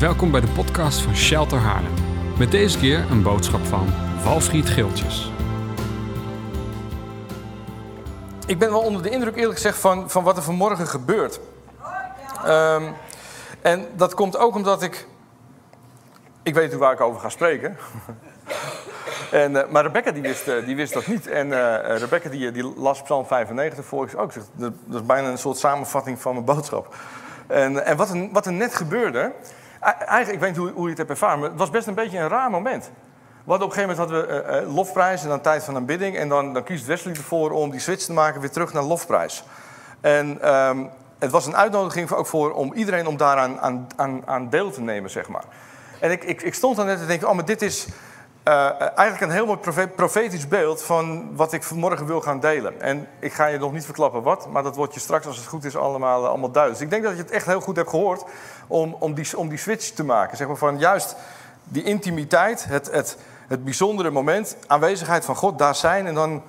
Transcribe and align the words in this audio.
Welkom 0.00 0.30
bij 0.30 0.40
de 0.40 0.48
podcast 0.48 1.00
van 1.00 1.16
Shelter 1.16 1.58
Haarlem. 1.58 1.92
Met 2.38 2.50
deze 2.50 2.78
keer 2.78 3.10
een 3.10 3.22
boodschap 3.22 3.64
van 3.64 3.88
Valfried 4.18 4.68
Geeltjes. 4.68 5.32
Ik 8.46 8.58
ben 8.58 8.70
wel 8.70 8.80
onder 8.80 9.02
de 9.02 9.10
indruk 9.10 9.36
eerlijk 9.36 9.54
gezegd 9.54 9.78
van, 9.78 10.10
van 10.10 10.24
wat 10.24 10.36
er 10.36 10.42
vanmorgen 10.42 10.86
gebeurt. 10.86 11.40
Ehm, 12.44 12.92
en 13.62 13.86
dat 13.96 14.14
komt 14.14 14.36
ook 14.36 14.54
omdat 14.54 14.82
ik... 14.82 15.06
Ik 16.42 16.54
weet 16.54 16.74
waar 16.74 16.92
ik 16.92 17.00
over 17.00 17.20
ga 17.20 17.28
spreken. 17.28 17.76
en, 19.30 19.56
eh, 19.56 19.70
maar 19.70 19.82
Rebecca 19.82 20.10
die 20.10 20.22
wist, 20.22 20.48
eh, 20.48 20.64
die 20.64 20.76
wist 20.76 20.92
dat 20.92 21.06
niet. 21.06 21.26
En 21.26 21.52
eh, 21.52 21.98
Rebecca 21.98 22.28
die, 22.28 22.50
die 22.50 22.72
las 22.76 23.02
Psalm 23.02 23.26
95 23.26 23.84
voor. 23.84 24.04
Ik 24.04 24.18
ook, 24.18 24.32
dat, 24.34 24.72
dat 24.84 25.00
is 25.00 25.06
bijna 25.06 25.28
een 25.28 25.38
soort 25.38 25.58
samenvatting 25.58 26.20
van 26.20 26.32
mijn 26.32 26.44
boodschap. 26.44 26.94
En, 27.46 27.84
en 27.84 27.96
wat, 27.96 28.16
wat 28.32 28.46
er 28.46 28.52
net 28.52 28.74
gebeurde... 28.74 29.32
Eigenlijk, 29.80 30.32
ik 30.32 30.40
weet 30.40 30.56
niet 30.56 30.72
hoe, 30.74 30.82
je 30.82 30.88
het 30.88 30.98
hebt 30.98 31.10
ervaren, 31.10 31.38
maar 31.38 31.48
het 31.48 31.58
was 31.58 31.70
best 31.70 31.86
een 31.86 31.94
beetje 31.94 32.18
een 32.18 32.28
raar 32.28 32.50
moment. 32.50 32.90
Hadden 33.46 33.68
op 33.68 33.76
een 33.76 33.80
gegeven 33.80 34.04
moment 34.06 34.26
hadden 34.26 34.44
we 34.44 34.66
uh, 34.66 34.74
lofprijs 34.74 35.22
en 35.22 35.28
dan 35.28 35.40
tijd 35.40 35.64
van 35.64 35.76
aanbidding. 35.76 36.16
En 36.16 36.28
dan, 36.28 36.54
dan 36.54 36.64
kiest 36.64 36.86
Wesley 36.86 37.14
ervoor 37.14 37.50
om 37.50 37.70
die 37.70 37.80
switch 37.80 38.04
te 38.04 38.12
maken 38.12 38.40
weer 38.40 38.50
terug 38.50 38.72
naar 38.72 38.82
lofprijs. 38.82 39.44
En 40.00 40.54
um, 40.54 40.90
het 41.18 41.30
was 41.30 41.46
een 41.46 41.56
uitnodiging 41.56 42.10
ook 42.10 42.26
voor 42.26 42.52
om 42.52 42.72
iedereen 42.72 43.06
om 43.06 43.16
daaraan 43.16 43.60
aan, 43.60 43.86
aan, 43.96 44.22
aan 44.26 44.48
deel 44.48 44.70
te 44.70 44.80
nemen, 44.80 45.10
zeg 45.10 45.28
maar. 45.28 45.44
En 46.00 46.10
ik, 46.10 46.24
ik, 46.24 46.42
ik 46.42 46.54
stond 46.54 46.76
dan 46.76 46.86
net 46.86 46.98
te 46.98 47.06
denken, 47.06 47.28
oh, 47.28 47.34
maar 47.34 47.44
dit 47.44 47.62
is 47.62 47.86
uh, 48.44 48.80
eigenlijk 48.80 49.20
een 49.20 49.30
heel 49.30 49.46
mooi 49.46 49.88
profetisch 49.96 50.48
beeld 50.48 50.82
van 50.82 51.36
wat 51.36 51.52
ik 51.52 51.62
vanmorgen 51.62 52.06
wil 52.06 52.20
gaan 52.20 52.40
delen. 52.40 52.80
En 52.80 53.08
ik 53.18 53.32
ga 53.32 53.46
je 53.46 53.58
nog 53.58 53.72
niet 53.72 53.84
verklappen 53.84 54.22
wat, 54.22 54.48
maar 54.48 54.62
dat 54.62 54.76
wordt 54.76 54.94
je 54.94 55.00
straks, 55.00 55.26
als 55.26 55.36
het 55.36 55.46
goed 55.46 55.64
is, 55.64 55.76
allemaal, 55.76 56.26
allemaal 56.26 56.50
duidelijk. 56.50 56.82
Dus 56.82 56.90
ik 56.90 56.90
denk 56.90 57.02
dat 57.02 57.16
je 57.16 57.22
het 57.22 57.30
echt 57.30 57.46
heel 57.46 57.60
goed 57.60 57.76
hebt 57.76 57.90
gehoord 57.90 58.24
om, 58.66 58.96
om, 58.98 59.14
die, 59.14 59.38
om 59.38 59.48
die 59.48 59.58
switch 59.58 59.90
te 59.90 60.04
maken. 60.04 60.36
Zeg 60.36 60.46
maar 60.46 60.56
van 60.56 60.78
juist 60.78 61.16
die 61.64 61.82
intimiteit, 61.82 62.64
het, 62.64 62.90
het, 62.90 63.16
het 63.48 63.64
bijzondere 63.64 64.10
moment, 64.10 64.56
aanwezigheid 64.66 65.24
van 65.24 65.36
God, 65.36 65.58
daar 65.58 65.74
zijn 65.74 66.06
en 66.06 66.14
dan 66.14 66.42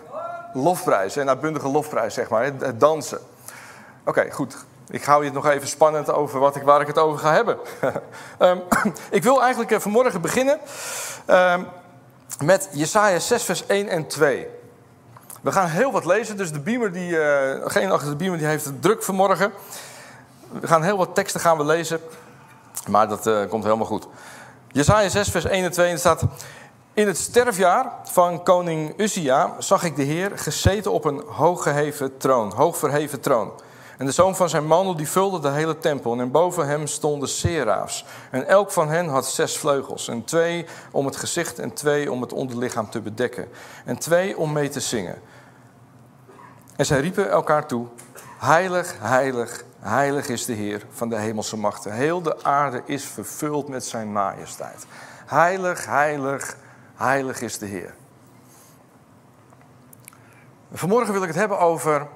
lofprijs. 0.54 1.16
En 1.16 1.30
uitbundige 1.30 1.68
lofprijs, 1.68 2.14
zeg 2.14 2.30
maar, 2.30 2.44
het, 2.44 2.80
dansen. 2.80 3.20
Oké, 4.06 4.32
goed. 4.32 4.58
Ik 4.90 5.04
hou 5.04 5.20
je 5.20 5.26
het 5.26 5.34
nog 5.34 5.48
even 5.48 5.68
spannend 5.68 6.12
over 6.12 6.40
wat 6.40 6.56
ik, 6.56 6.64
waar 6.64 6.82
ik 6.82 6.88
het 6.88 6.98
over 6.98 7.20
ga 7.20 7.34
hebben. 7.34 7.58
um, 8.40 8.62
ik 9.10 9.24
wil 9.24 9.42
eigenlijk 9.42 9.72
eh, 9.72 9.80
vanmorgen 9.80 10.22
beginnen 10.22 10.60
um, 11.28 11.68
met 12.40 12.70
Jesaja 12.72 13.20
6, 13.20 13.44
vers 13.44 13.66
1 13.66 13.88
en 13.88 14.08
2. 14.08 14.48
We 15.42 15.52
gaan 15.52 15.68
heel 15.68 15.92
wat 15.92 16.06
lezen, 16.06 16.38
dus 16.38 16.52
de 16.52 16.60
beamer, 16.60 16.92
die, 16.92 17.12
uh, 17.12 17.52
geen 17.66 17.92
achter 17.92 18.10
de 18.10 18.16
beamer, 18.16 18.38
die 18.38 18.48
heeft 18.48 18.66
het 18.66 18.82
druk 18.82 19.04
vanmorgen. 19.04 19.52
We 20.60 20.68
gaan 20.68 20.84
heel 20.84 20.98
wat 20.98 21.16
teksten 21.16 21.42
gaan 21.42 21.58
we 21.58 21.66
lezen, 21.66 22.00
maar 22.90 23.08
dat 23.08 23.28
uh, 23.28 23.50
komt 23.50 23.64
helemaal 23.64 23.86
goed. 23.86 24.08
Jesaja 24.68 25.10
6, 25.10 25.30
vers 25.30 25.46
1 25.46 25.64
en 25.64 25.72
2 25.72 25.90
en 25.90 26.00
staat... 26.00 26.24
In 26.94 27.08
het 27.08 27.18
sterfjaar 27.18 27.92
van 28.04 28.44
koning 28.44 29.00
Uzia 29.00 29.56
zag 29.60 29.84
ik 29.84 29.96
de 29.96 30.04
Heer 30.04 30.32
gezeten 30.36 30.92
op 30.92 31.06
een 31.06 31.24
hooggeheven 31.28 32.18
troon, 32.18 32.54
hoogverheven 32.54 33.20
troon. 33.20 33.52
En 34.02 34.08
de 34.08 34.14
zoon 34.14 34.36
van 34.36 34.50
zijn 34.50 34.66
mandel 34.66 34.96
die 34.96 35.08
vulde 35.08 35.40
de 35.40 35.50
hele 35.50 35.78
tempel. 35.78 36.20
En 36.20 36.32
boven 36.32 36.68
hem 36.68 36.88
stonden 36.88 37.30
seraafs. 37.30 38.06
En 38.32 38.48
elk 38.48 38.72
van 38.72 38.90
hen 38.90 39.08
had 39.08 39.28
zes 39.28 39.58
vleugels. 39.58 40.08
En 40.08 40.24
twee 40.24 40.66
om 40.92 41.06
het 41.06 41.16
gezicht 41.16 41.60
en 41.60 41.74
twee 41.74 42.12
om 42.12 42.22
het 42.22 42.34
onderlichaam 42.34 42.90
te 42.90 43.02
bedekken. 43.02 43.48
En 43.86 43.98
twee 43.98 44.38
om 44.38 44.52
mee 44.52 44.70
te 44.70 44.80
zingen. 44.80 45.22
En 46.76 46.86
zij 46.86 47.00
riepen 47.00 47.30
elkaar 47.30 47.68
toe: 47.68 47.88
Heilig, 48.38 48.96
heilig, 49.00 49.64
heilig 49.80 50.28
is 50.28 50.46
de 50.46 50.54
Heer 50.54 50.86
van 50.92 51.10
de 51.10 51.18
hemelse 51.18 51.58
machten. 51.58 51.94
Heel 51.94 52.22
de 52.22 52.44
aarde 52.44 52.82
is 52.86 53.06
vervuld 53.06 53.68
met 53.68 53.86
zijn 53.86 54.12
majesteit. 54.12 54.86
Heilig, 55.26 55.86
heilig, 55.86 56.58
heilig 56.96 57.42
is 57.42 57.58
de 57.58 57.66
Heer. 57.66 57.94
Vanmorgen 60.74 61.14
wil 61.14 61.22
ik 61.22 61.28
het 61.28 61.38
hebben 61.38 61.60
over 61.60 62.08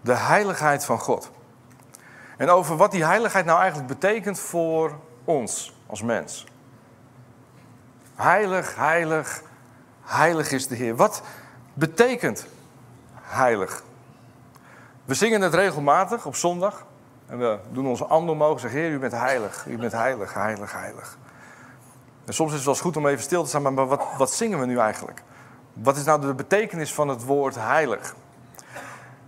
de 0.00 0.14
heiligheid 0.14 0.84
van 0.84 0.98
God. 0.98 1.30
En 2.36 2.48
over 2.48 2.76
wat 2.76 2.90
die 2.90 3.04
heiligheid 3.04 3.44
nou 3.44 3.58
eigenlijk 3.58 3.88
betekent 3.88 4.38
voor 4.38 4.98
ons 5.24 5.74
als 5.86 6.02
mens. 6.02 6.46
Heilig, 8.14 8.76
heilig, 8.76 9.42
heilig 10.02 10.52
is 10.52 10.66
de 10.66 10.74
Heer. 10.74 10.96
Wat 10.96 11.22
betekent 11.74 12.46
heilig? 13.20 13.82
We 15.04 15.14
zingen 15.14 15.40
het 15.40 15.54
regelmatig 15.54 16.26
op 16.26 16.36
zondag. 16.36 16.86
En 17.26 17.38
we 17.38 17.58
doen 17.70 17.86
onze 17.86 18.04
handen 18.04 18.34
omhoog 18.34 18.54
en 18.54 18.60
zeggen: 18.60 18.80
Heer, 18.80 18.90
u 18.90 18.98
bent 18.98 19.12
heilig, 19.12 19.66
u 19.66 19.78
bent 19.78 19.92
heilig, 19.92 20.34
heilig, 20.34 20.72
heilig. 20.72 21.18
En 22.24 22.34
soms 22.34 22.50
is 22.50 22.56
het 22.56 22.66
wel 22.66 22.74
goed 22.74 22.96
om 22.96 23.06
even 23.06 23.22
stil 23.22 23.42
te 23.42 23.48
staan, 23.48 23.74
maar 23.74 23.86
wat, 23.86 24.04
wat 24.16 24.32
zingen 24.32 24.60
we 24.60 24.66
nu 24.66 24.78
eigenlijk? 24.78 25.22
Wat 25.72 25.96
is 25.96 26.04
nou 26.04 26.20
de 26.20 26.34
betekenis 26.34 26.94
van 26.94 27.08
het 27.08 27.24
woord 27.24 27.54
heilig? 27.54 28.14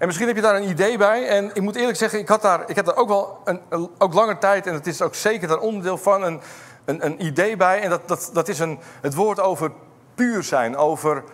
En 0.04 0.10
misschien 0.10 0.28
heb 0.28 0.36
je 0.36 0.42
daar 0.42 0.56
een 0.56 0.68
idee 0.68 0.98
bij. 0.98 1.28
En 1.28 1.50
ik 1.54 1.62
moet 1.62 1.76
eerlijk 1.76 1.98
zeggen, 1.98 2.18
ik, 2.18 2.28
had 2.28 2.42
daar, 2.42 2.64
ik 2.66 2.76
heb 2.76 2.84
daar 2.84 2.96
ook 2.96 3.08
wel 3.08 3.38
een, 3.44 3.90
ook 3.98 4.14
langer 4.14 4.38
tijd, 4.38 4.66
en 4.66 4.74
het 4.74 4.86
is 4.86 5.02
ook 5.02 5.14
zeker 5.14 5.48
daar 5.48 5.58
onderdeel 5.58 5.98
van, 5.98 6.22
een, 6.22 6.40
een, 6.84 7.04
een 7.04 7.24
idee 7.24 7.56
bij. 7.56 7.80
En 7.80 7.90
dat, 7.90 8.08
dat, 8.08 8.30
dat 8.32 8.48
is 8.48 8.58
een, 8.58 8.78
het 9.00 9.14
woord 9.14 9.40
over 9.40 9.72
puur 10.14 10.42
zijn, 10.42 10.76
over 10.76 11.24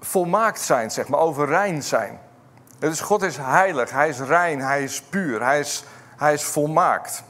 volmaakt 0.00 0.60
zijn, 0.60 0.90
zeg 0.90 1.08
maar, 1.08 1.20
over 1.20 1.46
rein 1.46 1.82
zijn. 1.82 2.20
Dus 2.78 3.00
God 3.00 3.22
is 3.22 3.36
heilig, 3.36 3.90
hij 3.90 4.08
is 4.08 4.20
rein, 4.20 4.60
hij 4.60 4.82
is 4.82 5.02
puur, 5.02 5.42
hij 5.42 5.60
is, 5.60 5.84
hij 6.16 6.32
is 6.32 6.42
volmaakt. 6.42 7.22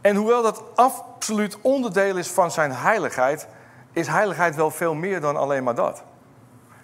En 0.00 0.16
hoewel 0.16 0.42
dat 0.42 0.62
absoluut 0.74 1.58
onderdeel 1.60 2.16
is 2.16 2.28
van 2.28 2.50
zijn 2.50 2.72
heiligheid, 2.72 3.46
is 3.92 4.06
heiligheid 4.06 4.56
wel 4.56 4.70
veel 4.70 4.94
meer 4.94 5.20
dan 5.20 5.36
alleen 5.36 5.64
maar 5.64 5.74
dat. 5.74 6.02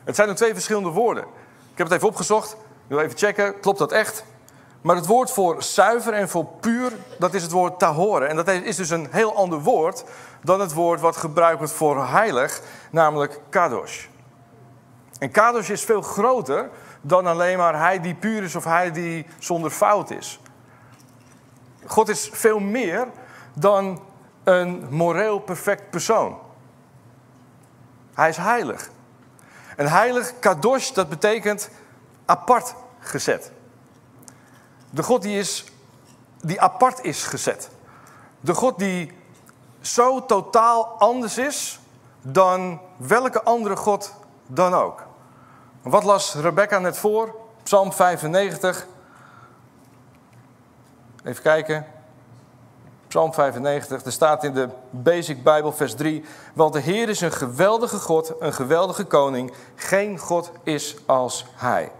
Het 0.04 0.16
zijn 0.16 0.34
twee 0.34 0.52
verschillende 0.52 0.90
woorden. 0.90 1.42
Ik 1.74 1.80
heb 1.80 1.88
het 1.88 1.96
even 1.96 2.08
opgezocht. 2.08 2.52
Ik 2.52 2.58
wil 2.86 2.98
even 2.98 3.18
checken, 3.18 3.60
klopt 3.60 3.78
dat 3.78 3.92
echt? 3.92 4.24
Maar 4.80 4.96
het 4.96 5.06
woord 5.06 5.30
voor 5.30 5.62
zuiver 5.62 6.12
en 6.12 6.28
voor 6.28 6.46
puur, 6.60 6.92
dat 7.18 7.34
is 7.34 7.42
het 7.42 7.50
woord 7.50 7.78
tahore. 7.78 8.26
En 8.26 8.36
dat 8.36 8.48
is 8.48 8.76
dus 8.76 8.90
een 8.90 9.08
heel 9.10 9.36
ander 9.36 9.60
woord 9.60 10.04
dan 10.42 10.60
het 10.60 10.72
woord 10.72 11.00
wat 11.00 11.16
gebruikt 11.16 11.58
wordt 11.58 11.72
voor 11.72 12.06
heilig, 12.06 12.60
namelijk 12.90 13.40
kadosh. 13.48 14.06
En 15.18 15.30
kadosh 15.30 15.68
is 15.68 15.84
veel 15.84 16.02
groter 16.02 16.70
dan 17.00 17.26
alleen 17.26 17.58
maar 17.58 17.78
hij 17.78 18.00
die 18.00 18.14
puur 18.14 18.42
is 18.42 18.54
of 18.54 18.64
hij 18.64 18.92
die 18.92 19.26
zonder 19.38 19.70
fout 19.70 20.10
is. 20.10 20.40
God 21.86 22.08
is 22.08 22.30
veel 22.32 22.58
meer 22.58 23.08
dan 23.54 24.02
een 24.44 24.86
moreel 24.90 25.38
perfect 25.38 25.90
persoon. 25.90 26.38
Hij 28.14 28.28
is 28.28 28.36
heilig. 28.36 28.90
Een 29.76 29.88
heilig 29.88 30.38
kadosh, 30.38 30.90
dat 30.90 31.08
betekent 31.08 31.68
apart 32.24 32.74
gezet. 32.98 33.52
De 34.90 35.02
God 35.02 35.22
die, 35.22 35.38
is, 35.38 35.64
die 36.40 36.60
apart 36.60 37.04
is 37.04 37.22
gezet. 37.22 37.70
De 38.40 38.54
God 38.54 38.78
die 38.78 39.12
zo 39.80 40.26
totaal 40.26 40.84
anders 40.98 41.38
is 41.38 41.78
dan 42.22 42.80
welke 42.96 43.42
andere 43.42 43.76
God 43.76 44.14
dan 44.46 44.74
ook. 44.74 45.02
Wat 45.82 46.04
las 46.04 46.34
Rebecca 46.34 46.78
net 46.78 46.98
voor? 46.98 47.34
Psalm 47.62 47.92
95. 47.92 48.86
Even 51.24 51.42
kijken. 51.42 51.93
Psalm 53.14 53.32
95, 53.32 54.04
er 54.04 54.12
staat 54.12 54.44
in 54.44 54.54
de 54.54 54.68
Basic 54.90 55.42
Bijbel, 55.42 55.72
vers 55.72 55.94
3. 55.94 56.24
Want 56.54 56.72
de 56.72 56.80
Heer 56.80 57.08
is 57.08 57.20
een 57.20 57.32
geweldige 57.32 57.96
God, 57.96 58.32
een 58.38 58.52
geweldige 58.52 59.04
koning. 59.04 59.52
Geen 59.74 60.18
God 60.18 60.50
is 60.62 60.96
als 61.06 61.46
Hij. 61.54 61.92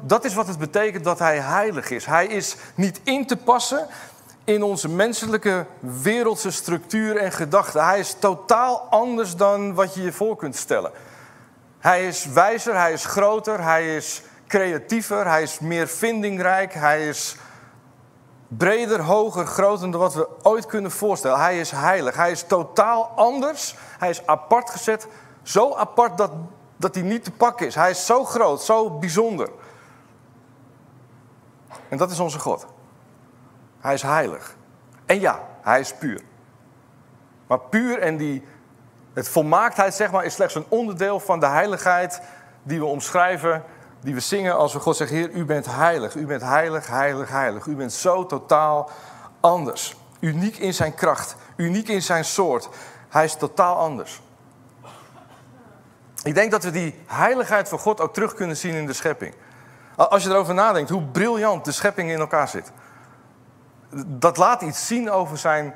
Dat 0.00 0.24
is 0.24 0.34
wat 0.34 0.46
het 0.46 0.58
betekent 0.58 1.04
dat 1.04 1.18
Hij 1.18 1.38
heilig 1.38 1.90
is. 1.90 2.06
Hij 2.06 2.26
is 2.26 2.56
niet 2.74 3.00
in 3.04 3.26
te 3.26 3.36
passen 3.36 3.86
in 4.44 4.62
onze 4.62 4.88
menselijke 4.88 5.66
wereldse 6.02 6.50
structuur 6.50 7.16
en 7.16 7.32
gedachten. 7.32 7.84
Hij 7.84 7.98
is 7.98 8.16
totaal 8.18 8.86
anders 8.90 9.36
dan 9.36 9.74
wat 9.74 9.94
je 9.94 10.02
je 10.02 10.12
voor 10.12 10.36
kunt 10.36 10.56
stellen. 10.56 10.90
Hij 11.78 12.06
is 12.06 12.26
wijzer, 12.26 12.76
hij 12.76 12.92
is 12.92 13.04
groter, 13.04 13.62
hij 13.62 13.96
is 13.96 14.22
creatiever, 14.46 15.26
hij 15.26 15.42
is 15.42 15.58
meer 15.58 15.88
vindingrijk, 15.88 16.74
hij 16.74 17.08
is 17.08 17.36
breder, 18.56 19.00
hoger, 19.00 19.46
groter 19.46 19.90
dan 19.90 20.00
wat 20.00 20.14
we 20.14 20.28
ooit 20.42 20.66
kunnen 20.66 20.90
voorstellen. 20.90 21.40
Hij 21.40 21.60
is 21.60 21.70
heilig. 21.70 22.16
Hij 22.16 22.30
is 22.30 22.42
totaal 22.42 23.04
anders. 23.04 23.76
Hij 23.98 24.10
is 24.10 24.26
apart 24.26 24.70
gezet. 24.70 25.06
Zo 25.42 25.74
apart 25.74 26.18
dat, 26.18 26.30
dat 26.76 26.94
hij 26.94 27.04
niet 27.04 27.24
te 27.24 27.30
pakken 27.30 27.66
is. 27.66 27.74
Hij 27.74 27.90
is 27.90 28.06
zo 28.06 28.24
groot, 28.24 28.62
zo 28.62 28.90
bijzonder. 28.98 29.50
En 31.88 31.96
dat 31.96 32.10
is 32.10 32.18
onze 32.18 32.38
God. 32.38 32.66
Hij 33.80 33.94
is 33.94 34.02
heilig. 34.02 34.56
En 35.06 35.20
ja, 35.20 35.40
hij 35.62 35.80
is 35.80 35.94
puur. 35.94 36.22
Maar 37.46 37.60
puur 37.60 37.98
en 37.98 38.16
die, 38.16 38.44
het 39.12 39.28
volmaaktheid 39.28 39.94
zeg 39.94 40.10
maar, 40.10 40.24
is 40.24 40.34
slechts 40.34 40.54
een 40.54 40.66
onderdeel 40.68 41.20
van 41.20 41.40
de 41.40 41.46
heiligheid 41.46 42.22
die 42.62 42.78
we 42.78 42.84
omschrijven 42.84 43.64
die 44.00 44.14
we 44.14 44.20
zingen 44.20 44.56
als 44.56 44.72
we 44.72 44.80
God 44.80 44.96
zeggen, 44.96 45.16
Heer, 45.16 45.30
u 45.30 45.44
bent 45.44 45.66
heilig, 45.66 46.14
u 46.14 46.26
bent 46.26 46.42
heilig, 46.42 46.86
heilig, 46.86 47.30
heilig. 47.30 47.66
U 47.66 47.76
bent 47.76 47.92
zo 47.92 48.26
totaal 48.26 48.90
anders. 49.40 49.96
Uniek 50.20 50.56
in 50.56 50.74
zijn 50.74 50.94
kracht, 50.94 51.36
uniek 51.56 51.88
in 51.88 52.02
zijn 52.02 52.24
soort. 52.24 52.68
Hij 53.08 53.24
is 53.24 53.34
totaal 53.34 53.76
anders. 53.76 54.20
Ik 56.22 56.34
denk 56.34 56.50
dat 56.50 56.64
we 56.64 56.70
die 56.70 56.98
heiligheid 57.06 57.68
van 57.68 57.78
God 57.78 58.00
ook 58.00 58.14
terug 58.14 58.34
kunnen 58.34 58.56
zien 58.56 58.74
in 58.74 58.86
de 58.86 58.92
schepping. 58.92 59.34
Als 59.96 60.22
je 60.22 60.30
erover 60.30 60.54
nadenkt 60.54 60.90
hoe 60.90 61.02
briljant 61.02 61.64
de 61.64 61.72
schepping 61.72 62.10
in 62.10 62.18
elkaar 62.18 62.48
zit. 62.48 62.72
Dat 64.06 64.36
laat 64.36 64.62
iets 64.62 64.86
zien 64.86 65.10
over 65.10 65.38
zijn 65.38 65.74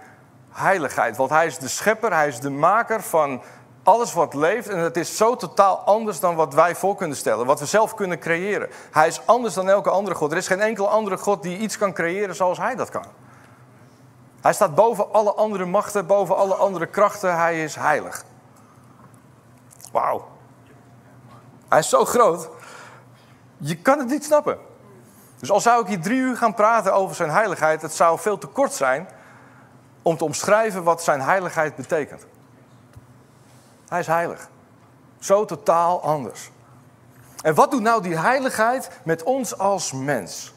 heiligheid. 0.51 1.17
Want 1.17 1.31
hij 1.31 1.47
is 1.47 1.59
de 1.59 1.69
schepper, 1.69 2.13
hij 2.13 2.29
is 2.29 2.41
de 2.41 2.51
maker 2.51 3.03
van 3.03 3.43
alles 3.85 4.13
wat 4.13 4.35
leeft. 4.35 4.69
En 4.69 4.79
het 4.79 4.97
is 4.97 5.17
zo 5.17 5.37
totaal 5.37 5.79
anders 5.79 6.21
dan 6.21 6.35
wat 6.35 6.55
wij 6.55 6.75
voor 6.75 6.97
kunnen 6.97 7.17
stellen. 7.17 7.47
Wat 7.47 7.61
we 7.61 7.67
zelf 7.67 7.95
kunnen 7.95 8.19
creëren. 8.19 8.69
Hij 8.91 9.07
is 9.07 9.27
anders 9.27 9.55
dan 9.55 9.69
elke 9.69 9.91
andere 9.91 10.17
God. 10.17 10.33
Er 10.33 10.37
is 10.37 10.47
geen 10.47 10.61
enkele 10.61 10.89
andere 10.89 11.17
God 11.17 11.43
die 11.43 11.59
iets 11.59 11.79
kan 11.79 11.93
creëren 11.93 12.35
zoals 12.35 12.59
hij 12.59 12.75
dat 12.75 12.91
kan. 12.91 13.05
Hij 14.41 14.53
staat 14.53 14.75
boven 14.75 15.13
alle 15.13 15.33
andere 15.33 15.65
machten, 15.65 16.07
boven 16.07 16.37
alle 16.37 16.55
andere 16.55 16.87
krachten. 16.87 17.37
Hij 17.37 17.65
is 17.65 17.75
heilig. 17.75 18.25
Wauw. 19.93 20.29
Hij 21.69 21.79
is 21.79 21.89
zo 21.89 22.05
groot. 22.05 22.49
Je 23.57 23.77
kan 23.77 23.99
het 23.99 24.09
niet 24.09 24.25
snappen. 24.25 24.59
Dus 25.39 25.51
al 25.51 25.61
zou 25.61 25.83
ik 25.83 25.89
hier 25.89 26.01
drie 26.01 26.19
uur 26.19 26.37
gaan 26.37 26.55
praten 26.55 26.95
over 26.95 27.17
zijn 27.17 27.31
heiligheid, 27.31 27.83
het 27.83 27.95
zou 27.95 28.19
veel 28.19 28.39
te 28.39 28.47
kort 28.47 28.73
zijn 28.73 29.09
om 30.03 30.17
te 30.17 30.25
omschrijven 30.25 30.83
wat 30.83 31.03
zijn 31.03 31.21
heiligheid 31.21 31.77
betekent. 31.77 32.27
Hij 33.95 34.03
is 34.03 34.09
heilig. 34.09 34.49
Zo 35.19 35.45
totaal 35.45 36.03
anders. 36.03 36.51
En 37.43 37.55
wat 37.55 37.71
doet 37.71 37.83
nou 37.83 38.03
die 38.03 38.19
heiligheid 38.19 38.91
met 39.03 39.23
ons 39.23 39.59
als 39.59 39.93
mens? 39.93 40.53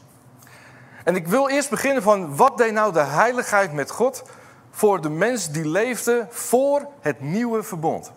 En 1.04 1.16
ik 1.16 1.26
wil 1.26 1.48
eerst 1.48 1.70
beginnen 1.70 2.02
van 2.02 2.36
wat 2.36 2.58
deed 2.58 2.72
nou 2.72 2.92
de 2.92 3.00
heiligheid 3.00 3.72
met 3.72 3.90
God 3.90 4.22
voor 4.70 5.00
de 5.00 5.08
mens 5.08 5.50
die 5.50 5.68
leefde 5.68 6.26
voor 6.30 6.86
het 7.00 7.20
nieuwe 7.20 7.62
verbond? 7.62 8.12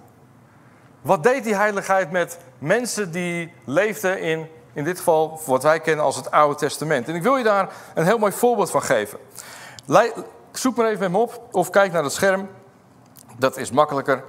Wat 1.01 1.23
deed 1.23 1.43
die 1.43 1.55
heiligheid 1.55 2.11
met 2.11 2.37
mensen 2.57 3.11
die 3.11 3.53
leefden 3.65 4.21
in, 4.21 4.49
in 4.73 4.83
dit 4.83 4.97
geval, 4.97 5.41
wat 5.45 5.63
wij 5.63 5.79
kennen 5.79 6.05
als 6.05 6.15
het 6.15 6.31
Oude 6.31 6.55
Testament? 6.55 7.07
En 7.07 7.15
ik 7.15 7.23
wil 7.23 7.37
je 7.37 7.43
daar 7.43 7.73
een 7.93 8.05
heel 8.05 8.17
mooi 8.17 8.31
voorbeeld 8.31 8.71
van 8.71 8.83
geven. 8.83 9.19
Zoek 10.51 10.75
maar 10.75 10.87
even 10.87 10.99
met 10.99 11.11
me 11.11 11.17
op 11.17 11.47
of 11.51 11.69
kijk 11.69 11.91
naar 11.91 12.03
het 12.03 12.13
scherm. 12.13 12.49
Dat 13.37 13.57
is 13.57 13.71
makkelijker. 13.71 14.23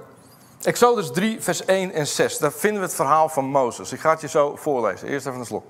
Exodus 0.63 1.11
3, 1.11 1.41
vers 1.41 1.65
1 1.65 1.91
en 1.91 2.07
6. 2.07 2.37
Daar 2.37 2.51
vinden 2.51 2.79
we 2.79 2.85
het 2.87 2.95
verhaal 2.95 3.29
van 3.29 3.45
Mozes. 3.45 3.91
Ik 3.91 3.99
ga 3.99 4.09
het 4.09 4.21
je 4.21 4.27
zo 4.27 4.55
voorlezen. 4.55 5.07
Eerst 5.07 5.25
even 5.25 5.39
een 5.39 5.45
slok. 5.45 5.65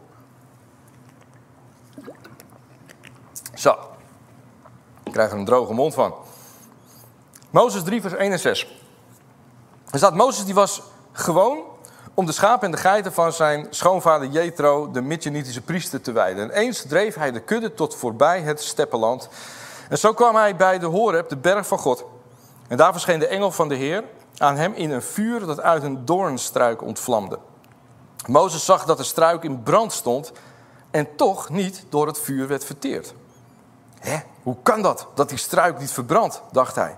Zo. 3.54 3.78
Ik 5.04 5.12
krijg 5.12 5.31
er 5.31 5.38
een 5.38 5.45
droge 5.45 5.74
mond 5.74 5.94
van. 5.94 6.13
Mozes 7.50 7.84
3, 7.84 8.01
vers 8.01 8.13
1 8.13 8.31
en 8.31 8.40
6. 8.40 8.81
Er 9.92 9.98
staat, 9.98 10.16
Mozes 10.16 10.45
die 10.45 10.54
was 10.54 10.81
gewoon 11.12 11.60
om 12.13 12.25
de 12.25 12.31
schapen 12.31 12.66
en 12.66 12.72
de 12.72 12.78
geiten 12.78 13.13
van 13.13 13.34
zijn 13.34 13.68
schoonvader 13.69 14.28
Jethro, 14.28 14.92
de 14.92 15.01
Midjanitische 15.01 15.62
priester, 15.62 16.01
te 16.01 16.12
wijden. 16.12 16.51
En 16.51 16.60
eens 16.60 16.86
dreef 16.88 17.16
hij 17.16 17.31
de 17.31 17.40
kudde 17.40 17.74
tot 17.74 17.95
voorbij 17.95 18.42
het 18.42 18.62
steppenland. 18.62 19.30
En 19.90 19.98
zo 19.98 20.13
kwam 20.13 20.36
hij 20.36 20.56
bij 20.56 20.80
de 20.80 20.86
Horeb, 20.86 21.30
de 21.30 21.38
berg 21.38 21.68
van 21.68 21.78
God. 21.78 22.06
En 22.68 22.77
daar 22.77 22.92
verscheen 22.92 23.19
de 23.19 23.27
engel 23.27 23.51
van 23.51 23.68
de 23.68 23.75
Heer 23.75 24.04
aan 24.38 24.56
hem 24.56 24.74
in 24.74 24.92
een 24.92 25.01
vuur 25.01 25.45
dat 25.45 25.62
uit 25.62 25.83
een 25.83 26.06
doornstruik 26.06 26.81
ontvlamde. 26.81 27.39
Mozes 28.27 28.65
zag 28.65 28.86
dat 28.86 28.98
de 28.98 29.04
struik 29.04 29.44
in 29.44 29.63
brand 29.63 29.94
stond 29.94 30.31
en 30.92 31.15
toch 31.15 31.50
niet 31.50 31.86
door 31.89 32.07
het 32.07 32.19
vuur 32.19 32.48
werd 32.48 32.65
verteerd. 32.65 33.13
Hé, 34.00 34.19
hoe 34.44 34.56
kan 34.63 34.81
dat, 34.81 35.07
dat 35.15 35.30
die 35.30 35.38
struik 35.38 35.80
niet 35.80 35.92
verbrandt, 35.92 36.42
dacht 36.51 36.75
hij. 36.75 36.98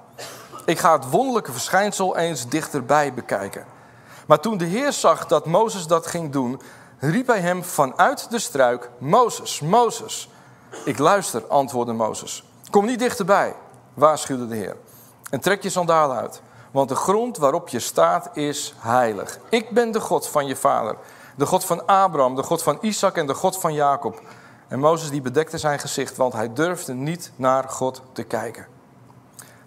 Ik 0.65 0.79
ga 0.79 0.93
het 0.93 1.09
wonderlijke 1.09 1.51
verschijnsel 1.51 2.17
eens 2.17 2.47
dichterbij 2.49 3.13
bekijken. 3.13 3.65
Maar 4.27 4.39
toen 4.39 4.57
de 4.57 4.65
Heer 4.65 4.91
zag 4.91 5.27
dat 5.27 5.45
Mozes 5.45 5.87
dat 5.87 6.07
ging 6.07 6.31
doen, 6.31 6.61
riep 6.99 7.27
hij 7.27 7.39
hem 7.39 7.63
vanuit 7.63 8.29
de 8.29 8.39
struik: 8.39 8.89
Mozes, 8.97 9.59
Mozes. 9.59 10.29
Ik 10.85 10.97
luister, 10.97 11.47
antwoordde 11.47 11.93
Mozes. 11.93 12.43
Kom 12.69 12.85
niet 12.85 12.99
dichterbij, 12.99 13.55
waarschuwde 13.93 14.47
de 14.47 14.55
Heer. 14.55 14.75
En 15.29 15.39
trek 15.39 15.63
je 15.63 15.69
sandalen 15.69 16.17
uit, 16.17 16.41
want 16.71 16.89
de 16.89 16.95
grond 16.95 17.37
waarop 17.37 17.69
je 17.69 17.79
staat 17.79 18.29
is 18.33 18.73
heilig. 18.77 19.39
Ik 19.49 19.69
ben 19.69 19.91
de 19.91 19.99
God 19.99 20.27
van 20.27 20.45
je 20.45 20.55
vader, 20.55 20.95
de 21.35 21.45
God 21.45 21.65
van 21.65 21.87
Abraham, 21.87 22.35
de 22.35 22.43
God 22.43 22.63
van 22.63 22.77
Isaac 22.81 23.15
en 23.17 23.27
de 23.27 23.33
God 23.33 23.57
van 23.57 23.73
Jacob. 23.73 24.21
En 24.67 24.79
Mozes 24.79 25.09
die 25.09 25.21
bedekte 25.21 25.57
zijn 25.57 25.79
gezicht, 25.79 26.17
want 26.17 26.33
hij 26.33 26.53
durfde 26.53 26.93
niet 26.93 27.31
naar 27.35 27.63
God 27.69 28.01
te 28.11 28.23
kijken. 28.23 28.67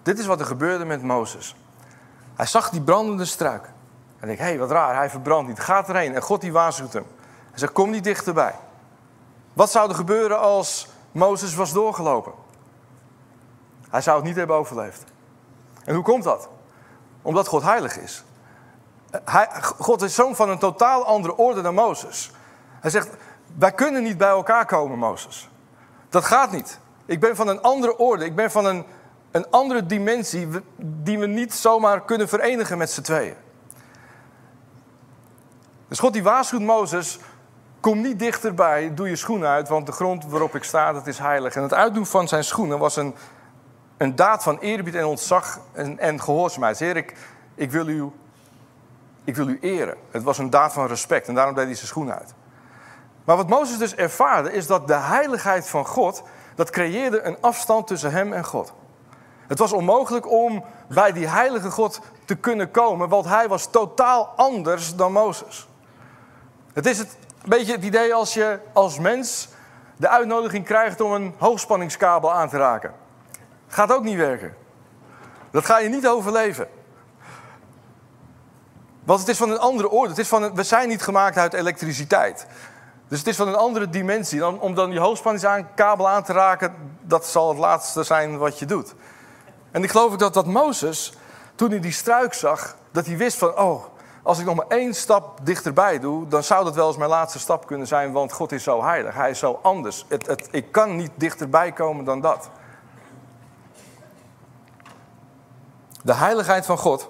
Dit 0.03 0.19
is 0.19 0.27
wat 0.27 0.41
er 0.41 0.47
gebeurde 0.47 0.85
met 0.85 1.03
Mozes. 1.03 1.57
Hij 2.35 2.47
zag 2.47 2.71
die 2.71 2.83
brandende 2.83 3.25
struik. 3.25 3.71
En 4.21 4.29
ik, 4.29 4.39
hé, 4.39 4.45
hey, 4.45 4.59
wat 4.59 4.71
raar, 4.71 4.97
hij 4.97 5.11
verbrandt 5.11 5.49
niet. 5.49 5.61
Gaat 5.61 5.89
erheen. 5.89 6.15
En 6.15 6.23
God 6.23 6.41
die 6.41 6.53
waarschuwt 6.53 6.93
hem. 6.93 7.07
Hij 7.51 7.59
zegt, 7.59 7.73
kom 7.73 7.91
niet 7.91 8.05
dichterbij. 8.05 8.55
Wat 9.53 9.71
zou 9.71 9.89
er 9.89 9.95
gebeuren 9.95 10.39
als 10.39 10.89
Mozes 11.13 11.55
was 11.55 11.73
doorgelopen? 11.73 12.33
Hij 13.91 14.01
zou 14.01 14.17
het 14.17 14.27
niet 14.27 14.37
hebben 14.37 14.57
overleefd. 14.57 15.05
En 15.89 15.95
hoe 15.95 16.05
komt 16.05 16.25
dat? 16.25 16.49
Omdat 17.23 17.47
God 17.47 17.63
heilig 17.63 17.99
is. 17.99 18.25
Hij, 19.25 19.49
God 19.79 20.03
is 20.03 20.15
zoon 20.15 20.37
van 20.37 20.49
een 20.49 20.59
totaal 20.59 21.05
andere 21.05 21.37
orde 21.37 21.61
dan 21.61 21.75
Mozes. 21.75 22.31
Hij 22.81 22.91
zegt, 22.91 23.09
wij 23.59 23.73
kunnen 23.73 24.03
niet 24.03 24.19
bij 24.19 24.29
elkaar 24.29 24.67
komen, 24.67 24.99
Mozes. 24.99 25.49
Dat 26.09 26.25
gaat 26.25 26.53
niet. 26.53 26.79
Ik 27.07 27.21
ben 27.21 27.37
van 27.37 27.49
een 27.49 27.63
andere 27.63 27.99
orde. 27.99 28.25
Ik 28.25 28.35
ben 28.35 28.51
van 28.51 28.67
een, 28.67 28.85
een 29.31 29.51
andere 29.51 29.87
dimensie 29.87 30.49
die 30.77 31.19
we 31.19 31.27
niet 31.27 31.55
zomaar 31.55 32.05
kunnen 32.05 32.29
verenigen 32.29 32.79
met 32.79 32.91
z'n 32.91 33.03
tweeën. 33.03 33.35
Dus 35.89 35.99
God 35.99 36.13
die 36.13 36.23
waarschuwt 36.23 36.63
Mozes, 36.63 37.19
kom 37.81 38.01
niet 38.01 38.19
dichterbij, 38.19 38.95
doe 38.95 39.09
je 39.09 39.17
schoenen 39.17 39.49
uit, 39.49 39.69
want 39.69 39.87
de 39.87 39.93
grond 39.93 40.25
waarop 40.27 40.55
ik 40.55 40.65
sta, 40.65 40.93
dat 40.93 41.07
is 41.07 41.19
heilig. 41.19 41.55
En 41.55 41.63
het 41.63 41.75
uitdoen 41.75 42.07
van 42.07 42.29
zijn 42.29 42.45
schoenen 42.45 42.79
was 42.79 42.97
een, 42.97 43.15
een 43.99 44.17
daad 44.17 44.43
van 44.43 44.59
eerbied 44.59 44.95
en 44.95 45.05
ontzag 45.05 45.61
en, 45.73 45.99
en 45.99 46.21
gehoorzaamheid. 46.21 46.79
Heer, 46.79 46.97
ik, 46.97 47.17
ik, 47.55 47.71
wil 47.71 47.89
u, 47.89 48.11
ik 49.25 49.37
wil 49.37 49.49
u 49.49 49.59
eren. 49.61 49.97
Het 50.11 50.23
was 50.23 50.39
een 50.39 50.51
daad 50.51 50.73
van 50.73 50.87
respect 50.87 51.29
en 51.29 51.35
daarom 51.35 51.55
deed 51.55 51.65
hij 51.65 51.75
zijn 51.75 51.87
schoenen 51.87 52.19
uit. 52.19 52.35
Maar 53.25 53.37
wat 53.37 53.49
Mozes 53.49 53.79
dus 53.79 53.95
ervaarde, 53.95 54.53
is 54.53 54.67
dat 54.67 54.87
de 54.87 54.95
heiligheid 54.95 55.69
van 55.69 55.87
God, 55.87 56.23
dat 56.55 56.71
creëerde 56.71 57.23
een 57.23 57.37
afstand 57.41 57.87
tussen 57.87 58.11
hem 58.11 58.33
en 58.33 58.45
God. 58.45 58.73
Het 59.47 59.59
was 59.59 59.73
onmogelijk 59.73 60.31
om 60.31 60.65
bij 60.89 61.13
die 61.13 61.27
heilige 61.27 61.71
God 61.71 62.01
te 62.25 62.35
kunnen 62.35 62.71
komen, 62.71 63.09
want 63.09 63.25
hij 63.25 63.49
was 63.49 63.71
totaal 63.71 64.33
anders 64.37 64.95
dan 64.95 65.13
Mozes. 65.13 65.69
Het 66.73 66.87
is 66.87 66.99
het, 66.99 67.17
een 67.43 67.49
beetje 67.49 67.73
het 67.73 67.85
idee 67.85 68.15
als 68.15 68.35
je 68.35 68.61
als 68.73 68.99
mens 68.99 69.49
de 69.97 70.09
uitnodiging 70.09 70.65
krijgt 70.65 71.01
om 71.01 71.13
een 71.13 71.35
hoogspanningskabel 71.39 72.33
aan 72.33 72.49
te 72.49 72.57
raken. 72.57 72.93
Gaat 73.69 73.93
ook 73.93 74.03
niet 74.03 74.17
werken. 74.17 74.55
Dat 75.51 75.65
ga 75.65 75.79
je 75.79 75.89
niet 75.89 76.09
overleven. 76.09 76.69
Want 79.05 79.21
het 79.21 79.29
is 79.29 79.37
van 79.37 79.51
een 79.51 79.59
andere 79.59 79.91
orde. 79.91 80.09
Het 80.09 80.19
is 80.19 80.29
van 80.29 80.55
we 80.55 80.63
zijn 80.63 80.89
niet 80.89 81.03
gemaakt 81.03 81.37
uit 81.37 81.53
elektriciteit. 81.53 82.47
Dus 83.09 83.19
het 83.19 83.29
is 83.29 83.37
van 83.37 83.49
een 83.49 83.55
andere 83.55 83.89
dimensie. 83.89 84.47
Om 84.61 84.75
dan 84.75 84.93
je 84.93 84.99
hoogspanningskabel 84.99 86.09
aan 86.09 86.23
te 86.23 86.33
raken, 86.33 86.75
dat 87.01 87.27
zal 87.27 87.49
het 87.49 87.59
laatste 87.59 88.03
zijn 88.03 88.39
wat 88.39 88.59
je 88.59 88.67
doet. 88.67 88.95
En 89.71 89.83
ik 89.83 89.91
geloof 89.91 90.17
dat, 90.17 90.35
dat 90.35 90.47
Mozes, 90.47 91.13
toen 91.55 91.71
hij 91.71 91.81
die 91.81 91.93
struik 91.93 92.35
zag, 92.35 92.77
dat 92.91 93.07
hij 93.07 93.17
wist 93.17 93.39
van, 93.39 93.59
oh, 93.59 93.85
als 94.23 94.39
ik 94.39 94.45
nog 94.45 94.55
maar 94.55 94.67
één 94.69 94.95
stap 94.95 95.41
dichterbij 95.43 95.99
doe, 95.99 96.29
dan 96.29 96.43
zou 96.43 96.65
dat 96.65 96.75
wel 96.75 96.87
eens 96.89 96.97
mijn 96.97 97.11
laatste 97.11 97.39
stap 97.39 97.67
kunnen 97.67 97.87
zijn, 97.87 98.13
want 98.13 98.33
God 98.33 98.53
is 98.53 98.63
zo 98.63 98.83
heilig, 98.83 99.15
Hij 99.15 99.31
is 99.31 99.39
zo 99.39 99.59
anders. 99.63 100.05
Het, 100.09 100.27
het, 100.27 100.49
ik 100.51 100.73
kan 100.73 100.97
niet 100.97 101.11
dichterbij 101.15 101.73
komen 101.73 102.05
dan 102.05 102.21
dat. 102.21 102.51
De 106.03 106.15
heiligheid 106.15 106.67
van 106.67 106.79
God, 106.79 107.09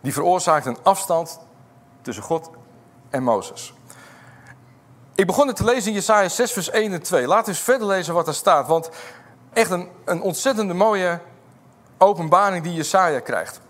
die 0.00 0.12
veroorzaakt 0.12 0.66
een 0.66 0.78
afstand 0.82 1.40
tussen 2.02 2.24
God 2.24 2.50
en 3.10 3.22
Mozes. 3.22 3.74
Ik 5.14 5.26
begon 5.26 5.46
het 5.46 5.56
te 5.56 5.64
lezen 5.64 5.88
in 5.88 5.94
Jesaja 5.94 6.28
6, 6.28 6.52
vers 6.52 6.70
1 6.70 6.92
en 6.92 7.02
2. 7.02 7.26
Laten 7.26 7.44
we 7.44 7.50
eens 7.50 7.60
verder 7.60 7.86
lezen 7.86 8.14
wat 8.14 8.26
er 8.26 8.34
staat. 8.34 8.66
Want 8.66 8.90
echt 9.52 9.70
een, 9.70 9.88
een 10.04 10.22
ontzettende 10.22 10.74
mooie 10.74 11.20
openbaring 11.98 12.62
die 12.64 12.74
Jesaja 12.74 13.20
krijgt. 13.20 13.60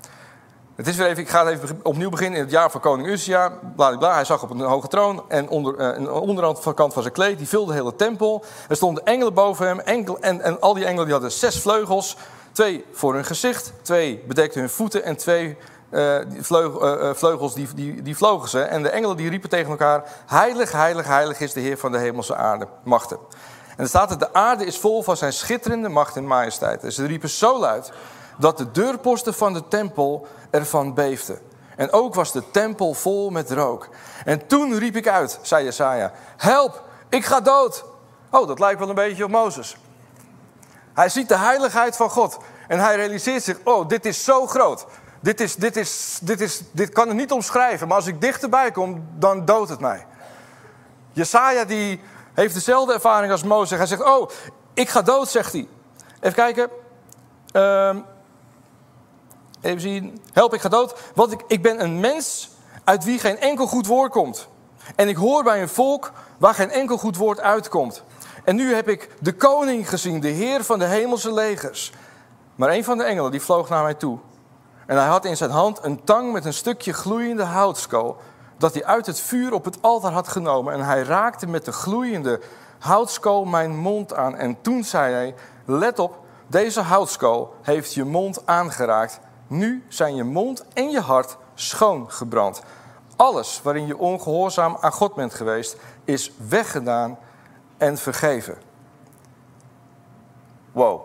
Het 0.74 0.86
is 0.86 0.96
weer 0.96 1.06
even, 1.06 1.22
ik 1.22 1.28
ga 1.28 1.46
even 1.46 1.80
opnieuw 1.82 2.10
beginnen 2.10 2.38
in 2.38 2.44
het 2.44 2.52
jaar 2.52 2.70
van 2.70 2.80
koning 2.80 3.08
Uzia. 3.08 3.58
Bla, 3.76 4.14
Hij 4.14 4.24
zag 4.24 4.42
op 4.42 4.50
een 4.50 4.60
hoge 4.60 4.88
troon 4.88 5.24
en 5.28 5.48
onder, 5.48 5.80
uh, 5.80 5.96
een 5.96 6.10
onderhand 6.10 6.60
van 6.60 6.74
kant 6.74 6.92
van 6.92 7.02
zijn 7.02 7.14
kleed. 7.14 7.38
Die 7.38 7.48
vulde 7.48 7.72
de 7.72 7.78
hele 7.78 7.96
tempel. 7.96 8.44
Er 8.68 8.76
stonden 8.76 9.04
engelen 9.04 9.34
boven 9.34 9.66
hem. 9.66 9.80
Enkel, 9.80 10.18
en, 10.20 10.40
en 10.40 10.60
al 10.60 10.74
die 10.74 10.84
engelen 10.84 11.04
die 11.04 11.12
hadden 11.12 11.32
zes 11.32 11.60
vleugels. 11.60 12.16
Twee 12.54 12.84
voor 12.92 13.14
hun 13.14 13.24
gezicht. 13.24 13.72
Twee 13.82 14.24
bedekten 14.28 14.60
hun 14.60 14.70
voeten. 14.70 15.04
En 15.04 15.16
twee 15.16 15.56
uh, 15.90 16.16
vleugel, 16.40 17.04
uh, 17.04 17.14
vleugels 17.14 17.54
die, 17.54 17.68
die, 17.74 18.02
die 18.02 18.16
vlogen 18.16 18.48
ze. 18.48 18.62
En 18.62 18.82
de 18.82 18.88
engelen 18.88 19.16
die 19.16 19.28
riepen 19.28 19.48
tegen 19.48 19.70
elkaar. 19.70 20.04
Heilig, 20.26 20.72
heilig, 20.72 21.06
heilig 21.06 21.40
is 21.40 21.52
de 21.52 21.60
Heer 21.60 21.78
van 21.78 21.92
de 21.92 21.98
hemelse 21.98 22.36
aarde. 22.36 22.68
Machten. 22.84 23.18
En 23.76 23.82
er 23.82 23.88
staat 23.88 24.10
er, 24.10 24.18
de 24.18 24.32
aarde 24.32 24.64
is 24.64 24.78
vol 24.78 25.02
van 25.02 25.16
zijn 25.16 25.32
schitterende 25.32 25.88
macht 25.88 26.16
en 26.16 26.26
majesteit. 26.26 26.84
En 26.84 26.92
ze 26.92 27.06
riepen 27.06 27.28
zo 27.28 27.58
luid 27.58 27.92
dat 28.38 28.58
de 28.58 28.70
deurposten 28.70 29.34
van 29.34 29.52
de 29.52 29.68
tempel 29.68 30.26
ervan 30.50 30.94
beefden. 30.94 31.38
En 31.76 31.92
ook 31.92 32.14
was 32.14 32.32
de 32.32 32.50
tempel 32.50 32.94
vol 32.94 33.30
met 33.30 33.50
rook. 33.50 33.88
En 34.24 34.46
toen 34.46 34.78
riep 34.78 34.96
ik 34.96 35.08
uit, 35.08 35.38
zei 35.42 35.64
Jesaja, 35.64 36.12
help, 36.36 36.82
ik 37.08 37.24
ga 37.24 37.40
dood. 37.40 37.84
Oh, 38.30 38.46
dat 38.48 38.58
lijkt 38.58 38.78
wel 38.78 38.88
een 38.88 38.94
beetje 38.94 39.24
op 39.24 39.30
Mozes. 39.30 39.76
Hij 40.94 41.08
ziet 41.08 41.28
de 41.28 41.36
heiligheid 41.36 41.96
van 41.96 42.10
God. 42.10 42.38
En 42.68 42.78
hij 42.78 42.96
realiseert 42.96 43.42
zich, 43.42 43.58
oh, 43.64 43.88
dit 43.88 44.06
is 44.06 44.24
zo 44.24 44.46
groot. 44.46 44.86
Dit, 45.20 45.40
is, 45.40 45.56
dit, 45.56 45.76
is, 45.76 46.18
dit, 46.22 46.40
is, 46.40 46.62
dit 46.70 46.92
kan 46.92 47.08
het 47.08 47.16
niet 47.16 47.32
omschrijven. 47.32 47.88
Maar 47.88 47.96
als 47.96 48.06
ik 48.06 48.20
dichterbij 48.20 48.70
kom, 48.70 49.08
dan 49.18 49.44
doodt 49.44 49.70
het 49.70 49.80
mij. 49.80 50.06
Jesaja 51.12 51.64
die 51.64 52.00
heeft 52.34 52.54
dezelfde 52.54 52.92
ervaring 52.92 53.32
als 53.32 53.42
Mozes. 53.42 53.78
Hij 53.78 53.86
zegt, 53.86 54.04
oh, 54.04 54.30
ik 54.74 54.88
ga 54.88 55.02
dood, 55.02 55.28
zegt 55.28 55.52
hij. 55.52 55.68
Even 56.20 56.34
kijken. 56.34 56.70
Ehm, 57.52 57.98
even 59.60 59.80
zien. 59.80 60.22
Help, 60.32 60.54
ik 60.54 60.60
ga 60.60 60.68
dood. 60.68 61.00
Want 61.14 61.32
ik, 61.32 61.44
ik 61.46 61.62
ben 61.62 61.82
een 61.82 62.00
mens 62.00 62.50
uit 62.84 63.04
wie 63.04 63.18
geen 63.18 63.38
enkel 63.38 63.66
goed 63.66 63.86
woord 63.86 64.12
komt. 64.12 64.48
En 64.96 65.08
ik 65.08 65.16
hoor 65.16 65.42
bij 65.42 65.62
een 65.62 65.68
volk 65.68 66.12
waar 66.38 66.54
geen 66.54 66.70
enkel 66.70 66.96
goed 66.96 67.16
woord 67.16 67.40
uitkomt. 67.40 68.02
En 68.44 68.56
nu 68.56 68.74
heb 68.74 68.88
ik 68.88 69.10
de 69.20 69.32
koning 69.32 69.88
gezien, 69.88 70.20
de 70.20 70.28
heer 70.28 70.64
van 70.64 70.78
de 70.78 70.84
hemelse 70.84 71.32
legers. 71.32 71.92
Maar 72.54 72.70
een 72.70 72.84
van 72.84 72.98
de 72.98 73.04
engelen 73.04 73.30
die 73.30 73.40
vloog 73.40 73.68
naar 73.68 73.82
mij 73.82 73.94
toe. 73.94 74.18
En 74.86 74.96
hij 74.96 75.06
had 75.06 75.24
in 75.24 75.36
zijn 75.36 75.50
hand 75.50 75.78
een 75.82 76.04
tang 76.04 76.32
met 76.32 76.44
een 76.44 76.52
stukje 76.52 76.92
gloeiende 76.92 77.42
houtskool 77.42 78.16
dat 78.58 78.74
hij 78.74 78.84
uit 78.84 79.06
het 79.06 79.20
vuur 79.20 79.52
op 79.52 79.64
het 79.64 79.78
altaar 79.80 80.12
had 80.12 80.28
genomen. 80.28 80.72
En 80.72 80.80
hij 80.80 81.02
raakte 81.02 81.46
met 81.46 81.64
de 81.64 81.72
gloeiende 81.72 82.40
houtskool 82.78 83.44
mijn 83.44 83.76
mond 83.76 84.14
aan. 84.14 84.36
En 84.36 84.60
toen 84.60 84.84
zei 84.84 85.12
hij: 85.12 85.34
Let 85.64 85.98
op, 85.98 86.20
deze 86.46 86.80
houtskool 86.80 87.54
heeft 87.62 87.94
je 87.94 88.04
mond 88.04 88.46
aangeraakt. 88.46 89.20
Nu 89.46 89.84
zijn 89.88 90.14
je 90.14 90.24
mond 90.24 90.64
en 90.72 90.90
je 90.90 91.00
hart 91.00 91.36
schoongebrand. 91.54 92.62
Alles 93.16 93.60
waarin 93.62 93.86
je 93.86 93.98
ongehoorzaam 93.98 94.76
aan 94.80 94.92
God 94.92 95.14
bent 95.14 95.34
geweest, 95.34 95.76
is 96.04 96.32
weggedaan 96.48 97.18
en 97.84 97.98
vergeven. 97.98 98.56
Wow. 100.72 101.02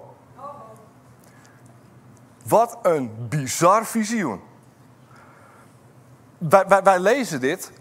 Wat 2.43 2.77
een 2.81 3.27
bizar 3.29 3.86
visioen 3.86 4.41
wij, 6.38 6.81
wij, 6.83 7.00
lezen 7.00 7.39
dit, 7.39 7.71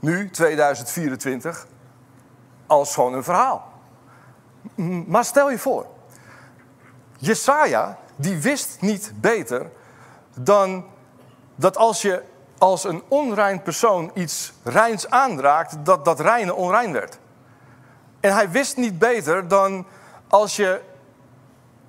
nu 0.00 0.30
2024, 0.30 1.66
als 2.66 2.94
gewoon 2.94 3.14
een 3.14 3.24
verhaal. 3.24 3.72
Maar 5.06 5.24
stel 5.24 5.50
je 5.50 5.58
voor, 5.58 5.86
Jesaja, 7.16 7.98
die 8.16 8.38
wist 8.38 8.80
niet 8.80 9.12
beter 9.14 9.70
dan 10.34 10.84
dat 11.54 11.76
als 11.76 12.02
je 12.02 12.22
als 12.58 12.84
een 12.84 13.02
onrein 13.08 13.62
persoon 13.62 14.10
iets 14.14 14.52
reins 14.62 15.10
aanraakt, 15.10 15.76
dat 15.84 16.04
dat 16.04 16.20
reine 16.20 16.54
onrein 16.54 16.92
werd. 16.92 17.18
En 18.20 18.32
hij 18.32 18.50
wist 18.50 18.76
niet 18.76 18.98
beter 18.98 19.48
dan 19.48 19.86
als 20.28 20.56
je 20.56 20.80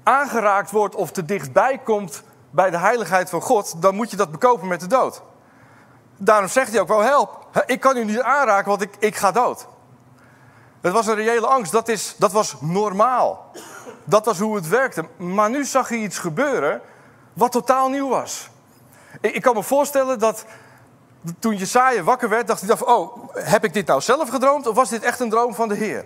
aangeraakt 0.03 0.71
wordt 0.71 0.95
of 0.95 1.12
te 1.12 1.25
dichtbij 1.25 1.77
komt 1.77 2.24
bij 2.50 2.69
de 2.69 2.77
heiligheid 2.77 3.29
van 3.29 3.41
God, 3.41 3.81
dan 3.81 3.95
moet 3.95 4.12
je 4.12 4.17
dat 4.17 4.31
bekopen 4.31 4.67
met 4.67 4.79
de 4.79 4.88
dood. 4.88 5.21
Daarom 6.17 6.50
zegt 6.50 6.71
hij 6.71 6.79
ook 6.79 6.88
wel, 6.88 7.01
help, 7.01 7.48
ik 7.65 7.79
kan 7.79 7.98
u 7.98 8.05
niet 8.05 8.21
aanraken, 8.21 8.69
want 8.69 8.81
ik, 8.81 8.95
ik 9.00 9.15
ga 9.15 9.31
dood. 9.31 9.67
Het 10.81 10.93
was 10.93 11.07
een 11.07 11.15
reële 11.15 11.48
angst, 11.48 11.71
dat, 11.71 11.88
is, 11.88 12.15
dat 12.17 12.31
was 12.31 12.55
normaal. 12.59 13.51
Dat 14.03 14.25
was 14.25 14.39
hoe 14.39 14.55
het 14.55 14.67
werkte. 14.67 15.05
Maar 15.17 15.50
nu 15.50 15.65
zag 15.65 15.89
hij 15.89 15.98
iets 15.98 16.17
gebeuren 16.17 16.81
wat 17.33 17.51
totaal 17.51 17.89
nieuw 17.89 18.09
was. 18.09 18.50
Ik, 19.21 19.36
ik 19.36 19.41
kan 19.41 19.55
me 19.55 19.63
voorstellen 19.63 20.19
dat 20.19 20.45
toen 21.39 21.55
Jesaja 21.55 22.03
wakker 22.03 22.29
werd, 22.29 22.47
dacht 22.47 22.59
hij, 22.59 22.69
dacht, 22.69 22.83
oh, 22.83 23.29
heb 23.33 23.63
ik 23.63 23.73
dit 23.73 23.88
nou 23.88 24.01
zelf 24.01 24.29
gedroomd 24.29 24.67
of 24.67 24.75
was 24.75 24.89
dit 24.89 25.03
echt 25.03 25.19
een 25.19 25.29
droom 25.29 25.53
van 25.53 25.67
de 25.67 25.75
Heer? 25.75 26.05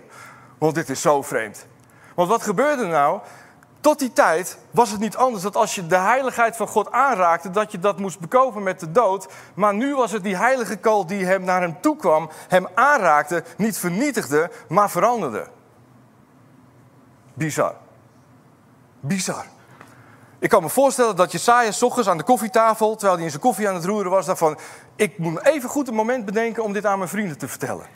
Want 0.58 0.74
dit 0.74 0.88
is 0.88 1.00
zo 1.00 1.22
vreemd. 1.22 1.66
Want 2.14 2.28
wat 2.28 2.42
gebeurde 2.42 2.86
nou? 2.86 3.20
Tot 3.80 3.98
die 3.98 4.12
tijd 4.12 4.58
was 4.70 4.90
het 4.90 5.00
niet 5.00 5.16
anders 5.16 5.42
dat 5.42 5.56
als 5.56 5.74
je 5.74 5.86
de 5.86 5.96
heiligheid 5.96 6.56
van 6.56 6.66
God 6.66 6.92
aanraakte, 6.92 7.50
dat 7.50 7.72
je 7.72 7.78
dat 7.78 7.98
moest 7.98 8.20
bekopen 8.20 8.62
met 8.62 8.80
de 8.80 8.90
dood. 8.90 9.28
Maar 9.54 9.74
nu 9.74 9.94
was 9.94 10.12
het 10.12 10.22
die 10.22 10.36
heilige 10.36 10.76
kool 10.76 11.06
die 11.06 11.24
hem 11.24 11.44
naar 11.44 11.60
hem 11.60 11.80
toe 11.80 11.96
kwam, 11.96 12.30
hem 12.48 12.66
aanraakte, 12.74 13.44
niet 13.56 13.78
vernietigde, 13.78 14.50
maar 14.68 14.90
veranderde. 14.90 15.46
Bizar. 17.34 17.74
Bizar. 19.00 19.44
Ik 20.44 20.50
kan 20.50 20.62
me 20.62 20.68
voorstellen 20.68 21.16
dat 21.16 21.32
Jesaja 21.32 21.70
s 21.70 21.82
ochtends 21.82 22.08
aan 22.08 22.18
de 22.18 22.24
koffietafel, 22.24 22.92
terwijl 22.92 23.14
hij 23.14 23.24
in 23.24 23.30
zijn 23.30 23.42
koffie 23.42 23.68
aan 23.68 23.74
het 23.74 23.84
roeren 23.84 24.10
was, 24.10 24.26
dacht 24.26 24.38
van, 24.38 24.58
ik 24.96 25.18
moet 25.18 25.44
even 25.44 25.68
goed 25.68 25.88
een 25.88 25.94
moment 25.94 26.24
bedenken 26.24 26.62
om 26.62 26.72
dit 26.72 26.86
aan 26.86 26.98
mijn 26.98 27.10
vrienden 27.10 27.38
te 27.38 27.48
vertellen. 27.48 27.86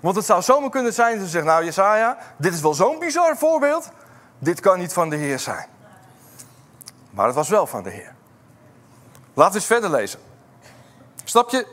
Want 0.00 0.16
het 0.16 0.24
zou 0.24 0.42
zomaar 0.42 0.70
kunnen 0.70 0.92
zijn 0.92 1.14
dat 1.14 1.24
ze 1.24 1.30
zeggen, 1.30 1.50
nou 1.50 1.64
Jesaja, 1.64 2.18
dit 2.38 2.52
is 2.54 2.60
wel 2.60 2.74
zo'n 2.74 2.98
bizar 2.98 3.36
voorbeeld 3.36 3.90
dit 4.38 4.60
kan 4.60 4.78
niet 4.78 4.92
van 4.92 5.10
de 5.10 5.16
Heer 5.16 5.38
zijn. 5.38 5.66
Maar 7.10 7.26
het 7.26 7.34
was 7.34 7.48
wel 7.48 7.66
van 7.66 7.82
de 7.82 7.90
Heer. 7.90 8.14
Laten 9.34 9.52
we 9.52 9.58
eens 9.58 9.68
verder 9.68 9.90
lezen. 9.90 10.20
Snap 11.24 11.50
je 11.50 11.66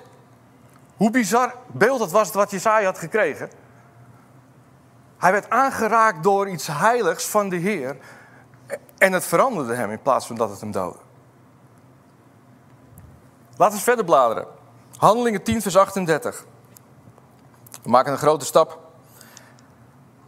hoe 0.98 1.12
bizar 1.12 1.56
beeld 1.68 2.00
het 2.00 2.12
was 2.12 2.32
wat 2.32 2.52
Jesaja 2.52 2.86
had 2.86 2.98
gekregen? 2.98 3.50
Hij 5.18 5.32
werd 5.32 5.50
aangeraakt 5.50 6.24
door 6.24 6.50
iets 6.50 6.68
heiligs 6.68 7.26
van 7.26 7.50
de 7.50 7.56
Heer. 7.56 7.98
En 8.98 9.14
het 9.14 9.26
veranderde 9.26 9.74
hem 9.74 9.92
in 9.92 10.02
plaats 10.02 10.28
van 10.28 10.36
dat 10.36 10.50
het 10.50 10.60
hem 10.60 10.72
doodde. 10.72 11.00
Laten 13.58 13.78
we 13.78 13.84
verder 13.84 14.06
bladeren. 14.06 14.46
Handelingen 14.98 15.44
10, 15.44 15.62
vers 15.62 15.78
38. 15.78 16.46
We 17.84 17.90
maken 17.90 18.12
een 18.12 18.18
grote 18.18 18.46
stap. 18.46 18.80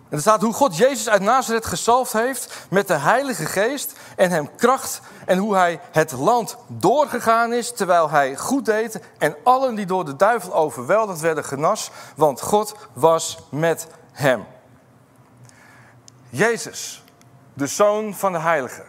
En 0.10 0.16
er 0.16 0.22
staat 0.22 0.42
hoe 0.42 0.54
God 0.54 0.78
Jezus 0.78 1.10
uit 1.10 1.22
Nazareth 1.22 1.66
gezalfd 1.66 2.14
heeft 2.14 2.68
met 2.70 2.88
de 2.88 2.94
Heilige 2.94 3.46
Geest 3.46 4.00
en 4.16 4.30
hem 4.30 4.56
kracht 4.56 5.02
en 5.26 5.38
hoe 5.38 5.56
hij 5.56 5.80
het 5.92 6.12
land 6.12 6.58
doorgegaan 6.68 7.54
is 7.54 7.72
terwijl 7.74 8.10
hij 8.10 8.36
goed 8.36 8.66
deed 8.66 9.00
en 9.18 9.36
allen 9.44 9.76
die 9.76 9.86
door 9.86 10.06
de 10.06 10.16
duivel 10.16 10.54
overweldigd 10.54 11.20
werden 11.20 11.44
genas, 11.44 11.92
want 12.16 12.42
God 12.42 12.76
was 12.94 13.38
met 13.50 13.88
hem. 14.12 14.46
Jezus, 16.30 17.04
de 17.60 17.68
Zoon 17.68 18.14
van 18.14 18.32
de 18.32 18.40
Heilige, 18.40 18.84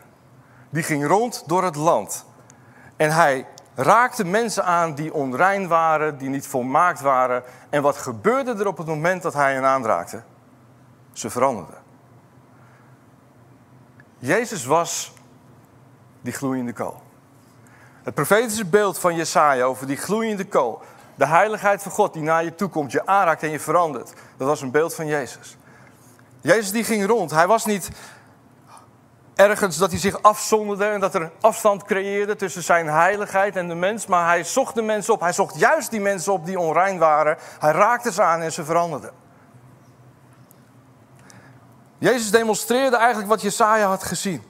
die 0.69 0.83
ging 0.83 1.07
rond 1.07 1.43
door 1.47 1.65
het 1.65 1.77
land 1.77 2.25
en 2.97 3.11
hij 3.11 3.47
raakte 3.75 4.25
mensen 4.25 4.65
aan 4.65 4.95
die 4.95 5.15
onrein 5.15 5.69
waren, 5.69 6.19
die 6.19 6.29
niet 6.29 6.47
volmaakt 6.47 7.01
waren. 7.01 7.43
En 7.71 7.83
wat 7.83 7.97
gebeurde 7.97 8.55
er 8.55 8.67
op 8.67 8.77
het 8.77 8.87
moment 8.87 9.23
dat 9.23 9.35
hij 9.35 9.55
hen 9.55 9.65
aanraakte? 9.65 10.23
Ze 11.13 11.31
veranderden. 11.31 11.79
Jezus 14.19 14.65
was 14.65 15.13
die 16.21 16.33
gloeiende 16.33 16.73
kool. 16.73 17.03
Het 18.03 18.15
profetische 18.15 18.67
beeld 18.67 18.99
van 18.99 19.15
Jesaja 19.15 19.65
over 19.65 19.87
die 19.87 19.97
gloeiende 19.97 20.45
kool, 20.45 20.83
de 21.15 21.27
heiligheid 21.27 21.83
van 21.83 21.93
God 21.93 22.13
die 22.13 22.23
naar 22.23 22.45
je 22.45 22.55
toe 22.55 22.69
komt, 22.69 22.93
je 22.93 23.07
aanraakt 23.07 23.43
en 23.43 23.51
je 23.51 23.61
verandert, 23.61 24.13
dat 24.37 24.49
was 24.49 24.61
een 24.61 24.71
beeld 24.71 24.95
van 24.95 25.07
Jezus. 25.07 25.57
Jezus 26.41 26.71
die 26.71 26.85
ging 26.85 27.07
rond. 27.07 27.31
Hij 27.31 27.47
was 27.47 27.65
niet 27.65 27.91
ergens 29.41 29.77
dat 29.77 29.91
hij 29.91 30.01
zich 30.01 30.23
afzonderde 30.23 30.85
en 30.85 31.01
dat 31.01 31.15
er 31.15 31.31
afstand 31.41 31.85
creëerde 31.85 32.37
tussen 32.37 32.63
zijn 32.63 32.87
heiligheid 32.87 33.57
en 33.57 33.69
de 33.69 33.75
mens, 33.75 34.07
maar 34.07 34.27
hij 34.27 34.45
zocht 34.45 34.75
de 34.75 34.83
mensen 34.83 35.15
op. 35.15 35.21
Hij 35.21 35.33
zocht 35.33 35.59
juist 35.59 35.91
die 35.91 36.01
mensen 36.01 36.33
op 36.33 36.47
die 36.47 36.59
onrein 36.59 36.99
waren. 36.99 37.37
Hij 37.59 37.73
raakte 37.73 38.13
ze 38.13 38.23
aan 38.23 38.41
en 38.41 38.53
ze 38.53 38.65
veranderden. 38.65 39.11
Jezus 41.99 42.31
demonstreerde 42.31 42.97
eigenlijk 42.97 43.29
wat 43.29 43.43
Jesaja 43.43 43.87
had 43.87 44.03
gezien. 44.03 44.43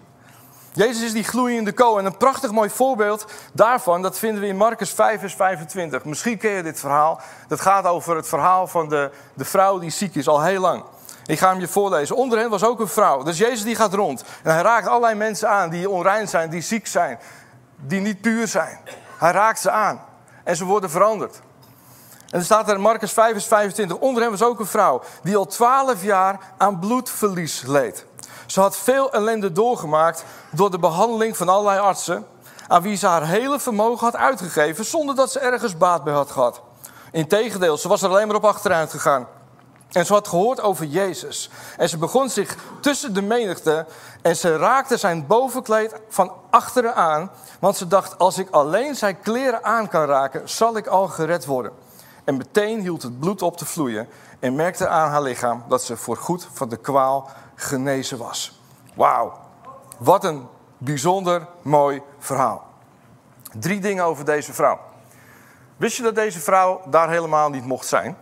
Jezus 0.72 1.02
is 1.02 1.12
die 1.12 1.24
gloeiende 1.24 1.72
kool. 1.72 1.98
En 1.98 2.04
een 2.04 2.16
prachtig 2.16 2.50
mooi 2.50 2.70
voorbeeld 2.70 3.26
daarvan, 3.52 4.02
dat 4.02 4.18
vinden 4.18 4.40
we 4.40 4.46
in 4.46 4.56
Marcus 4.56 4.90
5, 4.90 5.20
vers 5.20 5.34
25. 5.34 6.04
Misschien 6.04 6.38
ken 6.38 6.50
je 6.50 6.62
dit 6.62 6.80
verhaal. 6.80 7.20
Dat 7.48 7.60
gaat 7.60 7.84
over 7.84 8.16
het 8.16 8.28
verhaal 8.28 8.66
van 8.66 8.88
de, 8.88 9.10
de 9.34 9.44
vrouw 9.44 9.78
die 9.78 9.90
ziek 9.90 10.14
is, 10.14 10.28
al 10.28 10.42
heel 10.42 10.60
lang. 10.60 10.84
Ik 11.30 11.38
ga 11.38 11.50
hem 11.50 11.60
je 11.60 11.68
voorlezen. 11.68 12.16
Onder 12.16 12.38
hen 12.38 12.50
was 12.50 12.64
ook 12.64 12.80
een 12.80 12.88
vrouw. 12.88 13.22
Dus 13.22 13.38
Jezus 13.38 13.62
die 13.62 13.74
gaat 13.74 13.94
rond. 13.94 14.24
En 14.42 14.52
hij 14.52 14.62
raakt 14.62 14.86
allerlei 14.86 15.14
mensen 15.14 15.48
aan 15.48 15.70
die 15.70 15.90
onrein 15.90 16.28
zijn, 16.28 16.50
die 16.50 16.60
ziek 16.60 16.86
zijn, 16.86 17.18
die 17.76 18.00
niet 18.00 18.20
puur 18.20 18.48
zijn. 18.48 18.78
Hij 19.18 19.30
raakt 19.30 19.60
ze 19.60 19.70
aan. 19.70 20.04
En 20.44 20.56
ze 20.56 20.64
worden 20.64 20.90
veranderd. 20.90 21.40
En 22.30 22.38
er 22.38 22.44
staat 22.44 22.68
er 22.68 22.74
in 22.74 22.80
Marcus 22.80 23.12
5, 23.12 23.32
vers 23.32 23.46
25. 23.46 23.96
Onder 23.96 24.22
hem 24.22 24.30
was 24.30 24.42
ook 24.42 24.58
een 24.58 24.66
vrouw 24.66 25.02
die 25.22 25.36
al 25.36 25.46
twaalf 25.46 26.02
jaar 26.02 26.38
aan 26.56 26.78
bloedverlies 26.78 27.62
leed. 27.66 28.04
Ze 28.46 28.60
had 28.60 28.76
veel 28.76 29.12
ellende 29.12 29.52
doorgemaakt 29.52 30.24
door 30.50 30.70
de 30.70 30.78
behandeling 30.78 31.36
van 31.36 31.48
allerlei 31.48 31.80
artsen. 31.80 32.26
Aan 32.68 32.82
wie 32.82 32.96
ze 32.96 33.06
haar 33.06 33.26
hele 33.26 33.60
vermogen 33.60 34.04
had 34.04 34.16
uitgegeven 34.16 34.84
zonder 34.84 35.14
dat 35.14 35.32
ze 35.32 35.38
ergens 35.38 35.76
baat 35.76 36.04
bij 36.04 36.14
had 36.14 36.30
gehad. 36.30 36.60
Integendeel, 37.12 37.76
ze 37.78 37.88
was 37.88 38.02
er 38.02 38.08
alleen 38.08 38.26
maar 38.26 38.36
op 38.36 38.44
achteruit 38.44 38.90
gegaan. 38.90 39.26
En 39.92 40.06
ze 40.06 40.12
had 40.12 40.28
gehoord 40.28 40.60
over 40.60 40.84
Jezus. 40.84 41.50
En 41.76 41.88
ze 41.88 41.98
begon 41.98 42.30
zich 42.30 42.56
tussen 42.80 43.14
de 43.14 43.22
menigte 43.22 43.86
en 44.22 44.36
ze 44.36 44.56
raakte 44.56 44.96
zijn 44.96 45.26
bovenkleed 45.26 45.94
van 46.08 46.32
achteren 46.50 46.94
aan. 46.94 47.30
Want 47.60 47.76
ze 47.76 47.86
dacht, 47.86 48.18
als 48.18 48.38
ik 48.38 48.50
alleen 48.50 48.94
zijn 48.94 49.20
kleren 49.20 49.64
aan 49.64 49.88
kan 49.88 50.04
raken, 50.04 50.48
zal 50.48 50.76
ik 50.76 50.86
al 50.86 51.06
gered 51.08 51.44
worden. 51.44 51.72
En 52.24 52.36
meteen 52.36 52.80
hield 52.80 53.02
het 53.02 53.18
bloed 53.18 53.42
op 53.42 53.56
te 53.56 53.66
vloeien 53.66 54.08
en 54.38 54.54
merkte 54.54 54.88
aan 54.88 55.10
haar 55.10 55.22
lichaam 55.22 55.64
dat 55.68 55.82
ze 55.82 55.96
voorgoed 55.96 56.48
van 56.52 56.68
de 56.68 56.76
kwaal 56.76 57.30
genezen 57.54 58.18
was. 58.18 58.60
Wauw, 58.94 59.32
wat 59.98 60.24
een 60.24 60.46
bijzonder 60.78 61.46
mooi 61.62 62.02
verhaal. 62.18 62.64
Drie 63.58 63.80
dingen 63.80 64.04
over 64.04 64.24
deze 64.24 64.52
vrouw. 64.52 64.78
Wist 65.76 65.96
je 65.96 66.02
dat 66.02 66.14
deze 66.14 66.40
vrouw 66.40 66.80
daar 66.86 67.10
helemaal 67.10 67.50
niet 67.50 67.64
mocht 67.64 67.86
zijn? 67.86 68.16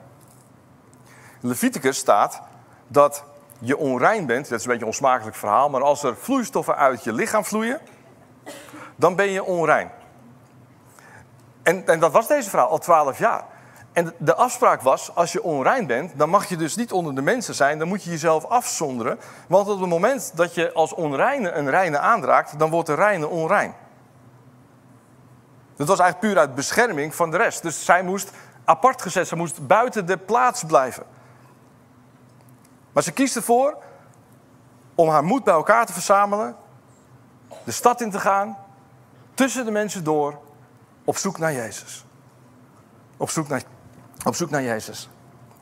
Leviticus 1.40 1.99
staat 1.99 2.40
dat 2.87 3.25
je 3.59 3.76
onrein 3.76 4.26
bent. 4.26 4.49
Dat 4.49 4.59
is 4.59 4.64
een 4.64 4.71
beetje 4.71 4.87
een 4.87 4.92
onsmakelijk 4.92 5.37
verhaal. 5.37 5.71
Maar 5.71 5.83
als 5.83 6.02
er 6.02 6.16
vloeistoffen 6.16 6.76
uit 6.76 7.04
je 7.04 7.12
lichaam 7.12 7.45
vloeien, 7.45 7.80
dan 8.97 9.16
ben 9.16 9.30
je 9.30 9.45
onrein. 9.45 9.90
En, 11.62 11.87
en 11.87 12.00
dat 12.00 12.12
was 12.12 12.28
deze 12.28 12.50
vrouw 12.50 12.66
al 12.66 12.78
twaalf 12.78 13.18
jaar. 13.18 13.45
En 13.92 14.14
de 14.18 14.35
afspraak 14.35 14.83
was, 14.83 15.14
als 15.14 15.33
je 15.33 15.42
onrein 15.42 15.87
bent, 15.87 16.12
dan 16.18 16.28
mag 16.28 16.49
je 16.49 16.57
dus 16.57 16.76
niet 16.76 16.92
onder 16.92 17.14
de 17.14 17.23
mensen 17.23 17.54
zijn. 17.54 17.78
Dan 17.78 17.88
moet 17.88 18.02
je 18.02 18.11
jezelf 18.11 18.45
afzonderen. 18.45 19.18
Want 19.49 19.68
op 19.68 19.80
het 19.80 19.88
moment 19.88 20.33
dat 20.35 20.54
je 20.54 20.73
als 20.73 20.95
onreine 20.95 21.50
een 21.50 21.71
reine 21.71 21.99
aanraakt, 21.99 22.59
dan 22.59 22.71
wordt 22.71 22.87
de 22.87 22.95
reine 22.95 23.26
onrein. 23.26 23.75
Dat 25.76 25.88
was 25.88 25.99
eigenlijk 25.99 26.33
puur 26.33 26.42
uit 26.42 26.54
bescherming 26.54 27.14
van 27.14 27.30
de 27.30 27.37
rest. 27.37 27.62
Dus 27.62 27.85
zij 27.85 28.02
moest 28.02 28.30
apart 28.64 29.02
gezet, 29.02 29.28
ze 29.28 29.37
moest 29.37 29.66
buiten 29.66 30.07
de 30.07 30.16
plaats 30.16 30.64
blijven. 30.64 31.04
Maar 32.99 33.07
ze 33.07 33.12
kiest 33.12 33.37
ervoor 33.37 33.76
om 34.95 35.09
haar 35.09 35.25
moed 35.25 35.45
bij 35.45 35.55
elkaar 35.55 35.87
te 35.87 35.93
verzamelen, 35.93 36.57
de 37.64 37.71
stad 37.71 38.00
in 38.00 38.11
te 38.11 38.21
gaan, 38.21 38.57
tussen 39.35 39.64
de 39.64 39.71
mensen 39.71 40.05
door, 40.05 40.38
op 41.05 41.17
zoek 41.17 41.38
naar 41.38 41.52
Jezus. 41.52 42.05
Op 43.17 43.31
zoek 43.31 43.49
naar, 43.49 43.62
op 44.25 44.35
zoek 44.35 44.50
naar 44.50 44.62
Jezus. 44.62 45.09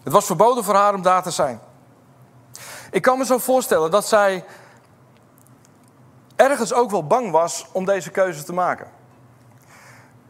Het 0.03 0.13
was 0.13 0.27
verboden 0.27 0.65
voor 0.65 0.75
haar 0.75 0.95
om 0.95 1.03
daar 1.03 1.23
te 1.23 1.31
zijn. 1.31 1.61
Ik 2.91 3.03
kan 3.03 3.19
me 3.19 3.25
zo 3.25 3.39
voorstellen 3.39 3.91
dat 3.91 4.07
zij 4.07 4.45
ergens 6.37 6.73
ook 6.73 6.91
wel 6.91 7.07
bang 7.07 7.31
was 7.31 7.67
om 7.73 7.85
deze 7.85 8.11
keuze 8.11 8.43
te 8.43 8.53
maken. 8.53 8.91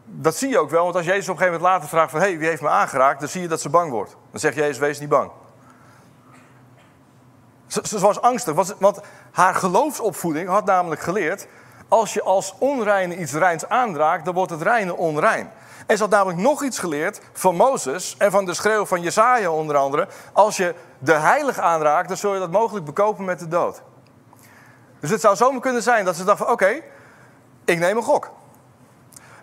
Dat 0.05 0.35
zie 0.35 0.49
je 0.49 0.59
ook 0.59 0.69
wel, 0.69 0.83
want 0.83 0.95
als 0.95 1.05
Jezus 1.05 1.29
op 1.29 1.35
een 1.35 1.41
gegeven 1.41 1.61
moment 1.61 1.73
later 1.73 1.89
vraagt 1.89 2.11
van... 2.11 2.19
hé, 2.19 2.27
hey, 2.27 2.37
wie 2.37 2.47
heeft 2.47 2.61
me 2.61 2.69
aangeraakt? 2.69 3.19
Dan 3.19 3.29
zie 3.29 3.41
je 3.41 3.47
dat 3.47 3.61
ze 3.61 3.69
bang 3.69 3.91
wordt. 3.91 4.15
Dan 4.31 4.39
zegt 4.39 4.55
Jezus, 4.55 4.77
wees 4.77 4.99
niet 4.99 5.09
bang. 5.09 5.31
Ze, 7.67 7.81
ze 7.83 7.99
was 7.99 8.21
angstig, 8.21 8.75
want 8.79 8.99
haar 9.31 9.55
geloofsopvoeding 9.55 10.49
had 10.49 10.65
namelijk 10.65 11.01
geleerd... 11.01 11.47
als 11.87 12.13
je 12.13 12.23
als 12.23 12.55
onreine 12.59 13.17
iets 13.17 13.33
reins 13.33 13.67
aanraakt, 13.69 14.25
dan 14.25 14.33
wordt 14.33 14.51
het 14.51 14.61
reine 14.61 14.95
onrein. 14.95 15.51
En 15.87 15.97
ze 15.97 16.03
had 16.03 16.11
namelijk 16.11 16.39
nog 16.39 16.63
iets 16.63 16.79
geleerd 16.79 17.21
van 17.33 17.55
Mozes 17.55 18.15
en 18.17 18.31
van 18.31 18.45
de 18.45 18.53
schreeuw 18.53 18.85
van 18.85 19.01
Jesaja 19.01 19.51
onder 19.51 19.75
andere. 19.75 20.07
Als 20.33 20.57
je 20.57 20.75
de 20.99 21.13
heilige 21.13 21.61
aanraakt, 21.61 22.07
dan 22.07 22.17
zul 22.17 22.33
je 22.33 22.39
dat 22.39 22.51
mogelijk 22.51 22.85
bekopen 22.85 23.25
met 23.25 23.39
de 23.39 23.47
dood. 23.47 23.81
Dus 24.99 25.09
het 25.09 25.21
zou 25.21 25.35
zomaar 25.35 25.61
kunnen 25.61 25.83
zijn 25.83 26.05
dat 26.05 26.15
ze 26.15 26.23
dacht 26.23 26.37
van 26.37 26.49
oké, 26.49 26.81
ik 27.65 27.79
neem 27.79 27.97
een 27.97 28.03
gok. 28.03 28.31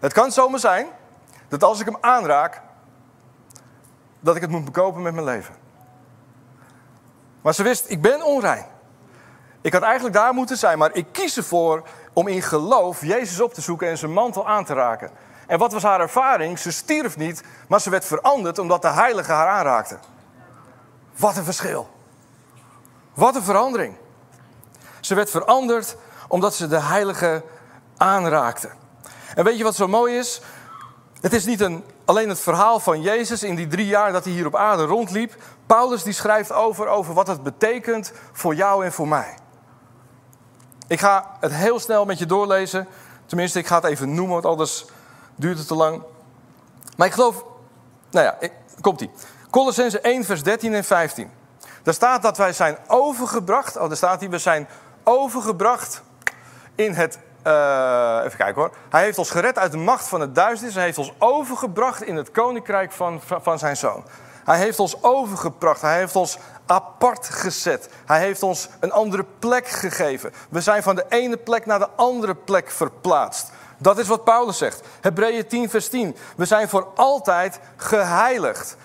Het 0.00 0.12
kan 0.12 0.32
zomaar 0.32 0.58
zijn 0.58 0.86
dat 1.48 1.62
als 1.62 1.80
ik 1.80 1.86
hem 1.86 1.96
aanraak, 2.00 2.62
dat 4.20 4.36
ik 4.36 4.42
het 4.42 4.50
moet 4.50 4.64
bekopen 4.64 5.02
met 5.02 5.14
mijn 5.14 5.26
leven. 5.26 5.63
Maar 7.44 7.54
ze 7.54 7.62
wist, 7.62 7.84
ik 7.90 8.02
ben 8.02 8.22
onrein. 8.22 8.66
Ik 9.60 9.72
had 9.72 9.82
eigenlijk 9.82 10.14
daar 10.14 10.34
moeten 10.34 10.56
zijn, 10.56 10.78
maar 10.78 10.94
ik 10.94 11.06
kies 11.12 11.36
ervoor 11.36 11.82
om 12.12 12.28
in 12.28 12.42
geloof 12.42 13.00
Jezus 13.00 13.40
op 13.40 13.54
te 13.54 13.60
zoeken 13.60 13.88
en 13.88 13.98
zijn 13.98 14.12
mantel 14.12 14.48
aan 14.48 14.64
te 14.64 14.74
raken. 14.74 15.10
En 15.46 15.58
wat 15.58 15.72
was 15.72 15.82
haar 15.82 16.00
ervaring? 16.00 16.58
Ze 16.58 16.72
stierf 16.72 17.16
niet, 17.16 17.42
maar 17.68 17.80
ze 17.80 17.90
werd 17.90 18.04
veranderd 18.04 18.58
omdat 18.58 18.82
de 18.82 18.88
heilige 18.88 19.32
haar 19.32 19.48
aanraakte. 19.48 19.98
Wat 21.16 21.36
een 21.36 21.44
verschil. 21.44 21.90
Wat 23.14 23.34
een 23.34 23.42
verandering. 23.42 23.96
Ze 25.00 25.14
werd 25.14 25.30
veranderd 25.30 25.96
omdat 26.28 26.54
ze 26.54 26.68
de 26.68 26.80
heilige 26.80 27.44
aanraakte. 27.96 28.70
En 29.34 29.44
weet 29.44 29.58
je 29.58 29.64
wat 29.64 29.74
zo 29.74 29.88
mooi 29.88 30.18
is? 30.18 30.40
Het 31.20 31.32
is 31.32 31.44
niet 31.44 31.60
een, 31.60 31.84
alleen 32.04 32.28
het 32.28 32.40
verhaal 32.40 32.80
van 32.80 33.00
Jezus 33.00 33.42
in 33.42 33.54
die 33.54 33.66
drie 33.66 33.86
jaar 33.86 34.12
dat 34.12 34.24
hij 34.24 34.32
hier 34.32 34.46
op 34.46 34.56
aarde 34.56 34.84
rondliep. 34.84 35.34
Paulus 35.66 36.02
die 36.02 36.12
schrijft 36.12 36.52
over, 36.52 36.88
over 36.88 37.14
wat 37.14 37.26
het 37.26 37.42
betekent 37.42 38.12
voor 38.32 38.54
jou 38.54 38.84
en 38.84 38.92
voor 38.92 39.08
mij. 39.08 39.34
Ik 40.86 41.00
ga 41.00 41.36
het 41.40 41.52
heel 41.52 41.78
snel 41.78 42.04
met 42.04 42.18
je 42.18 42.26
doorlezen. 42.26 42.88
Tenminste, 43.26 43.58
ik 43.58 43.66
ga 43.66 43.74
het 43.74 43.84
even 43.84 44.14
noemen, 44.14 44.32
want 44.32 44.44
anders 44.44 44.84
duurt 45.36 45.58
het 45.58 45.66
te 45.66 45.74
lang. 45.74 46.02
Maar 46.96 47.06
ik 47.06 47.12
geloof, 47.12 47.44
nou 48.10 48.26
ja, 48.26 48.48
komt 48.80 49.00
ie. 49.00 49.10
Colossense 49.50 50.00
1, 50.00 50.24
vers 50.24 50.42
13 50.42 50.74
en 50.74 50.84
15. 50.84 51.30
Daar 51.82 51.94
staat 51.94 52.22
dat 52.22 52.36
wij 52.36 52.52
zijn 52.52 52.76
overgebracht. 52.86 53.76
Oh, 53.76 53.88
daar 53.88 53.96
staat 53.96 54.20
hier, 54.20 54.30
we 54.30 54.38
zijn 54.38 54.68
overgebracht 55.02 56.02
in 56.74 56.92
het 56.92 57.18
uh, 57.46 58.20
even 58.24 58.38
kijken 58.38 58.62
hoor. 58.62 58.70
Hij 58.90 59.02
heeft 59.02 59.18
ons 59.18 59.30
gered 59.30 59.58
uit 59.58 59.72
de 59.72 59.78
macht 59.78 60.08
van 60.08 60.20
het 60.20 60.34
duisternis. 60.34 60.74
Hij 60.74 60.84
heeft 60.84 60.98
ons 60.98 61.12
overgebracht 61.18 62.02
in 62.02 62.16
het 62.16 62.30
koninkrijk 62.30 62.92
van, 62.92 63.20
van 63.22 63.58
zijn 63.58 63.76
zoon. 63.76 64.04
Hij 64.44 64.58
heeft 64.58 64.78
ons 64.78 65.02
overgebracht. 65.02 65.80
Hij 65.80 65.98
heeft 65.98 66.16
ons 66.16 66.38
apart 66.66 67.28
gezet. 67.28 67.88
Hij 68.06 68.20
heeft 68.20 68.42
ons 68.42 68.68
een 68.80 68.92
andere 68.92 69.24
plek 69.38 69.68
gegeven. 69.68 70.32
We 70.48 70.60
zijn 70.60 70.82
van 70.82 70.94
de 70.94 71.04
ene 71.08 71.36
plek 71.36 71.66
naar 71.66 71.78
de 71.78 71.88
andere 71.96 72.34
plek 72.34 72.70
verplaatst. 72.70 73.50
Dat 73.78 73.98
is 73.98 74.08
wat 74.08 74.24
Paulus 74.24 74.58
zegt. 74.58 74.82
Hebreeën 75.00 75.46
10, 75.46 75.70
vers 75.70 75.88
10. 75.88 76.16
We 76.36 76.44
zijn 76.44 76.68
voor 76.68 76.88
altijd 76.94 77.60
geheiligd. 77.76 78.76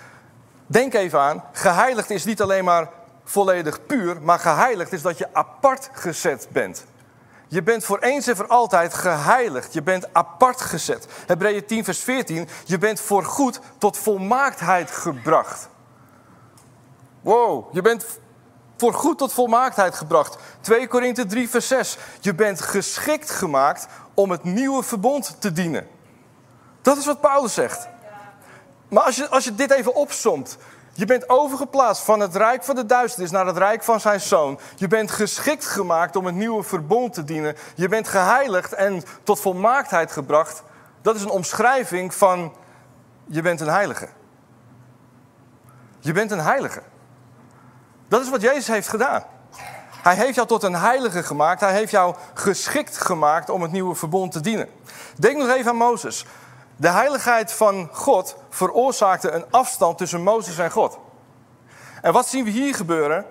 Denk 0.65 0.93
even 0.93 1.19
aan, 1.19 1.43
geheiligd 1.51 2.09
is 2.09 2.25
niet 2.25 2.41
alleen 2.41 2.63
maar 2.63 2.89
volledig 3.23 3.85
puur, 3.85 4.21
maar 4.21 4.39
geheiligd 4.39 4.93
is 4.93 5.01
dat 5.01 5.17
je 5.17 5.27
apart 5.33 5.89
gezet 5.93 6.47
bent. 6.51 6.85
Je 7.51 7.63
bent 7.63 7.85
voor 7.85 7.99
eens 7.99 8.27
en 8.27 8.35
voor 8.35 8.47
altijd 8.47 8.93
geheiligd. 8.93 9.73
Je 9.73 9.81
bent 9.81 10.13
apart 10.13 10.61
gezet. 10.61 11.07
Hebreeën 11.25 11.65
10, 11.65 11.83
vers 11.83 11.99
14. 11.99 12.47
Je 12.65 12.77
bent 12.77 13.01
voor 13.01 13.23
goed 13.23 13.59
tot 13.77 13.97
volmaaktheid 13.97 14.91
gebracht. 14.91 15.69
Wow, 17.21 17.73
je 17.73 17.81
bent 17.81 18.05
voor 18.77 18.93
goed 18.93 19.17
tot 19.17 19.33
volmaaktheid 19.33 19.95
gebracht. 19.95 20.37
2 20.61 20.87
Korinthe 20.87 21.25
3, 21.25 21.49
vers 21.49 21.67
6. 21.67 21.97
Je 22.19 22.35
bent 22.35 22.61
geschikt 22.61 23.29
gemaakt 23.29 23.87
om 24.13 24.31
het 24.31 24.43
nieuwe 24.43 24.83
verbond 24.83 25.35
te 25.39 25.51
dienen. 25.51 25.87
Dat 26.81 26.97
is 26.97 27.05
wat 27.05 27.21
Paulus 27.21 27.53
zegt. 27.53 27.87
Maar 28.89 29.03
als 29.03 29.15
je, 29.15 29.29
als 29.29 29.43
je 29.43 29.55
dit 29.55 29.71
even 29.71 29.95
opsomt. 29.95 30.57
Je 30.99 31.05
bent 31.05 31.29
overgeplaatst 31.29 32.03
van 32.03 32.19
het 32.19 32.35
rijk 32.35 32.63
van 32.63 32.75
de 32.75 32.85
duisternis 32.85 33.31
naar 33.31 33.45
het 33.45 33.57
rijk 33.57 33.83
van 33.83 33.99
zijn 33.99 34.21
zoon. 34.21 34.59
Je 34.75 34.87
bent 34.87 35.11
geschikt 35.11 35.65
gemaakt 35.65 36.15
om 36.15 36.25
het 36.25 36.35
nieuwe 36.35 36.63
verbond 36.63 37.13
te 37.13 37.23
dienen. 37.23 37.55
Je 37.75 37.87
bent 37.87 38.07
geheiligd 38.07 38.73
en 38.73 39.03
tot 39.23 39.39
volmaaktheid 39.39 40.11
gebracht. 40.11 40.63
Dat 41.01 41.15
is 41.15 41.21
een 41.21 41.29
omschrijving 41.29 42.13
van 42.13 42.55
je 43.25 43.41
bent 43.41 43.61
een 43.61 43.67
heilige. 43.67 44.07
Je 45.99 46.11
bent 46.11 46.31
een 46.31 46.39
heilige. 46.39 46.81
Dat 48.07 48.21
is 48.21 48.29
wat 48.29 48.41
Jezus 48.41 48.67
heeft 48.67 48.87
gedaan. 48.87 49.23
Hij 50.01 50.15
heeft 50.15 50.35
jou 50.35 50.47
tot 50.47 50.63
een 50.63 50.75
heilige 50.75 51.23
gemaakt. 51.23 51.61
Hij 51.61 51.73
heeft 51.73 51.91
jou 51.91 52.15
geschikt 52.33 52.97
gemaakt 52.97 53.49
om 53.49 53.61
het 53.61 53.71
nieuwe 53.71 53.95
verbond 53.95 54.31
te 54.31 54.39
dienen. 54.39 54.69
Denk 55.15 55.37
nog 55.37 55.49
even 55.49 55.71
aan 55.71 55.77
Mozes. 55.77 56.25
De 56.79 56.89
heiligheid 56.89 57.51
van 57.51 57.89
God 57.91 58.35
veroorzaakte 58.49 59.31
een 59.31 59.45
afstand 59.49 59.97
tussen 59.97 60.21
Mozes 60.21 60.57
en 60.57 60.71
God. 60.71 60.99
En 62.01 62.13
wat 62.13 62.27
zien 62.27 62.43
we 62.43 62.49
hier 62.49 62.75
gebeuren? 62.75 63.25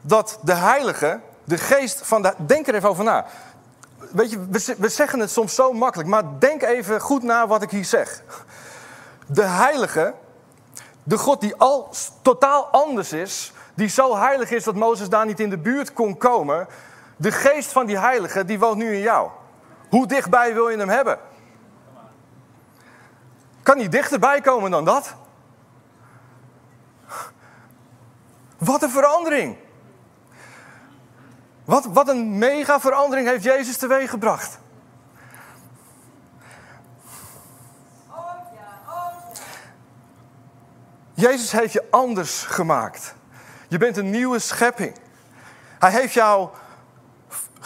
Dat 0.00 0.38
de 0.42 0.54
heilige, 0.54 1.20
de 1.44 1.58
geest 1.58 2.00
van 2.06 2.22
de. 2.22 2.34
Denk 2.36 2.66
er 2.66 2.74
even 2.74 2.88
over 2.88 3.04
na. 3.04 3.26
Weet 3.98 4.30
je, 4.30 4.46
we 4.78 4.88
zeggen 4.88 5.20
het 5.20 5.30
soms 5.30 5.54
zo 5.54 5.72
makkelijk, 5.72 6.08
maar 6.08 6.22
denk 6.38 6.62
even 6.62 7.00
goed 7.00 7.22
na 7.22 7.46
wat 7.46 7.62
ik 7.62 7.70
hier 7.70 7.84
zeg. 7.84 8.22
De 9.26 9.42
heilige, 9.42 10.14
de 11.02 11.18
God 11.18 11.40
die 11.40 11.54
al 11.56 11.90
totaal 12.22 12.66
anders 12.66 13.12
is, 13.12 13.52
die 13.74 13.88
zo 13.88 14.16
heilig 14.16 14.50
is 14.50 14.64
dat 14.64 14.74
Mozes 14.74 15.08
daar 15.08 15.26
niet 15.26 15.40
in 15.40 15.50
de 15.50 15.58
buurt 15.58 15.92
kon 15.92 16.16
komen. 16.16 16.66
De 17.16 17.32
geest 17.32 17.72
van 17.72 17.86
die 17.86 17.98
heilige, 17.98 18.44
die 18.44 18.58
woont 18.58 18.76
nu 18.76 18.94
in 18.94 19.00
jou. 19.00 19.30
Hoe 19.88 20.06
dichtbij 20.06 20.54
wil 20.54 20.68
je 20.68 20.76
hem 20.76 20.88
hebben? 20.88 21.18
Kan 23.64 23.76
niet 23.76 23.92
dichterbij 23.92 24.40
komen 24.40 24.70
dan 24.70 24.84
dat? 24.84 25.14
Wat 28.58 28.82
een 28.82 28.90
verandering. 28.90 29.56
Wat, 31.64 31.84
wat 31.84 32.08
een 32.08 32.38
mega 32.38 32.80
verandering 32.80 33.28
heeft 33.28 33.44
Jezus 33.44 33.76
teweeggebracht. 33.76 34.58
Jezus 41.14 41.52
heeft 41.52 41.72
je 41.72 41.86
anders 41.90 42.42
gemaakt. 42.42 43.14
Je 43.68 43.78
bent 43.78 43.96
een 43.96 44.10
nieuwe 44.10 44.38
schepping. 44.38 44.96
Hij 45.78 45.90
heeft 45.90 46.12
jou 46.12 46.48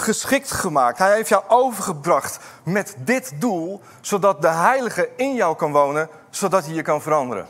geschikt 0.01 0.51
gemaakt. 0.51 0.99
Hij 0.99 1.15
heeft 1.15 1.29
jou 1.29 1.43
overgebracht 1.49 2.39
met 2.63 2.95
dit 2.99 3.33
doel, 3.39 3.81
zodat 4.01 4.43
de 4.43 4.49
Heilige 4.49 5.09
in 5.17 5.35
jou 5.35 5.57
kan 5.57 5.73
wonen, 5.73 6.09
zodat 6.31 6.65
hij 6.65 6.75
je 6.75 6.83
kan 6.83 7.03
veranderen. 7.03 7.47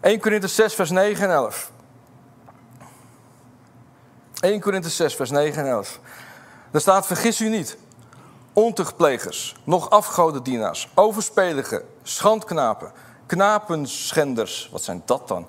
1 0.00 0.20
Korinther 0.20 0.48
6, 0.48 0.74
vers 0.74 0.90
9 0.90 1.24
en 1.24 1.30
11. 1.30 1.70
1 4.40 4.60
Korinther 4.60 4.90
6, 4.90 5.14
vers 5.14 5.30
9 5.30 5.62
en 5.62 5.70
11. 5.70 6.00
Daar 6.70 6.80
staat: 6.80 7.06
Vergis 7.06 7.40
u 7.40 7.48
niet, 7.48 7.76
ontuchtplegers, 8.52 9.56
nog 9.64 9.90
afgodendienaars, 9.90 10.88
overspeligen, 10.94 11.82
schandknapen, 12.02 12.92
knapenschenders. 13.28 14.68
Wat 14.72 14.82
zijn 14.82 15.02
dat 15.04 15.28
dan? 15.28 15.46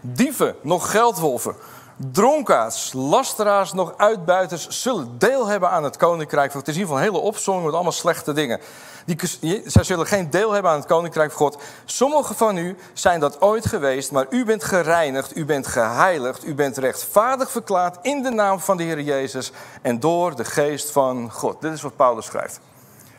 Dieven, 0.00 0.56
nog 0.60 0.90
geldwolven, 0.90 1.54
dronkaards, 1.96 2.92
lasteraars, 2.92 3.72
nog 3.72 3.94
uitbuiters 3.96 4.68
zullen 4.68 5.18
deel 5.18 5.46
hebben 5.46 5.70
aan 5.70 5.84
het 5.84 5.96
koninkrijk. 5.96 6.52
Het 6.52 6.68
is 6.68 6.76
hier 6.76 6.86
van 6.86 6.96
een 6.96 7.02
hele 7.02 7.18
opzomming 7.18 7.66
met 7.66 7.74
allemaal 7.74 7.92
slechte 7.92 8.32
dingen. 8.32 8.60
Die, 9.04 9.62
zij 9.64 9.84
zullen 9.84 10.06
geen 10.06 10.30
deel 10.30 10.52
hebben 10.52 10.70
aan 10.70 10.78
het 10.78 10.86
koninkrijk 10.86 11.32
van 11.32 11.38
God. 11.38 11.62
Sommigen 11.84 12.34
van 12.34 12.56
u 12.56 12.76
zijn 12.92 13.20
dat 13.20 13.40
ooit 13.40 13.66
geweest, 13.66 14.12
maar 14.12 14.26
u 14.30 14.44
bent 14.44 14.64
gereinigd, 14.64 15.36
u 15.36 15.44
bent 15.44 15.66
geheiligd, 15.66 16.44
u 16.44 16.54
bent 16.54 16.76
rechtvaardig 16.76 17.50
verklaard 17.50 17.98
in 18.02 18.22
de 18.22 18.30
naam 18.30 18.60
van 18.60 18.76
de 18.76 18.82
Heer 18.82 19.00
Jezus 19.00 19.52
en 19.82 20.00
door 20.00 20.36
de 20.36 20.44
geest 20.44 20.90
van 20.90 21.32
God. 21.32 21.60
Dit 21.60 21.72
is 21.72 21.82
wat 21.82 21.96
Paulus 21.96 22.26
schrijft. 22.26 22.60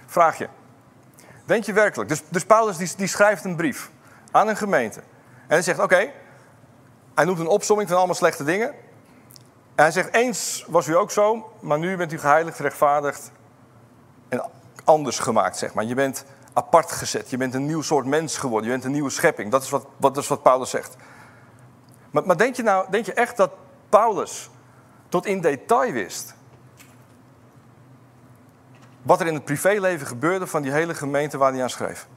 Vraag 0.05 0.37
je. 0.37 0.47
Denk 1.45 1.63
je 1.63 1.73
werkelijk? 1.73 2.09
Dus, 2.09 2.21
dus 2.29 2.45
Paulus 2.45 2.77
die, 2.77 2.91
die, 2.97 3.07
schrijft 3.07 3.43
een 3.45 3.55
brief 3.55 3.89
aan 4.31 4.47
een 4.47 4.57
gemeente. 4.57 4.99
En 4.99 5.55
hij 5.55 5.61
zegt, 5.61 5.79
oké, 5.79 6.11
hij 7.15 7.25
noemt 7.25 7.39
een 7.39 7.47
opsomming 7.47 7.89
van 7.89 7.97
allemaal 7.97 8.15
slechte 8.15 8.43
dingen. 8.43 8.67
En 9.75 9.85
hij 9.85 9.91
zegt, 9.91 10.13
eens 10.13 10.65
was 10.67 10.87
u 10.87 10.95
ook 10.95 11.11
zo, 11.11 11.51
maar 11.59 11.79
nu 11.79 11.97
bent 11.97 12.13
u 12.13 12.19
geheiligd, 12.19 12.59
rechtvaardigd 12.59 13.31
en 14.29 14.49
anders 14.83 15.19
gemaakt, 15.19 15.57
zeg 15.57 15.73
maar. 15.73 15.83
Je 15.83 15.95
bent 15.95 16.25
apart 16.53 16.91
gezet. 16.91 17.29
Je 17.29 17.37
bent 17.37 17.53
een 17.53 17.65
nieuw 17.65 17.81
soort 17.81 18.05
mens 18.05 18.37
geworden. 18.37 18.65
Je 18.65 18.71
bent 18.73 18.85
een 18.85 18.91
nieuwe 18.91 19.09
schepping. 19.09 19.51
Dat 19.51 19.63
is 19.63 19.69
wat, 19.69 19.85
wat, 19.97 20.15
dat 20.15 20.43
Paulus 20.43 20.69
zegt. 20.69 20.95
Maar, 22.11 22.25
maar 22.25 22.37
denk, 22.37 22.55
je 22.55 22.63
nou, 22.63 22.85
denk 22.89 23.05
je 23.05 23.13
echt 23.13 23.37
dat 23.37 23.51
Paulus 23.89 24.49
tot 25.09 25.25
in 25.25 25.41
detail 25.41 25.91
wist 25.91 26.37
wat 29.01 29.19
er 29.19 29.27
in 29.27 29.33
het 29.33 29.45
privéleven 29.45 30.07
gebeurde 30.07 30.47
van 30.47 30.61
die 30.61 30.71
hele 30.71 30.93
gemeente 30.93 31.37
waar 31.37 31.51
hij 31.51 31.61
aan 31.61 31.69
schreef? 31.69 32.07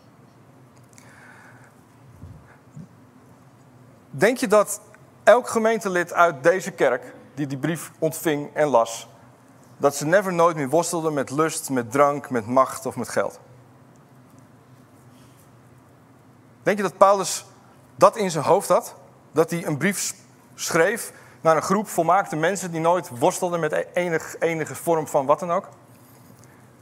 Denk 4.15 4.37
je 4.37 4.47
dat 4.47 4.81
elk 5.23 5.49
gemeentelid 5.49 6.13
uit 6.13 6.43
deze 6.43 6.71
kerk, 6.71 7.15
die 7.35 7.47
die 7.47 7.59
brief 7.59 7.91
ontving 7.99 8.55
en 8.55 8.69
las, 8.69 9.09
dat 9.77 9.97
ze 9.97 10.07
never 10.07 10.33
nooit 10.33 10.57
meer 10.57 10.69
worstelden 10.69 11.13
met 11.13 11.31
lust, 11.31 11.71
met 11.71 11.91
drank, 11.91 12.31
met 12.31 12.47
macht 12.47 12.87
of 12.87 12.97
met 12.97 13.09
geld. 13.09 13.41
Denk 16.63 16.77
je 16.77 16.83
dat 16.83 16.97
Paulus 16.97 17.45
dat 17.97 18.17
in 18.17 18.31
zijn 18.31 18.45
hoofd 18.45 18.69
had? 18.69 18.95
Dat 19.33 19.51
hij 19.51 19.67
een 19.67 19.77
brief 19.77 20.15
schreef 20.55 21.13
naar 21.41 21.57
een 21.57 21.63
groep 21.63 21.89
volmaakte 21.89 22.37
mensen 22.37 22.71
die 22.71 22.81
nooit 22.81 23.19
worstelden 23.19 23.61
met 23.61 23.73
e-, 23.73 23.87
enig, 23.93 24.39
enige 24.39 24.75
vorm 24.75 25.09
van 25.09 25.27
wat 25.27 25.41
dan 25.41 25.51
ook? 25.51 25.69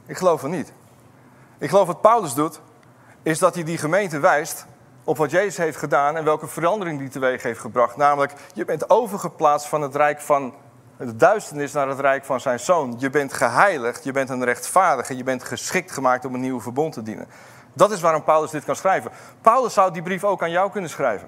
Ik 0.05 0.17
geloof 0.17 0.41
het 0.41 0.51
niet. 0.51 0.73
Ik 1.57 1.69
geloof 1.69 1.87
wat 1.87 2.01
Paulus 2.01 2.33
doet, 2.33 2.61
is 3.23 3.39
dat 3.39 3.55
hij 3.55 3.63
die 3.63 3.77
gemeente 3.77 4.19
wijst 4.19 4.65
op 5.03 5.17
wat 5.17 5.31
Jezus 5.31 5.57
heeft 5.57 5.77
gedaan 5.77 6.17
en 6.17 6.23
welke 6.23 6.47
verandering 6.47 6.99
die 6.99 7.09
teweeg 7.09 7.43
heeft 7.43 7.59
gebracht. 7.59 7.97
Namelijk, 7.97 8.33
je 8.53 8.65
bent 8.65 8.89
overgeplaatst 8.89 9.67
van 9.67 9.81
het 9.81 9.95
rijk 9.95 10.21
van 10.21 10.53
de 10.97 11.15
duisternis 11.15 11.71
naar 11.71 11.87
het 11.87 11.99
rijk 11.99 12.25
van 12.25 12.39
zijn 12.39 12.59
zoon. 12.59 12.95
Je 12.97 13.09
bent 13.09 13.33
geheiligd, 13.33 14.03
je 14.03 14.11
bent 14.11 14.29
een 14.29 14.43
rechtvaardige, 14.43 15.17
je 15.17 15.23
bent 15.23 15.43
geschikt 15.43 15.91
gemaakt 15.91 16.25
om 16.25 16.33
een 16.33 16.41
nieuwe 16.41 16.61
verbond 16.61 16.93
te 16.93 17.03
dienen. 17.03 17.27
Dat 17.73 17.91
is 17.91 18.01
waarom 18.01 18.23
Paulus 18.23 18.51
dit 18.51 18.65
kan 18.65 18.75
schrijven. 18.75 19.11
Paulus 19.41 19.73
zou 19.73 19.93
die 19.93 20.01
brief 20.01 20.23
ook 20.23 20.41
aan 20.41 20.51
jou 20.51 20.71
kunnen 20.71 20.89
schrijven. 20.89 21.27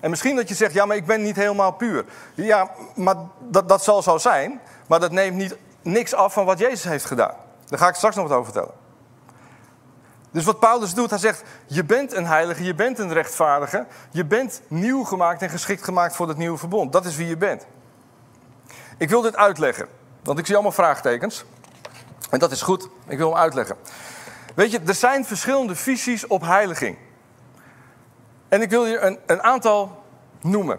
En 0.00 0.10
misschien 0.10 0.36
dat 0.36 0.48
je 0.48 0.54
zegt, 0.54 0.74
ja, 0.74 0.86
maar 0.86 0.96
ik 0.96 1.06
ben 1.06 1.22
niet 1.22 1.36
helemaal 1.36 1.72
puur. 1.72 2.04
Ja, 2.34 2.70
maar 2.94 3.16
dat, 3.38 3.68
dat 3.68 3.84
zal 3.84 4.02
zo 4.02 4.18
zijn, 4.18 4.60
maar 4.86 5.00
dat 5.00 5.10
neemt 5.10 5.36
niet, 5.36 5.56
niks 5.82 6.14
af 6.14 6.32
van 6.32 6.44
wat 6.44 6.58
Jezus 6.58 6.84
heeft 6.84 7.04
gedaan. 7.04 7.34
Daar 7.66 7.78
ga 7.78 7.88
ik 7.88 7.94
straks 7.94 8.16
nog 8.16 8.28
wat 8.28 8.38
over 8.38 8.52
vertellen. 8.52 8.83
Dus 10.34 10.44
wat 10.44 10.58
Paulus 10.58 10.94
doet, 10.94 11.10
hij 11.10 11.18
zegt, 11.18 11.42
je 11.66 11.84
bent 11.84 12.12
een 12.12 12.26
heilige, 12.26 12.64
je 12.64 12.74
bent 12.74 12.98
een 12.98 13.12
rechtvaardige, 13.12 13.86
je 14.10 14.24
bent 14.24 14.62
nieuw 14.68 15.04
gemaakt 15.04 15.42
en 15.42 15.50
geschikt 15.50 15.84
gemaakt 15.84 16.16
voor 16.16 16.28
het 16.28 16.36
nieuwe 16.36 16.58
verbond. 16.58 16.92
Dat 16.92 17.04
is 17.04 17.16
wie 17.16 17.26
je 17.26 17.36
bent. 17.36 17.66
Ik 18.98 19.08
wil 19.08 19.20
dit 19.20 19.36
uitleggen, 19.36 19.88
want 20.22 20.38
ik 20.38 20.46
zie 20.46 20.54
allemaal 20.54 20.72
vraagtekens. 20.72 21.44
En 22.30 22.38
dat 22.38 22.50
is 22.50 22.62
goed, 22.62 22.88
ik 23.06 23.18
wil 23.18 23.28
hem 23.28 23.38
uitleggen. 23.38 23.76
Weet 24.54 24.70
je, 24.70 24.80
er 24.86 24.94
zijn 24.94 25.24
verschillende 25.24 25.74
visies 25.74 26.26
op 26.26 26.42
heiliging. 26.42 26.98
En 28.48 28.62
ik 28.62 28.70
wil 28.70 28.86
je 28.86 28.98
een, 28.98 29.18
een 29.26 29.42
aantal 29.42 30.02
noemen. 30.40 30.78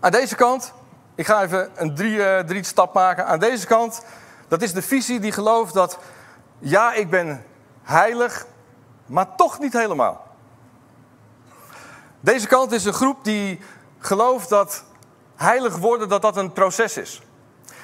Aan 0.00 0.10
deze 0.10 0.34
kant, 0.34 0.72
ik 1.14 1.26
ga 1.26 1.42
even 1.42 1.70
een 1.74 1.94
drie, 1.94 2.16
uh, 2.16 2.38
drie 2.38 2.64
stap 2.64 2.94
maken. 2.94 3.26
Aan 3.26 3.38
deze 3.38 3.66
kant, 3.66 4.02
dat 4.48 4.62
is 4.62 4.72
de 4.72 4.82
visie 4.82 5.20
die 5.20 5.32
gelooft 5.32 5.74
dat, 5.74 5.98
ja, 6.58 6.92
ik 6.92 7.10
ben 7.10 7.44
heilig, 7.88 8.46
maar 9.06 9.34
toch 9.36 9.58
niet 9.58 9.72
helemaal. 9.72 10.26
Deze 12.20 12.46
kant 12.46 12.72
is 12.72 12.84
een 12.84 12.92
groep 12.92 13.24
die 13.24 13.60
gelooft 13.98 14.48
dat 14.48 14.84
heilig 15.36 15.76
worden, 15.76 16.08
dat 16.08 16.22
dat 16.22 16.36
een 16.36 16.52
proces 16.52 16.96
is. 16.96 17.22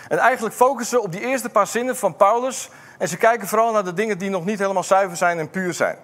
En 0.09 0.19
eigenlijk 0.19 0.55
focussen 0.55 1.03
op 1.03 1.13
die 1.13 1.21
eerste 1.21 1.49
paar 1.49 1.67
zinnen 1.67 1.97
van 1.97 2.17
Paulus. 2.17 2.71
En 2.99 3.09
ze 3.09 3.17
kijken 3.17 3.49
vooral 3.49 3.73
naar 3.73 3.85
de 3.85 3.93
dingen 3.93 4.19
die 4.19 4.31
nog 4.31 4.45
niet 4.45 4.59
helemaal 4.59 4.83
zuiver 4.83 5.17
zijn 5.17 5.39
en 5.39 5.51
puur 5.51 5.75
zijn. 5.75 5.97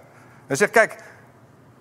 En 0.47 0.57
zegt, 0.57 0.71
kijk, 0.71 0.97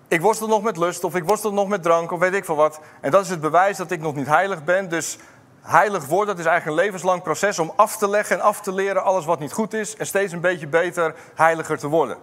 ik 0.08 0.20
worstel 0.20 0.48
nog 0.48 0.62
met 0.62 0.76
lust 0.76 1.04
of 1.04 1.14
ik 1.14 1.24
worstel 1.24 1.52
nog 1.52 1.68
met 1.68 1.82
drank 1.82 2.10
of 2.10 2.18
weet 2.18 2.34
ik 2.34 2.44
veel 2.44 2.56
wat. 2.56 2.80
En 3.00 3.10
dat 3.10 3.24
is 3.24 3.30
het 3.30 3.40
bewijs 3.40 3.76
dat 3.76 3.90
ik 3.90 4.00
nog 4.00 4.14
niet 4.14 4.26
heilig 4.26 4.64
ben. 4.64 4.88
Dus 4.88 5.18
heilig 5.62 6.06
worden, 6.06 6.36
dat 6.36 6.44
is 6.44 6.50
eigenlijk 6.50 6.78
een 6.78 6.84
levenslang 6.84 7.22
proces 7.22 7.58
om 7.58 7.72
af 7.76 7.96
te 7.96 8.08
leggen 8.08 8.36
en 8.36 8.42
af 8.42 8.60
te 8.60 8.72
leren 8.72 9.04
alles 9.04 9.24
wat 9.24 9.38
niet 9.38 9.52
goed 9.52 9.74
is. 9.74 9.96
En 9.96 10.06
steeds 10.06 10.32
een 10.32 10.40
beetje 10.40 10.66
beter, 10.66 11.14
heiliger 11.34 11.78
te 11.78 11.88
worden. 11.88 12.16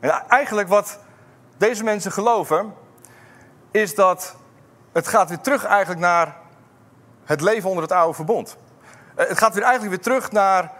En 0.00 0.10
eigenlijk 0.28 0.68
wat 0.68 0.98
deze 1.56 1.84
mensen 1.84 2.12
geloven, 2.12 2.74
is 3.70 3.94
dat 3.94 4.36
het 4.92 5.08
gaat 5.08 5.28
weer 5.28 5.40
terug 5.40 5.64
eigenlijk 5.64 6.00
naar 6.00 6.36
het 7.24 7.40
leven 7.40 7.68
onder 7.68 7.84
het 7.84 7.92
oude 7.92 8.14
verbond. 8.14 8.56
Eh, 9.14 9.28
het 9.28 9.38
gaat 9.38 9.54
weer 9.54 9.62
eigenlijk 9.62 9.94
weer 9.94 10.04
terug 10.04 10.32
naar 10.32 10.72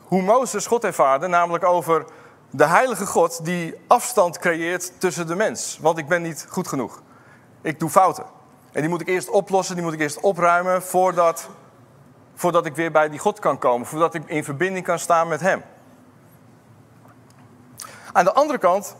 hoe 0.00 0.22
Mozes 0.22 0.66
God 0.66 0.84
ervaarde, 0.84 1.26
namelijk 1.26 1.64
over 1.64 2.04
de 2.50 2.66
heilige 2.66 3.06
God 3.06 3.44
die 3.44 3.74
afstand 3.86 4.38
creëert 4.38 5.00
tussen 5.00 5.26
de 5.26 5.34
mens. 5.34 5.78
Want 5.80 5.98
ik 5.98 6.08
ben 6.08 6.22
niet 6.22 6.46
goed 6.48 6.68
genoeg. 6.68 7.02
Ik 7.62 7.78
doe 7.78 7.90
fouten. 7.90 8.24
En 8.74 8.80
die 8.80 8.88
moet 8.88 9.00
ik 9.00 9.08
eerst 9.08 9.30
oplossen, 9.30 9.74
die 9.74 9.84
moet 9.84 9.92
ik 9.92 10.00
eerst 10.00 10.20
opruimen 10.20 10.82
voordat, 10.82 11.48
voordat 12.34 12.66
ik 12.66 12.74
weer 12.74 12.92
bij 12.92 13.08
die 13.08 13.18
God 13.18 13.38
kan 13.38 13.58
komen. 13.58 13.86
Voordat 13.86 14.14
ik 14.14 14.22
in 14.26 14.44
verbinding 14.44 14.84
kan 14.84 14.98
staan 14.98 15.28
met 15.28 15.40
Hem. 15.40 15.62
Aan 18.12 18.24
de 18.24 18.32
andere 18.32 18.58
kant, 18.58 18.96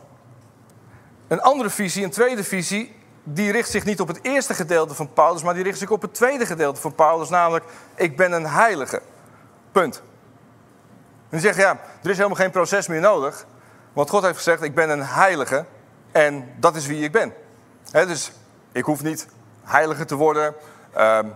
een 1.28 1.40
andere 1.40 1.70
visie, 1.70 2.04
een 2.04 2.10
tweede 2.10 2.44
visie, 2.44 2.96
die 3.22 3.52
richt 3.52 3.70
zich 3.70 3.84
niet 3.84 4.00
op 4.00 4.08
het 4.08 4.18
eerste 4.22 4.54
gedeelte 4.54 4.94
van 4.94 5.12
Paulus, 5.12 5.42
maar 5.42 5.54
die 5.54 5.62
richt 5.62 5.78
zich 5.78 5.90
op 5.90 6.02
het 6.02 6.14
tweede 6.14 6.46
gedeelte 6.46 6.80
van 6.80 6.94
Paulus, 6.94 7.28
namelijk 7.28 7.64
ik 7.94 8.16
ben 8.16 8.32
een 8.32 8.46
heilige. 8.46 9.02
Punt. 9.72 9.96
En 9.96 11.40
die 11.40 11.40
zegt 11.40 11.56
ja, 11.56 11.80
er 12.02 12.10
is 12.10 12.16
helemaal 12.16 12.38
geen 12.38 12.50
proces 12.50 12.86
meer 12.86 13.00
nodig, 13.00 13.46
want 13.92 14.10
God 14.10 14.22
heeft 14.22 14.36
gezegd 14.36 14.62
ik 14.62 14.74
ben 14.74 14.90
een 14.90 15.02
heilige 15.02 15.64
en 16.12 16.54
dat 16.56 16.76
is 16.76 16.86
wie 16.86 17.04
ik 17.04 17.12
ben. 17.12 17.32
dus 17.92 18.32
ik 18.72 18.84
hoef 18.84 19.02
niet 19.02 19.26
heilige 19.64 20.04
te 20.04 20.14
worden, 20.14 20.54
ehm, 20.92 21.28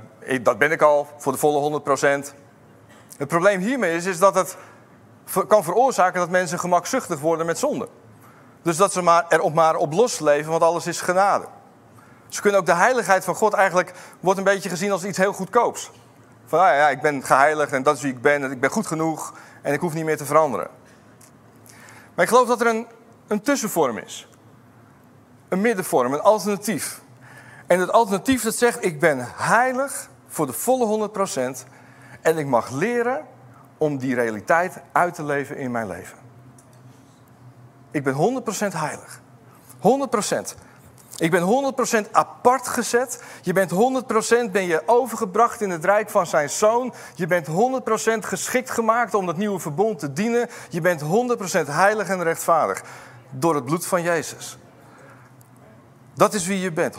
dat 0.42 0.58
ben 0.58 0.72
ik 0.72 0.82
al 0.82 1.06
voor 1.16 1.32
de 1.32 1.38
volle 1.38 1.58
100%. 1.58 2.34
Het 3.16 3.28
probleem 3.28 3.60
hiermee 3.60 3.96
is, 3.96 4.04
is 4.04 4.18
dat 4.18 4.34
het 4.34 4.56
kan 5.48 5.64
veroorzaken 5.64 6.20
dat 6.20 6.30
mensen 6.30 6.58
gemakzuchtig 6.58 7.20
worden 7.20 7.46
met 7.46 7.58
zonde. 7.58 7.88
Dus 8.62 8.76
dat 8.76 8.92
ze 8.92 9.02
maar 9.02 9.24
er 9.28 9.40
op 9.40 9.54
maar 9.54 9.76
op 9.76 9.92
los 9.92 10.18
leven, 10.18 10.50
want 10.50 10.62
alles 10.62 10.86
is 10.86 11.00
genade. 11.00 11.46
Ze 12.28 12.40
kunnen 12.40 12.60
ook 12.60 12.66
de 12.66 12.74
heiligheid 12.74 13.24
van 13.24 13.34
God 13.34 13.52
eigenlijk 13.52 13.92
wordt 14.20 14.38
een 14.38 14.44
beetje 14.44 14.68
gezien 14.68 14.92
als 14.92 15.04
iets 15.04 15.18
heel 15.18 15.32
goedkoops. 15.32 15.90
Van 16.46 16.58
nou 16.58 16.74
ja, 16.74 16.88
ik 16.88 17.00
ben 17.00 17.24
geheiligd 17.24 17.72
en 17.72 17.82
dat 17.82 17.96
is 17.96 18.02
wie 18.02 18.12
ik 18.12 18.22
ben 18.22 18.44
en 18.44 18.50
ik 18.50 18.60
ben 18.60 18.70
goed 18.70 18.86
genoeg 18.86 19.34
en 19.62 19.72
ik 19.72 19.80
hoef 19.80 19.94
niet 19.94 20.04
meer 20.04 20.16
te 20.16 20.24
veranderen. 20.24 20.68
Maar 22.14 22.24
ik 22.24 22.30
geloof 22.30 22.48
dat 22.48 22.60
er 22.60 22.66
een, 22.66 22.86
een 23.26 23.40
tussenvorm 23.40 23.98
is. 23.98 24.28
Een 25.48 25.60
middenvorm, 25.60 26.12
een 26.12 26.20
alternatief. 26.20 27.00
En 27.68 27.80
het 27.80 27.92
alternatief 27.92 28.42
dat 28.42 28.54
zegt, 28.54 28.84
ik 28.84 29.00
ben 29.00 29.28
heilig 29.36 30.08
voor 30.28 30.46
de 30.46 30.52
volle 30.52 31.08
100% 31.62 31.68
en 32.20 32.38
ik 32.38 32.46
mag 32.46 32.70
leren 32.70 33.26
om 33.78 33.98
die 33.98 34.14
realiteit 34.14 34.80
uit 34.92 35.14
te 35.14 35.24
leven 35.24 35.56
in 35.56 35.70
mijn 35.70 35.86
leven. 35.86 36.18
Ik 37.90 38.04
ben 38.04 38.14
100% 38.14 38.16
heilig. 38.76 39.20
100%. 39.76 40.54
Ik 41.18 41.30
ben 41.30 41.74
100% 42.06 42.10
apart 42.10 42.68
gezet. 42.68 43.22
Je 43.42 43.52
bent 43.52 43.70
100% 43.70 44.50
ben 44.52 44.66
je 44.66 44.82
overgebracht 44.86 45.60
in 45.60 45.70
het 45.70 45.84
rijk 45.84 46.10
van 46.10 46.26
zijn 46.26 46.50
zoon. 46.50 46.94
Je 47.14 47.26
bent 47.26 47.46
100% 47.46 47.50
geschikt 48.18 48.70
gemaakt 48.70 49.14
om 49.14 49.26
dat 49.26 49.36
nieuwe 49.36 49.58
verbond 49.58 49.98
te 49.98 50.12
dienen. 50.12 50.48
Je 50.68 50.80
bent 50.80 51.02
100% 51.02 51.04
heilig 51.66 52.08
en 52.08 52.22
rechtvaardig 52.22 52.82
door 53.30 53.54
het 53.54 53.64
bloed 53.64 53.86
van 53.86 54.02
Jezus. 54.02 54.58
Dat 56.18 56.34
is 56.34 56.46
wie 56.46 56.60
je 56.60 56.72
bent, 56.72 56.94
100%. 56.94 56.98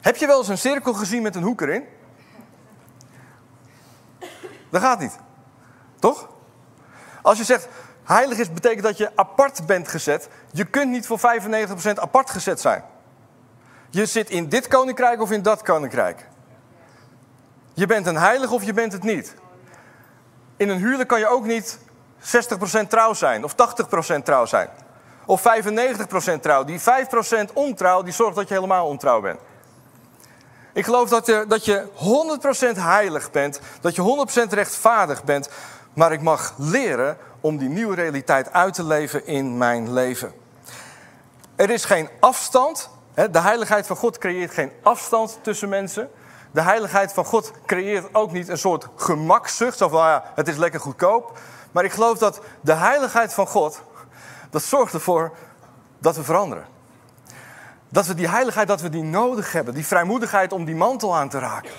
Heb 0.00 0.16
je 0.16 0.26
wel 0.26 0.38
eens 0.38 0.48
een 0.48 0.58
cirkel 0.58 0.92
gezien 0.92 1.22
met 1.22 1.36
een 1.36 1.42
hoek 1.42 1.60
erin? 1.60 1.84
Dat 4.70 4.80
gaat 4.80 5.00
niet. 5.00 5.18
Toch? 5.98 6.28
Als 7.22 7.38
je 7.38 7.44
zegt, 7.44 7.68
heilig 8.04 8.38
is, 8.38 8.52
betekent 8.52 8.82
dat 8.82 8.96
je 8.96 9.10
apart 9.14 9.66
bent 9.66 9.88
gezet. 9.88 10.28
Je 10.52 10.64
kunt 10.64 10.90
niet 10.90 11.06
voor 11.06 11.18
95% 11.18 11.22
apart 11.94 12.30
gezet 12.30 12.60
zijn. 12.60 12.84
Je 13.90 14.06
zit 14.06 14.30
in 14.30 14.48
dit 14.48 14.68
koninkrijk 14.68 15.20
of 15.20 15.30
in 15.30 15.42
dat 15.42 15.62
koninkrijk. 15.62 16.28
Je 17.74 17.86
bent 17.86 18.06
een 18.06 18.16
heilig 18.16 18.50
of 18.50 18.64
je 18.64 18.72
bent 18.72 18.92
het 18.92 19.02
niet. 19.02 19.34
In 20.56 20.68
een 20.68 20.78
huwelijk 20.78 21.08
kan 21.08 21.18
je 21.18 21.28
ook 21.28 21.44
niet 21.44 21.78
60% 22.84 22.88
trouw 22.88 23.12
zijn 23.12 23.44
of 23.44 23.54
80% 24.18 24.22
trouw 24.22 24.46
zijn. 24.46 24.68
Of 25.28 25.42
95% 25.42 26.40
trouw. 26.40 26.64
Die 26.64 26.80
5% 26.80 27.52
ontrouw, 27.52 28.02
die 28.02 28.12
zorgt 28.12 28.36
dat 28.36 28.48
je 28.48 28.54
helemaal 28.54 28.86
ontrouw 28.86 29.20
bent. 29.20 29.40
Ik 30.72 30.84
geloof 30.84 31.08
dat 31.08 31.26
je, 31.26 31.44
dat 31.48 31.64
je 31.64 31.84
100% 32.74 32.78
heilig 32.78 33.30
bent, 33.30 33.60
dat 33.80 33.94
je 33.94 34.26
100% 34.46 34.52
rechtvaardig 34.52 35.24
bent, 35.24 35.48
maar 35.92 36.12
ik 36.12 36.20
mag 36.20 36.54
leren 36.56 37.16
om 37.40 37.56
die 37.56 37.68
nieuwe 37.68 37.94
realiteit 37.94 38.52
uit 38.52 38.74
te 38.74 38.84
leven 38.84 39.26
in 39.26 39.58
mijn 39.58 39.92
leven. 39.92 40.32
Er 41.56 41.70
is 41.70 41.84
geen 41.84 42.08
afstand. 42.20 42.90
De 43.30 43.40
heiligheid 43.40 43.86
van 43.86 43.96
God 43.96 44.18
creëert 44.18 44.52
geen 44.52 44.72
afstand 44.82 45.38
tussen 45.42 45.68
mensen. 45.68 46.10
De 46.50 46.62
heiligheid 46.62 47.12
van 47.12 47.24
God 47.24 47.52
creëert 47.66 48.14
ook 48.14 48.32
niet 48.32 48.48
een 48.48 48.58
soort 48.58 48.88
gemakzucht. 48.96 49.78
Zo 49.78 49.88
van, 49.88 50.06
ja, 50.06 50.32
het 50.34 50.48
is 50.48 50.56
lekker 50.56 50.80
goedkoop. 50.80 51.38
Maar 51.72 51.84
ik 51.84 51.92
geloof 51.92 52.18
dat 52.18 52.40
de 52.60 52.74
heiligheid 52.74 53.34
van 53.34 53.46
God, 53.46 53.82
dat 54.50 54.62
zorgt 54.62 54.92
ervoor 54.92 55.36
dat 55.98 56.16
we 56.16 56.24
veranderen. 56.24 56.66
Dat 57.88 58.06
we 58.06 58.14
die 58.14 58.28
heiligheid, 58.28 58.68
dat 58.68 58.80
we 58.80 58.88
die 58.88 59.02
nodig 59.02 59.52
hebben. 59.52 59.74
Die 59.74 59.86
vrijmoedigheid 59.86 60.52
om 60.52 60.64
die 60.64 60.76
mantel 60.76 61.16
aan 61.16 61.28
te 61.28 61.38
raken. 61.38 61.70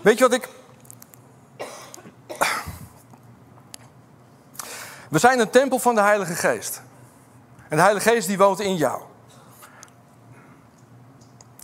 Weet 0.00 0.18
je 0.18 0.28
wat 0.28 0.32
ik... 0.32 0.48
We 5.08 5.18
zijn 5.18 5.38
een 5.38 5.50
tempel 5.50 5.78
van 5.78 5.94
de 5.94 6.00
Heilige 6.00 6.34
Geest. 6.34 6.82
En 7.68 7.76
de 7.76 7.82
Heilige 7.82 8.10
Geest 8.10 8.26
die 8.26 8.38
woont 8.38 8.60
in 8.60 8.76
jou. 8.76 9.02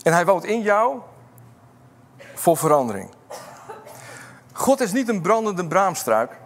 En 0.02 0.12
hij 0.12 0.24
woont 0.24 0.44
in 0.44 0.60
jou 0.62 1.00
voor 2.34 2.56
verandering. 2.56 3.10
God 4.52 4.80
is 4.80 4.92
niet 4.92 5.08
een 5.08 5.20
brandende 5.20 5.66
braamstruik. 5.66 6.36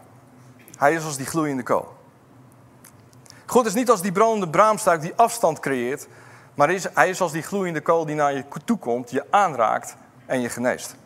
Hij 0.79 0.95
is 0.95 1.05
als 1.05 1.17
die 1.17 1.27
gloeiende 1.27 1.63
kool. 1.63 1.93
God 3.47 3.67
is 3.67 3.75
niet 3.75 3.91
als 3.91 4.03
die 4.03 4.13
brandende 4.13 4.49
braamstruik 4.49 5.01
die 5.01 5.15
afstand 5.17 5.61
creëert. 5.61 6.09
Maar 6.55 6.67
hij 6.67 6.77
is, 6.77 6.87
hij 6.95 7.09
is 7.09 7.21
als 7.21 7.33
die 7.33 7.43
gloeiende 7.43 7.81
kool 7.81 8.07
die 8.07 8.15
naar 8.15 8.33
je 8.33 8.45
toe 8.65 8.79
komt, 8.79 9.11
je 9.11 9.27
aanraakt 9.31 9.97
en 10.27 10.41
je 10.41 10.49
geneest. 10.49 10.97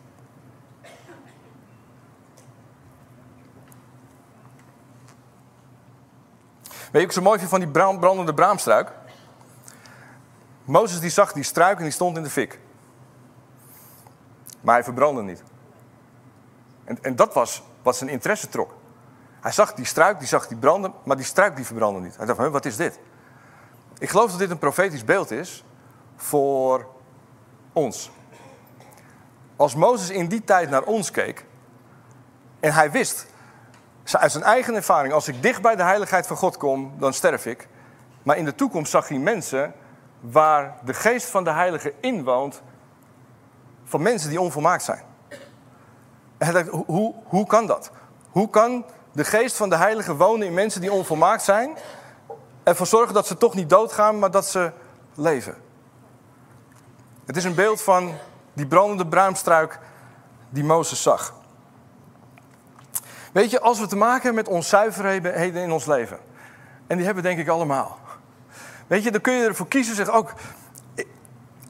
Weet 6.91 7.01
je 7.01 7.07
ik 7.07 7.11
zo 7.11 7.21
mooi 7.21 7.39
van 7.39 7.59
die 7.59 7.69
brandende 7.69 8.33
braamstruik? 8.33 8.91
Mozes 10.65 10.99
die 10.99 11.09
zag 11.09 11.33
die 11.33 11.43
struik 11.43 11.77
en 11.77 11.83
die 11.83 11.91
stond 11.91 12.17
in 12.17 12.23
de 12.23 12.29
fik. 12.29 12.59
Maar 14.61 14.73
hij 14.73 14.83
verbrandde 14.83 15.21
niet. 15.21 15.43
En, 16.83 16.97
en 17.03 17.15
dat 17.15 17.33
was 17.33 17.63
wat 17.81 17.95
zijn 17.95 18.09
interesse 18.09 18.49
trok. 18.49 18.78
Hij 19.41 19.51
zag 19.51 19.73
die 19.73 19.85
struik, 19.85 20.19
die 20.19 20.27
zag 20.27 20.47
die 20.47 20.57
branden, 20.57 20.93
maar 21.03 21.15
die 21.15 21.25
struik 21.25 21.55
die 21.55 21.65
verbrandde 21.65 22.01
niet. 22.01 22.17
Hij 22.17 22.25
dacht, 22.25 22.49
wat 22.49 22.65
is 22.65 22.75
dit? 22.75 22.99
Ik 23.99 24.09
geloof 24.09 24.29
dat 24.29 24.39
dit 24.39 24.49
een 24.49 24.57
profetisch 24.57 25.05
beeld 25.05 25.31
is 25.31 25.63
voor 26.15 26.87
ons. 27.73 28.11
Als 29.55 29.75
Mozes 29.75 30.09
in 30.09 30.27
die 30.27 30.43
tijd 30.43 30.69
naar 30.69 30.83
ons 30.83 31.11
keek 31.11 31.45
en 32.59 32.73
hij 32.73 32.91
wist 32.91 33.27
uit 34.11 34.31
zijn 34.31 34.43
eigen 34.43 34.75
ervaring, 34.75 35.13
als 35.13 35.27
ik 35.27 35.41
dicht 35.41 35.61
bij 35.61 35.75
de 35.75 35.83
heiligheid 35.83 36.27
van 36.27 36.37
God 36.37 36.57
kom, 36.57 36.93
dan 36.99 37.13
sterf 37.13 37.45
ik. 37.45 37.67
Maar 38.23 38.37
in 38.37 38.45
de 38.45 38.55
toekomst 38.55 38.91
zag 38.91 39.07
hij 39.07 39.17
mensen 39.17 39.73
waar 40.19 40.77
de 40.83 40.93
geest 40.93 41.29
van 41.29 41.43
de 41.43 41.51
heilige 41.51 41.93
inwoont, 41.99 42.61
van 43.83 44.01
mensen 44.01 44.29
die 44.29 44.41
onvolmaakt 44.41 44.83
zijn. 44.83 45.03
En 46.37 46.47
hij 46.47 46.51
dacht, 46.51 46.85
hoe, 46.85 47.15
hoe 47.23 47.45
kan 47.45 47.65
dat? 47.65 47.91
Hoe 48.29 48.49
kan 48.49 48.85
de 49.11 49.23
geest 49.23 49.55
van 49.55 49.69
de 49.69 49.75
heilige 49.75 50.15
wonen 50.15 50.47
in 50.47 50.53
mensen 50.53 50.81
die 50.81 50.91
onvolmaakt 50.91 51.43
zijn, 51.43 51.77
ervoor 52.63 52.87
zorgen 52.87 53.13
dat 53.13 53.27
ze 53.27 53.37
toch 53.37 53.55
niet 53.55 53.69
doodgaan, 53.69 54.19
maar 54.19 54.31
dat 54.31 54.45
ze 54.45 54.71
leven? 55.15 55.55
Het 57.25 57.37
is 57.37 57.43
een 57.43 57.55
beeld 57.55 57.81
van 57.81 58.13
die 58.53 58.67
brandende 58.67 59.07
bruimstruik 59.07 59.79
die 60.49 60.63
Mozes 60.63 61.01
zag. 61.01 61.33
Weet 63.31 63.51
je, 63.51 63.59
als 63.59 63.79
we 63.79 63.87
te 63.87 63.95
maken 63.95 64.23
hebben 64.23 64.43
met 64.43 64.53
onzuiverheden 64.53 65.63
in 65.63 65.71
ons 65.71 65.85
leven, 65.85 66.19
en 66.87 66.95
die 66.95 67.05
hebben 67.05 67.23
we 67.23 67.29
denk 67.29 67.39
ik 67.39 67.47
allemaal. 67.47 67.97
Weet 68.87 69.03
je, 69.03 69.11
dan 69.11 69.21
kun 69.21 69.33
je 69.33 69.47
ervoor 69.47 69.67
kiezen, 69.67 69.95
zeg 69.95 70.09
ook, 70.09 70.33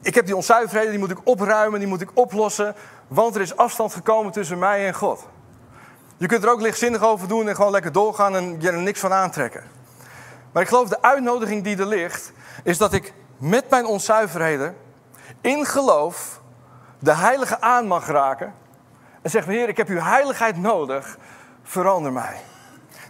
ik 0.02 0.14
heb 0.14 0.26
die 0.26 0.36
onzuiverheden, 0.36 0.90
die 0.90 1.00
moet 1.00 1.10
ik 1.10 1.20
opruimen, 1.24 1.78
die 1.78 1.88
moet 1.88 2.00
ik 2.00 2.10
oplossen, 2.14 2.74
want 3.08 3.34
er 3.34 3.40
is 3.40 3.56
afstand 3.56 3.92
gekomen 3.92 4.32
tussen 4.32 4.58
mij 4.58 4.86
en 4.86 4.94
God. 4.94 5.28
Je 6.20 6.26
kunt 6.26 6.44
er 6.44 6.50
ook 6.50 6.60
lichtzinnig 6.60 7.02
over 7.02 7.28
doen 7.28 7.48
en 7.48 7.54
gewoon 7.54 7.70
lekker 7.70 7.92
doorgaan 7.92 8.36
en 8.36 8.60
je 8.60 8.70
er 8.70 8.78
niks 8.78 9.00
van 9.00 9.12
aantrekken. 9.12 9.62
Maar 10.52 10.62
ik 10.62 10.68
geloof 10.68 10.88
de 10.88 11.02
uitnodiging 11.02 11.64
die 11.64 11.78
er 11.78 11.86
ligt, 11.86 12.32
is 12.64 12.78
dat 12.78 12.92
ik 12.92 13.12
met 13.38 13.70
mijn 13.70 13.86
onzuiverheden 13.86 14.76
in 15.40 15.66
geloof 15.66 16.40
de 16.98 17.14
heilige 17.14 17.60
aan 17.60 17.86
mag 17.86 18.06
raken. 18.06 18.54
En 19.22 19.30
zeg, 19.30 19.44
Heer, 19.44 19.68
ik 19.68 19.76
heb 19.76 19.88
uw 19.88 19.98
heiligheid 19.98 20.56
nodig 20.56 21.18
verander 21.62 22.12
mij. 22.12 22.36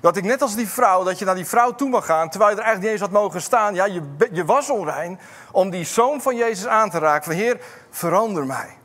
Dat 0.01 0.16
ik 0.16 0.25
net 0.25 0.42
als 0.42 0.55
die 0.55 0.68
vrouw, 0.68 1.05
dat 1.05 1.18
je 1.18 1.25
naar 1.25 1.35
die 1.35 1.46
vrouw 1.46 1.75
toe 1.75 1.88
mag 1.88 2.07
gaan, 2.07 2.29
terwijl 2.29 2.51
je 2.51 2.57
er 2.57 2.64
eigenlijk 2.64 2.92
niet 2.92 3.03
eens 3.03 3.12
had 3.12 3.23
mogen 3.23 3.42
staan. 3.42 3.75
Ja, 3.75 3.85
je, 3.85 4.03
je 4.33 4.44
was 4.44 4.70
onrein 4.70 5.20
om 5.53 5.70
die 5.70 5.85
zoon 5.85 6.20
van 6.20 6.37
Jezus 6.37 6.66
aan 6.66 6.90
te 6.90 6.99
raken. 6.99 7.25
Van 7.25 7.42
Heer, 7.42 7.61
verander 7.90 8.46
mij. 8.46 8.77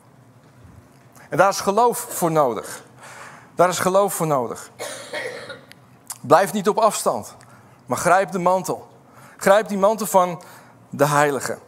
En 1.30 1.38
daar 1.38 1.50
is 1.50 1.60
geloof 1.60 2.00
voor 2.10 2.32
nodig. 2.32 2.85
Daar 3.56 3.70
is 3.70 3.80
geloof 3.80 4.14
voor 4.14 4.28
nodig. 4.28 4.72
Blijf 6.22 6.54
niet 6.54 6.70
op 6.70 6.78
afstand, 6.78 7.36
maar 7.86 7.98
grijp 7.98 8.32
de 8.32 8.40
mantel. 8.40 8.88
Grijp 9.38 9.68
die 9.68 9.78
mantel 9.78 10.06
van 10.06 10.42
de 10.90 11.08
heilige. 11.08 11.52
En 11.52 11.60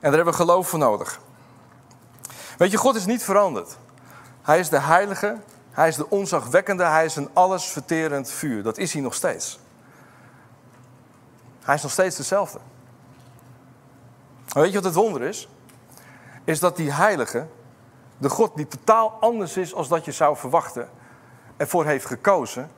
daar 0.00 0.12
hebben 0.12 0.32
we 0.32 0.40
geloof 0.40 0.68
voor 0.68 0.78
nodig. 0.78 1.20
Weet 2.58 2.70
je, 2.70 2.76
God 2.76 2.94
is 2.94 3.06
niet 3.06 3.24
veranderd. 3.24 3.76
Hij 4.42 4.58
is 4.58 4.68
de 4.68 4.80
heilige 4.80 5.36
hij 5.78 5.88
is 5.88 5.96
de 5.96 6.10
onzagwekkende, 6.10 6.84
hij 6.84 7.04
is 7.04 7.16
een 7.16 7.28
allesverterend 7.32 8.30
vuur. 8.30 8.62
Dat 8.62 8.78
is 8.78 8.92
hij 8.92 9.02
nog 9.02 9.14
steeds. 9.14 9.58
Hij 11.62 11.74
is 11.74 11.82
nog 11.82 11.92
steeds 11.92 12.16
dezelfde. 12.16 12.58
weet 14.46 14.68
je 14.68 14.74
wat 14.74 14.84
het 14.84 14.94
wonder 14.94 15.22
is? 15.22 15.48
Is 16.44 16.60
dat 16.60 16.76
die 16.76 16.92
heilige, 16.92 17.46
de 18.18 18.28
God 18.28 18.56
die 18.56 18.68
totaal 18.68 19.16
anders 19.20 19.56
is 19.56 19.74
als 19.74 19.88
dat 19.88 20.04
je 20.04 20.12
zou 20.12 20.36
verwachten, 20.36 20.88
ervoor 21.58 21.84
heeft 21.84 22.06
gekozen 22.06 22.70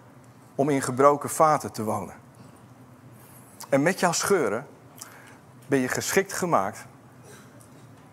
om 0.54 0.68
in 0.68 0.82
gebroken 0.82 1.30
vaten 1.30 1.72
te 1.72 1.84
wonen. 1.84 2.14
En 3.68 3.82
met 3.82 4.00
jouw 4.00 4.12
scheuren 4.12 4.66
ben 5.66 5.78
je 5.78 5.88
geschikt 5.88 6.32
gemaakt 6.32 6.84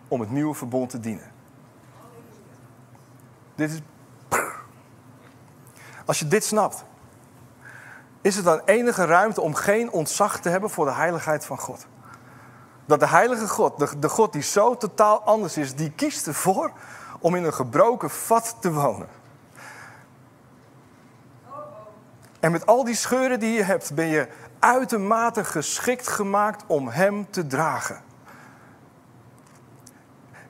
om 0.08 0.20
het 0.20 0.30
nieuwe 0.30 0.54
verbond 0.54 0.90
te 0.90 1.00
dienen. 1.00 1.32
Dit 3.54 3.70
is 3.70 3.80
als 6.08 6.18
je 6.18 6.28
dit 6.28 6.44
snapt, 6.44 6.84
is 8.20 8.36
er 8.36 8.42
dan 8.42 8.60
enige 8.64 9.04
ruimte 9.04 9.40
om 9.40 9.54
geen 9.54 9.90
ontzag 9.90 10.40
te 10.40 10.48
hebben 10.48 10.70
voor 10.70 10.84
de 10.84 10.92
heiligheid 10.92 11.46
van 11.46 11.58
God. 11.58 11.86
Dat 12.86 13.00
de 13.00 13.06
heilige 13.06 13.48
God, 13.48 13.78
de, 13.78 13.98
de 13.98 14.08
God 14.08 14.32
die 14.32 14.42
zo 14.42 14.76
totaal 14.76 15.22
anders 15.22 15.56
is, 15.56 15.74
die 15.74 15.90
kiest 15.90 16.26
ervoor 16.26 16.72
om 17.20 17.34
in 17.34 17.44
een 17.44 17.54
gebroken 17.54 18.10
vat 18.10 18.56
te 18.60 18.72
wonen. 18.72 19.08
En 22.40 22.52
met 22.52 22.66
al 22.66 22.84
die 22.84 22.94
scheuren 22.94 23.40
die 23.40 23.52
je 23.52 23.62
hebt, 23.62 23.94
ben 23.94 24.06
je 24.06 24.28
uitermate 24.58 25.44
geschikt 25.44 26.08
gemaakt 26.08 26.64
om 26.66 26.88
Hem 26.88 27.30
te 27.30 27.46
dragen. 27.46 28.02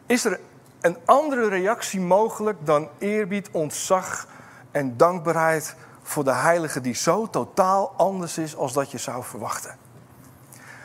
Is 0.06 0.24
er 0.24 0.40
een 0.80 0.96
andere 1.04 1.48
reactie 1.48 2.00
mogelijk 2.00 2.66
dan 2.66 2.88
eerbied, 2.98 3.50
ontzag 3.52 4.26
en 4.70 4.96
dankbaarheid 4.96 5.74
voor 6.02 6.24
de 6.24 6.32
heilige 6.32 6.80
die 6.80 6.94
zo 6.94 7.30
totaal 7.30 7.92
anders 7.96 8.38
is 8.38 8.56
als 8.56 8.72
dat 8.72 8.90
je 8.90 8.98
zou 8.98 9.24
verwachten. 9.24 9.76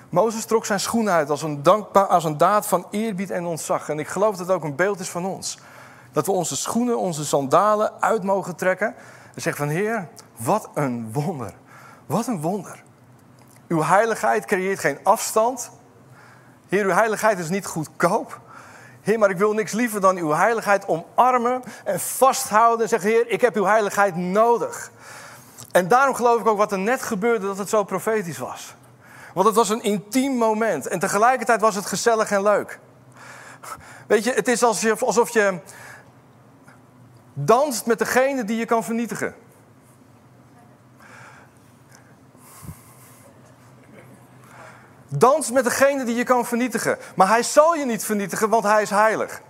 Mozes 0.10 0.46
trok 0.46 0.66
zijn 0.66 0.80
schoenen 0.80 1.14
uit 1.14 1.30
als 1.30 1.42
een, 1.42 1.64
als 1.94 2.24
een 2.24 2.38
daad 2.38 2.68
van 2.68 2.86
eerbied 2.90 3.32
en 3.32 3.46
ontzag. 3.46 3.90
En 3.90 4.00
ik 4.00 4.08
geloof 4.08 4.36
dat 4.38 4.48
het 4.48 4.56
ook 4.56 4.64
een 4.64 4.76
beeld 4.76 5.00
is 5.00 5.10
van 5.10 5.26
ons. 5.26 5.60
Dat 6.12 6.26
we 6.26 6.32
onze 6.32 6.56
schoenen, 6.56 7.00
onze 7.00 7.26
sandalen 7.26 8.02
uit 8.02 8.24
mogen 8.24 8.56
trekken. 8.56 8.96
En 9.34 9.42
zeggen 9.42 9.68
van 9.68 9.76
Heer, 9.76 10.08
wat 10.38 10.70
een 10.74 11.14
wonder. 11.14 11.54
Wat 12.06 12.28
een 12.28 12.42
wonder. 12.42 12.84
Uw 13.68 13.84
heiligheid 13.84 14.46
creëert 14.46 14.80
geen 14.80 15.00
afstand. 15.04 15.72
Heer, 16.70 16.86
uw 16.86 16.92
heiligheid 16.92 17.40
is 17.40 17.50
niet 17.50 17.66
goedkoop. 17.66 18.40
Heer, 19.02 19.20
maar 19.20 19.30
ik 19.30 19.38
wil 19.38 19.54
niks 19.54 19.72
liever 19.72 20.02
dan 20.02 20.18
uw 20.18 20.32
heiligheid 20.32 20.88
omarmen 20.88 21.64
en 21.84 22.00
vasthouden. 22.00 22.82
En 22.82 22.90
zeggen, 22.90 23.10
Heer, 23.10 23.28
ik 23.28 23.42
heb 23.42 23.56
uw 23.56 23.66
heiligheid 23.66 24.16
nodig. 24.16 24.92
En 25.72 25.88
daarom 25.88 26.16
geloof 26.16 26.40
ik 26.40 26.48
ook 26.48 26.58
wat 26.58 26.72
er 26.72 26.80
net 26.80 27.02
gebeurde, 27.02 27.46
dat 27.46 27.58
het 27.58 27.70
zo 27.70 27.84
profetisch 27.84 28.38
was. 28.38 28.76
Want 29.34 29.46
het 29.48 29.56
was 29.56 29.70
een 29.70 29.84
intiem 29.84 30.32
moment. 30.32 30.88
En 30.88 31.00
tegelijkertijd 31.00 31.62
was 31.62 31.76
het 31.76 31.86
gezellig 31.86 32.32
en 32.32 32.44
leuk. 32.44 32.80
Weet 34.08 34.24
je, 34.24 34.32
het 34.32 34.48
is 34.48 34.64
alsof 34.64 35.30
je 35.30 35.60
danst 37.34 37.86
met 37.86 38.00
degene 38.00 38.44
die 38.44 38.58
je 38.58 38.66
kan 38.66 38.84
vernietigen. 38.84 39.36
Dans 45.08 45.52
met 45.52 45.64
degene 45.64 46.04
die 46.04 46.16
je 46.16 46.24
kan 46.24 46.46
vernietigen. 46.46 46.98
Maar 47.16 47.28
hij 47.28 47.44
zal 47.44 47.76
je 47.76 47.86
niet 47.86 48.06
vernietigen, 48.06 48.50
want 48.50 48.64
hij 48.64 48.82
is 48.82 48.90
heilig. 48.90 49.42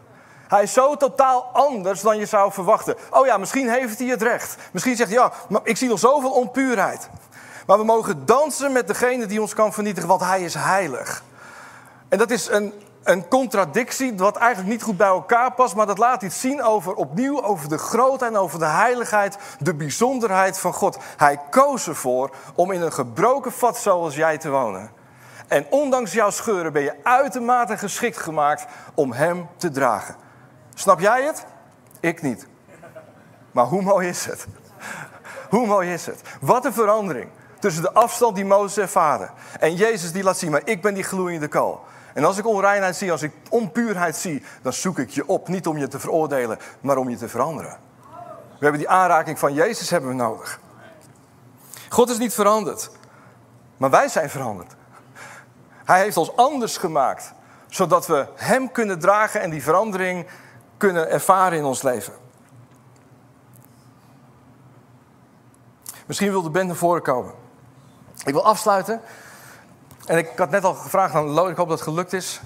Hij 0.48 0.64
is 0.64 0.74
zo 0.74 0.96
totaal 0.96 1.50
anders 1.54 2.02
dan 2.02 2.18
je 2.18 2.26
zou 2.26 2.52
verwachten. 2.52 2.96
Oh 3.10 3.26
ja, 3.26 3.38
misschien 3.38 3.70
heeft 3.70 4.00
hij 4.00 4.08
het 4.08 4.22
recht. 4.22 4.56
Misschien 4.72 4.96
zegt 4.96 5.10
hij, 5.10 5.20
ja, 5.20 5.32
maar 5.50 5.62
ik 5.64 5.78
zie 5.78 5.90
nog 5.90 6.00
zoveel 6.00 6.32
onpuurheid. 6.32 7.10
Maar 7.68 7.78
we 7.78 7.84
mogen 7.84 8.26
dansen 8.26 8.72
met 8.72 8.88
degene 8.88 9.26
die 9.26 9.42
ons 9.42 9.54
kan 9.54 9.74
vernietigen, 9.74 10.10
want 10.10 10.22
hij 10.22 10.42
is 10.42 10.54
heilig. 10.54 11.24
En 12.10 12.18
dat 12.18 12.32
is 12.32 12.48
een, 12.50 12.74
een 13.04 13.28
contradictie 13.28 14.18
wat 14.18 14.36
eigenlijk 14.36 14.72
niet 14.72 14.84
goed 14.84 14.98
bij 14.98 15.08
elkaar 15.08 15.54
past, 15.54 15.76
maar 15.76 15.86
dat 15.86 15.98
laat 15.98 16.22
iets 16.22 16.40
zien 16.40 16.64
over 16.64 16.94
opnieuw 16.94 17.44
over 17.44 17.70
de 17.70 17.78
grootheid 17.78 18.32
en 18.32 18.38
over 18.38 18.60
de 18.60 18.66
heiligheid, 18.66 19.38
de 19.60 19.74
bijzonderheid 19.74 20.60
van 20.60 20.74
God. 20.74 20.98
Hij 21.18 21.40
koos 21.50 21.88
ervoor 21.88 22.36
om 22.56 22.72
in 22.72 22.82
een 22.82 22.94
gebroken 22.94 23.52
vat 23.52 23.78
zoals 23.78 24.16
jij 24.16 24.38
te 24.38 24.50
wonen. 24.50 24.92
En 25.48 25.66
ondanks 25.70 26.14
jouw 26.14 26.30
scheuren 26.30 26.74
ben 26.74 26.82
je 26.82 26.96
uitermate 27.04 27.78
geschikt 27.78 28.18
gemaakt 28.18 28.66
om 28.94 29.12
hem 29.12 29.48
te 29.58 29.72
dragen. 29.72 30.16
Snap 30.74 31.00
jij 31.00 31.24
het? 31.24 31.46
Ik 32.00 32.22
niet. 32.22 32.48
Maar 33.52 33.66
hoe 33.66 33.82
mooi 33.82 34.08
is 34.08 34.26
het? 34.26 34.48
Hoe 35.50 35.68
mooi 35.68 35.94
is 35.94 36.06
het? 36.06 36.22
Wat 36.42 36.66
een 36.66 36.74
verandering 36.74 37.30
tussen 37.60 37.84
de 37.84 37.94
afstand 37.94 38.36
die 38.36 38.46
Mozes 38.46 38.78
ervaren 38.78 39.32
en 39.60 39.76
Jezus 39.76 40.12
die 40.12 40.24
laat 40.24 40.38
zien, 40.38 40.52
maar 40.52 40.62
ik 40.66 40.82
ben 40.82 40.94
die 40.94 41.04
gloeiende 41.04 41.48
kool. 41.48 41.82
En 42.14 42.24
als 42.24 42.38
ik 42.38 42.48
onreinheid 42.48 42.96
zie, 42.96 43.12
als 43.12 43.22
ik 43.22 43.34
onpuurheid 43.50 44.16
zie, 44.16 44.44
dan 44.62 44.74
zoek 44.74 45.00
ik 45.00 45.10
je 45.10 45.28
op. 45.28 45.48
Niet 45.48 45.68
om 45.68 45.78
je 45.78 45.88
te 45.88 46.00
veroordelen, 46.00 46.60
maar 46.82 46.98
om 46.98 47.10
je 47.10 47.18
te 47.18 47.30
veranderen. 47.30 47.78
We 48.50 48.70
hebben 48.70 48.80
die 48.80 48.90
aanraking 48.90 49.40
van 49.40 49.54
Jezus 49.54 49.90
hebben 49.90 50.10
we 50.10 50.16
nodig. 50.16 50.60
God 51.90 52.10
is 52.10 52.18
niet 52.18 52.34
veranderd, 52.34 52.90
maar 53.78 53.90
wij 53.90 54.08
zijn 54.08 54.30
veranderd. 54.30 54.76
Hij 55.86 56.00
heeft 56.00 56.18
ons 56.18 56.36
anders 56.36 56.78
gemaakt, 56.78 57.34
zodat 57.68 58.08
we 58.08 58.28
Hem 58.36 58.72
kunnen 58.72 59.00
dragen 59.00 59.42
en 59.42 59.50
die 59.50 59.64
verandering 59.64 60.28
kunnen 60.78 61.10
ervaren 61.10 61.58
in 61.58 61.64
ons 61.64 61.82
leven. 61.82 62.14
Misschien 66.06 66.30
wil 66.30 66.42
de 66.42 66.50
band 66.50 66.68
naar 66.68 66.76
voren 66.76 67.02
komen. 67.02 67.34
Ik 68.26 68.34
wil 68.34 68.46
afsluiten. 68.46 69.02
En 70.06 70.18
ik 70.18 70.30
had 70.36 70.50
net 70.50 70.64
al 70.64 70.74
gevraagd 70.74 71.16
aan 71.16 71.26
Lo, 71.26 71.48
ik 71.48 71.56
hoop 71.56 71.68
dat 71.70 71.80
het 71.80 71.88
gelukt 71.88 72.14
is. 72.14 72.42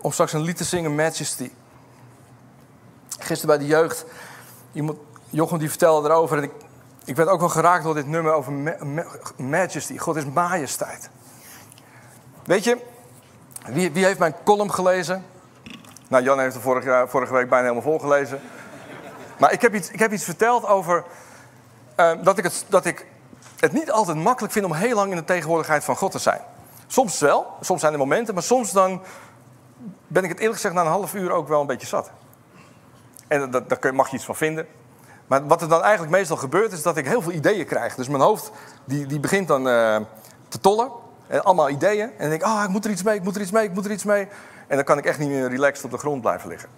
Om 0.00 0.12
straks 0.12 0.32
een 0.32 0.40
lied 0.40 0.56
te 0.56 0.64
zingen, 0.64 0.94
Majesty. 0.94 1.50
Gisteren 3.18 3.56
bij 3.56 3.66
de 3.66 3.72
jeugd, 3.72 4.04
iemand, 4.72 4.98
Jochem 5.30 5.58
die 5.58 5.68
vertelde 5.68 6.08
erover. 6.08 6.36
En 6.36 6.42
ik, 6.42 6.52
ik 7.04 7.16
werd 7.16 7.28
ook 7.28 7.40
wel 7.40 7.48
geraakt 7.48 7.84
door 7.84 7.94
dit 7.94 8.06
nummer 8.06 8.32
over 8.32 8.52
Majesty. 9.36 9.98
God 9.98 10.16
is 10.16 10.24
majesteit. 10.24 11.10
Weet 12.44 12.64
je, 12.64 12.78
wie, 13.66 13.92
wie 13.92 14.04
heeft 14.04 14.18
mijn 14.18 14.34
column 14.44 14.72
gelezen? 14.72 15.24
Nou, 16.08 16.24
Jan 16.24 16.38
heeft 16.38 16.54
er 16.54 16.60
vorige, 16.60 17.04
vorige 17.08 17.32
week 17.32 17.48
bijna 17.48 17.68
helemaal 17.68 17.90
volgelezen. 17.90 18.40
Maar 19.38 19.52
ik 19.52 19.60
heb 19.60 19.74
iets, 19.74 19.90
ik 19.90 19.98
heb 19.98 20.12
iets 20.12 20.24
verteld 20.24 20.66
over 20.66 21.04
uh, 21.96 22.12
dat, 22.22 22.38
ik 22.38 22.44
het, 22.44 22.64
dat 22.68 22.84
ik 22.84 23.06
het 23.64 23.72
niet 23.72 23.90
altijd 23.90 24.16
makkelijk 24.16 24.52
vind 24.52 24.64
om 24.64 24.72
heel 24.72 24.94
lang 24.94 25.10
in 25.10 25.16
de 25.16 25.24
tegenwoordigheid 25.24 25.84
van 25.84 25.96
God 25.96 26.10
te 26.10 26.18
zijn. 26.18 26.40
Soms 26.86 27.18
wel, 27.18 27.46
soms 27.60 27.80
zijn 27.80 27.92
er 27.92 27.98
momenten, 27.98 28.34
maar 28.34 28.42
soms 28.42 28.72
dan 28.72 29.02
ben 30.06 30.22
ik 30.22 30.28
het 30.28 30.38
eerlijk 30.38 30.56
gezegd 30.56 30.74
na 30.74 30.80
een 30.80 30.86
half 30.86 31.14
uur 31.14 31.30
ook 31.30 31.48
wel 31.48 31.60
een 31.60 31.66
beetje 31.66 31.86
zat. 31.86 32.10
En 33.28 33.50
daar 33.50 33.94
mag 33.94 34.10
je 34.10 34.16
iets 34.16 34.24
van 34.24 34.36
vinden. 34.36 34.66
Maar 35.26 35.46
wat 35.46 35.62
er 35.62 35.68
dan 35.68 35.82
eigenlijk 35.82 36.12
meestal 36.12 36.36
gebeurt 36.36 36.72
is 36.72 36.82
dat 36.82 36.96
ik 36.96 37.06
heel 37.06 37.22
veel 37.22 37.32
ideeën 37.32 37.66
krijg. 37.66 37.94
Dus 37.94 38.08
mijn 38.08 38.22
hoofd 38.22 38.50
die, 38.84 39.06
die 39.06 39.20
begint 39.20 39.48
dan 39.48 39.68
uh, 39.68 39.96
te 40.48 40.60
tollen. 40.60 40.90
En 41.26 41.44
allemaal 41.44 41.70
ideeën. 41.70 42.00
En 42.10 42.18
dan 42.18 42.28
denk 42.28 42.42
ik, 42.42 42.48
ah, 42.48 42.62
ik 42.64 42.68
moet 42.68 42.84
er 42.84 42.90
iets 42.90 43.02
mee, 43.02 43.16
ik 43.16 43.22
moet 43.22 43.34
er 43.34 43.42
iets 43.42 43.50
mee, 43.50 43.64
ik 43.64 43.74
moet 43.74 43.84
er 43.84 43.90
iets 43.90 44.04
mee. 44.04 44.28
En 44.66 44.76
dan 44.76 44.84
kan 44.84 44.98
ik 44.98 45.04
echt 45.04 45.18
niet 45.18 45.28
meer 45.28 45.48
relaxed 45.48 45.84
op 45.84 45.90
de 45.90 45.98
grond 45.98 46.20
blijven 46.20 46.48
liggen. 46.48 46.68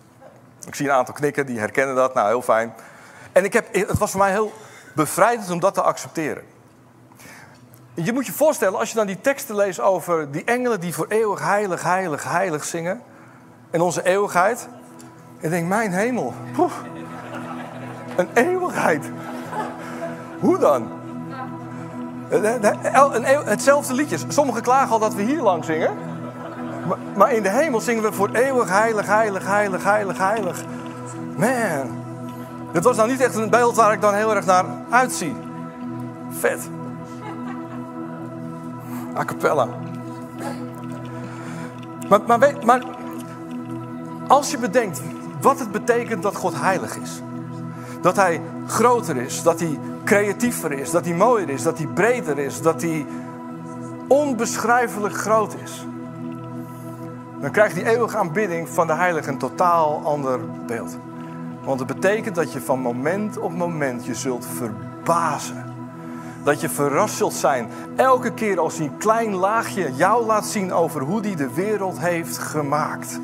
Ik 0.67 0.75
zie 0.75 0.89
een 0.89 0.95
aantal 0.95 1.15
knikken, 1.15 1.47
die 1.47 1.59
herkennen 1.59 1.95
dat. 1.95 2.15
Nou, 2.15 2.29
heel 2.29 2.43
fijn. 2.43 2.75
En 3.33 3.45
ik 3.45 3.53
heb, 3.53 3.75
het 3.75 3.99
was 3.99 4.11
voor 4.11 4.21
mij 4.21 4.31
heel 4.31 4.53
bevrijdend 4.95 5.51
om 5.51 5.61
dat 5.61 5.75
te 5.75 5.83
accepteren. 5.83 6.43
Je 8.03 8.13
moet 8.13 8.27
je 8.27 8.33
voorstellen, 8.33 8.79
als 8.79 8.89
je 8.89 8.97
dan 8.97 9.07
die 9.07 9.21
teksten 9.21 9.57
leest 9.57 9.81
over 9.81 10.31
die 10.31 10.45
engelen 10.45 10.81
die 10.81 10.95
voor 10.95 11.07
eeuwig 11.09 11.43
heilig, 11.43 11.83
heilig, 11.83 12.25
heilig 12.25 12.65
zingen. 12.65 13.03
En 13.71 13.81
onze 13.81 14.03
eeuwigheid. 14.05 14.69
En 15.41 15.51
denk, 15.51 15.69
mijn 15.69 15.93
hemel. 15.93 16.35
Een 18.17 18.29
eeuwigheid. 18.35 19.11
Hoe 20.39 20.59
dan? 20.59 20.89
Hetzelfde 23.45 23.95
liedje. 23.95 24.19
Sommigen 24.29 24.63
klagen 24.63 24.91
al 24.91 24.99
dat 24.99 25.15
we 25.15 25.23
hier 25.23 25.43
lang 25.43 25.65
zingen. 25.65 25.97
Maar 27.17 27.33
in 27.33 27.43
de 27.43 27.51
hemel 27.51 27.81
zingen 27.81 28.03
we 28.03 28.13
voor 28.13 28.31
eeuwig 28.33 28.69
heilig, 28.69 29.07
heilig, 29.07 29.47
heilig, 29.47 29.85
heilig, 29.85 30.19
heilig. 30.19 30.65
Man. 31.37 32.05
Dat 32.73 32.85
was 32.85 32.97
nou 32.97 33.11
niet 33.11 33.21
echt 33.21 33.35
een 33.35 33.51
beeld 33.51 33.77
waar 33.77 33.93
ik 33.93 34.01
dan 34.01 34.15
heel 34.15 34.35
erg 34.35 34.47
naar 34.47 34.65
uitzie. 34.91 35.35
Vet. 36.31 36.69
A 39.17 39.25
cappella. 39.25 39.69
Maar, 42.09 42.21
maar, 42.27 42.39
weet, 42.39 42.65
maar 42.65 42.85
als 44.27 44.51
je 44.51 44.59
bedenkt 44.59 45.03
wat 45.41 45.59
het 45.59 45.73
betekent 45.73 46.23
dat 46.23 46.37
God 46.37 46.61
heilig 46.61 46.97
is. 46.97 47.23
Dat 48.01 48.17
hij 48.17 48.41
groter 48.67 49.17
is, 49.17 49.43
dat 49.43 49.61
hij 49.61 49.79
creatiever 50.05 50.73
is, 50.73 50.91
dat 50.91 51.05
hij 51.05 51.15
mooier 51.15 51.49
is, 51.49 51.63
dat 51.63 51.79
hij 51.79 51.87
breder 51.87 52.39
is, 52.39 52.63
dat 52.63 52.83
hij 52.83 53.07
onbeschrijfelijk 54.09 55.15
groot 55.15 55.55
is. 55.63 55.87
Dan 57.41 57.51
krijgt 57.51 57.75
die 57.75 57.89
eeuwige 57.89 58.17
aanbidding 58.17 58.69
van 58.69 58.87
de 58.87 58.95
heilige 58.95 59.31
een 59.31 59.39
totaal 59.39 60.01
ander 60.05 60.41
beeld. 60.67 60.99
Want 61.65 61.79
het 61.79 61.89
betekent 61.89 62.35
dat 62.35 62.53
je 62.53 62.61
van 62.61 62.81
moment 62.81 63.39
op 63.39 63.57
moment 63.57 64.07
je 64.07 64.15
zult 64.15 64.47
verbazen. 64.47 65.66
Dat 66.47 66.61
je 66.61 66.69
verrast 66.69 67.17
zult 67.17 67.35
zijn 67.35 67.69
elke 67.97 68.33
keer 68.33 68.61
als 68.61 68.77
hij 68.77 68.87
een 68.87 68.97
klein 68.97 69.35
laagje 69.35 69.95
jou 69.95 70.27
laat 70.27 70.47
zien 70.47 70.73
over 70.73 71.01
hoe 71.01 71.21
hij 71.21 71.35
de 71.35 71.55
wereld 71.55 71.99
heeft 71.99 72.39
gemaakt. 72.39 73.21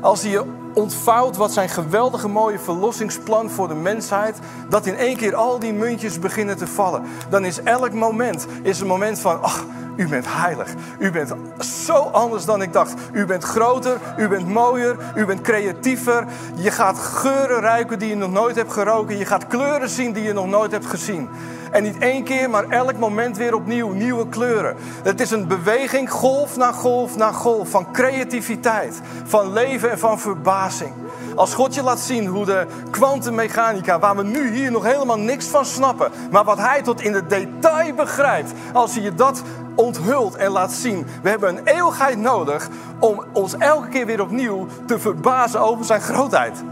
Als 0.00 0.22
hij 0.22 0.30
je 0.30 0.44
ontvouwt 0.74 1.36
wat 1.36 1.52
zijn 1.52 1.68
geweldige 1.68 2.28
mooie 2.28 2.58
verlossingsplan 2.58 3.50
voor 3.50 3.68
de 3.68 3.74
mensheid, 3.74 4.38
dat 4.68 4.86
in 4.86 4.96
één 4.96 5.16
keer 5.16 5.34
al 5.34 5.58
die 5.58 5.72
muntjes 5.72 6.18
beginnen 6.18 6.56
te 6.56 6.66
vallen. 6.66 7.02
Dan 7.30 7.44
is 7.44 7.62
elk 7.62 7.92
moment 7.92 8.46
is 8.62 8.80
een 8.80 8.86
moment 8.86 9.18
van, 9.18 9.42
ach, 9.42 9.64
u 9.96 10.08
bent 10.08 10.24
heilig. 10.28 10.74
U 10.98 11.10
bent 11.10 11.34
zo 11.58 11.94
anders 11.94 12.44
dan 12.44 12.62
ik 12.62 12.72
dacht. 12.72 12.94
U 13.12 13.26
bent 13.26 13.44
groter, 13.44 13.98
u 14.16 14.28
bent 14.28 14.48
mooier, 14.48 14.96
u 15.14 15.26
bent 15.26 15.40
creatiever. 15.40 16.26
Je 16.54 16.70
gaat 16.70 16.98
geuren 16.98 17.60
ruiken 17.60 17.98
die 17.98 18.08
je 18.08 18.16
nog 18.16 18.30
nooit 18.30 18.56
hebt 18.56 18.72
geroken. 18.72 19.18
Je 19.18 19.26
gaat 19.26 19.46
kleuren 19.46 19.88
zien 19.88 20.12
die 20.12 20.22
je 20.22 20.32
nog 20.32 20.46
nooit 20.46 20.70
hebt 20.70 20.86
gezien. 20.86 21.28
En 21.70 21.82
niet 21.82 21.98
één 21.98 22.24
keer, 22.24 22.50
maar 22.50 22.68
elk 22.68 22.98
moment 22.98 23.36
weer 23.36 23.54
opnieuw 23.54 23.92
nieuwe 23.92 24.28
kleuren. 24.28 24.76
Het 25.02 25.20
is 25.20 25.30
een 25.30 25.46
beweging, 25.46 26.10
golf 26.10 26.56
na 26.56 26.72
golf 26.72 27.16
na 27.16 27.32
golf, 27.32 27.68
van 27.68 27.92
creativiteit, 27.92 29.00
van 29.24 29.52
leven 29.52 29.90
en 29.90 29.98
van 29.98 30.18
verbazing. 30.18 30.92
Als 31.34 31.54
God 31.54 31.74
je 31.74 31.82
laat 31.82 32.00
zien 32.00 32.26
hoe 32.26 32.44
de 32.44 32.66
kwantummechanica, 32.90 33.98
waar 33.98 34.16
we 34.16 34.22
nu 34.22 34.50
hier 34.50 34.70
nog 34.70 34.84
helemaal 34.84 35.18
niks 35.18 35.46
van 35.46 35.64
snappen, 35.64 36.10
maar 36.30 36.44
wat 36.44 36.58
Hij 36.58 36.82
tot 36.82 37.00
in 37.00 37.12
de 37.12 37.26
detail 37.26 37.94
begrijpt, 37.94 38.52
als 38.72 38.94
hij 38.94 39.02
je 39.02 39.14
dat 39.14 39.42
onthult 39.74 40.36
en 40.36 40.50
laat 40.50 40.72
zien. 40.72 41.06
We 41.22 41.28
hebben 41.28 41.56
een 41.56 41.66
eeuwigheid 41.66 42.18
nodig 42.18 42.68
om 42.98 43.24
ons 43.32 43.56
elke 43.56 43.88
keer 43.88 44.06
weer 44.06 44.20
opnieuw 44.20 44.66
te 44.86 44.98
verbazen 44.98 45.60
over 45.60 45.84
zijn 45.84 46.00
grootheid. 46.00 46.62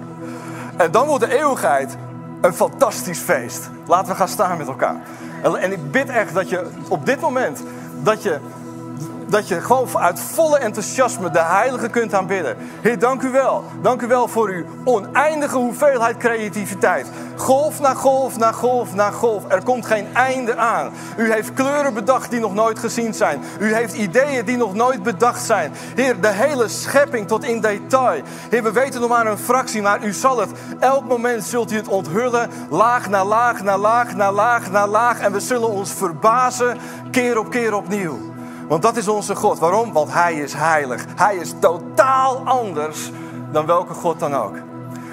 En 0.76 0.90
dan 0.90 1.07
wordt 1.07 1.24
de 1.24 1.38
eeuwigheid 1.38 1.96
een 2.41 2.55
fantastisch 2.55 3.18
feest. 3.18 3.70
Laten 3.86 4.09
we 4.09 4.14
gaan 4.14 4.28
staan 4.28 4.59
met 4.59 4.66
elkaar. 4.66 4.97
En, 5.43 5.72
ik 5.72 5.91
bid 5.91 6.09
echt 6.09 6.34
dat 6.34 6.49
je 6.49 6.66
op 6.89 7.07
dit 7.07 7.20
moment, 7.20 7.62
dat 8.03 8.22
je 8.22 8.39
dat 9.29 9.49
je 9.49 9.61
gewoon 9.61 9.99
uit 9.99 10.20
volle 10.20 10.59
enthousiasme 10.59 11.31
de 11.31 11.43
Heilige 11.43 11.89
kunt 11.89 12.14
aanbidden. 12.14 12.57
Heer, 12.81 12.99
dank 12.99 13.22
u 13.22 13.31
wel. 13.31 13.64
Dank 13.83 14.03
u 14.03 14.07
wel 14.07 14.29
voor 14.29 14.49
uw 14.49 14.64
oneindige 14.85 15.57
hoeveelheid 15.57 16.16
creativiteit. 16.16 17.07
Golf 17.37 17.81
na 17.81 17.95
golf 17.95 18.39
na 18.39 18.53
golf 18.53 18.95
na 18.95 19.11
golf. 19.11 19.45
Er 19.49 19.62
komt 19.62 19.87
geen 19.87 20.07
einde 20.14 20.57
aan. 20.57 20.93
U 21.16 21.33
heeft 21.33 21.53
kleuren 21.53 21.95
bedacht 21.95 22.31
die 22.31 22.41
nog 22.41 22.55
nooit 22.55 22.79
gezien 22.79 23.14
zijn. 23.14 23.43
U 23.59 23.74
heeft 23.74 23.95
ideeën 23.95 24.45
die 24.45 24.57
nog 24.57 24.74
nooit 24.74 25.03
bedacht 25.03 25.43
zijn. 25.43 25.72
Heer, 25.95 26.20
de 26.20 26.29
hele 26.29 26.68
schepping 26.68 27.26
tot 27.29 27.45
in 27.45 27.61
detail. 27.61 28.22
Heer, 28.51 28.62
we 28.62 28.72
weten 28.72 29.01
nog 29.01 29.09
maar 29.09 29.26
een 29.26 29.39
fractie, 29.39 29.83
maar 29.83 30.05
u 30.05 30.12
zal 30.12 30.39
het. 30.39 30.51
Elk 30.79 31.05
moment 31.05 31.45
zult 31.45 31.72
u 31.72 31.76
het 31.76 31.89
onthullen. 31.89 32.51
Laag 32.70 33.09
na 33.09 33.24
laag 33.24 33.62
na 33.62 33.79
laag 33.79 34.14
na 34.14 34.33
laag 34.33 34.70
na 34.70 34.87
laag. 34.87 35.20
En 35.20 35.33
we 35.33 35.41
zullen 35.41 35.68
ons 35.68 35.93
verbazen 35.93 36.79
keer 37.11 37.39
op 37.39 37.51
keer 37.51 37.74
opnieuw. 37.74 38.28
Want 38.68 38.82
dat 38.82 38.96
is 38.96 39.08
onze 39.08 39.36
God. 39.36 39.58
Waarom? 39.58 39.92
Want 39.92 40.12
Hij 40.12 40.34
is 40.34 40.52
heilig. 40.52 41.04
Hij 41.16 41.36
is 41.36 41.54
totaal 41.60 42.36
anders 42.44 43.10
dan 43.52 43.66
welke 43.66 43.94
God 43.94 44.20
dan 44.20 44.34
ook. 44.34 44.56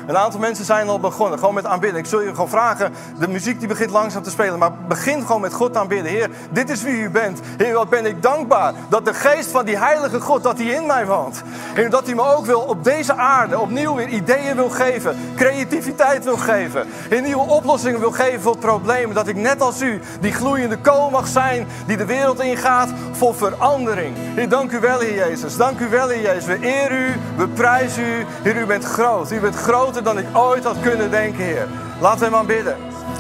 Een 0.07 0.17
aantal 0.17 0.39
mensen 0.39 0.65
zijn 0.65 0.87
al 0.87 0.99
begonnen, 0.99 1.39
gewoon 1.39 1.53
met 1.53 1.65
aanbidden. 1.65 1.99
Ik 1.99 2.05
zul 2.05 2.21
je 2.21 2.29
gewoon 2.29 2.49
vragen, 2.49 2.93
de 3.19 3.27
muziek 3.27 3.59
die 3.59 3.67
begint 3.67 3.89
langzaam 3.91 4.23
te 4.23 4.29
spelen, 4.29 4.59
maar 4.59 4.73
begin 4.87 5.25
gewoon 5.25 5.41
met 5.41 5.53
God 5.53 5.77
aanbidden. 5.77 6.11
Heer, 6.11 6.29
dit 6.49 6.69
is 6.69 6.83
wie 6.83 7.01
u 7.01 7.09
bent. 7.09 7.39
Heer, 7.57 7.73
wat 7.73 7.89
ben 7.89 8.05
ik 8.05 8.21
dankbaar 8.21 8.73
dat 8.89 9.05
de 9.05 9.13
geest 9.13 9.51
van 9.51 9.65
die 9.65 9.77
heilige 9.77 10.21
God, 10.21 10.43
dat 10.43 10.57
die 10.57 10.73
in 10.73 10.85
mij 10.85 11.05
woont. 11.05 11.41
Heer, 11.73 11.89
dat 11.89 12.05
hij 12.05 12.15
me 12.15 12.35
ook 12.35 12.45
wil 12.45 12.59
op 12.59 12.83
deze 12.83 13.15
aarde 13.15 13.59
opnieuw 13.59 13.95
weer 13.95 14.07
ideeën 14.07 14.55
wil 14.55 14.69
geven, 14.69 15.17
creativiteit 15.35 16.23
wil 16.23 16.37
geven. 16.37 16.87
Heer, 17.09 17.21
nieuwe 17.21 17.49
oplossingen 17.49 17.99
wil 17.99 18.11
geven 18.11 18.41
voor 18.41 18.57
problemen. 18.57 19.15
Dat 19.15 19.27
ik 19.27 19.35
net 19.35 19.61
als 19.61 19.81
u 19.81 20.01
die 20.19 20.33
gloeiende 20.33 20.77
kool 20.77 21.09
mag 21.09 21.27
zijn, 21.27 21.67
die 21.85 21.97
de 21.97 22.05
wereld 22.05 22.39
ingaat 22.39 22.89
voor 23.11 23.35
verandering. 23.35 24.15
Heer, 24.17 24.49
dank 24.49 24.71
u 24.71 24.79
wel, 24.79 24.99
Heer 24.99 25.15
Jezus. 25.15 25.57
Dank 25.57 25.79
u 25.79 25.89
wel, 25.89 26.07
Heer 26.07 26.21
Jezus. 26.21 26.45
We 26.45 26.57
eer 26.61 26.91
u, 26.91 27.13
we 27.37 27.47
prijzen 27.47 28.03
u. 28.03 28.25
Heer, 28.41 28.57
u 28.57 28.65
bent 28.65 28.83
groot. 28.83 29.31
U 29.31 29.39
bent 29.39 29.55
groot 29.55 29.94
dan 30.03 30.17
ik 30.17 30.25
ooit 30.33 30.63
had 30.63 30.79
kunnen 30.81 31.11
denken, 31.11 31.43
Heer. 31.43 31.67
Laten 32.01 32.19
we 32.19 32.25
hem 32.25 32.35
aan 32.35 32.45
bidden. 32.45 32.77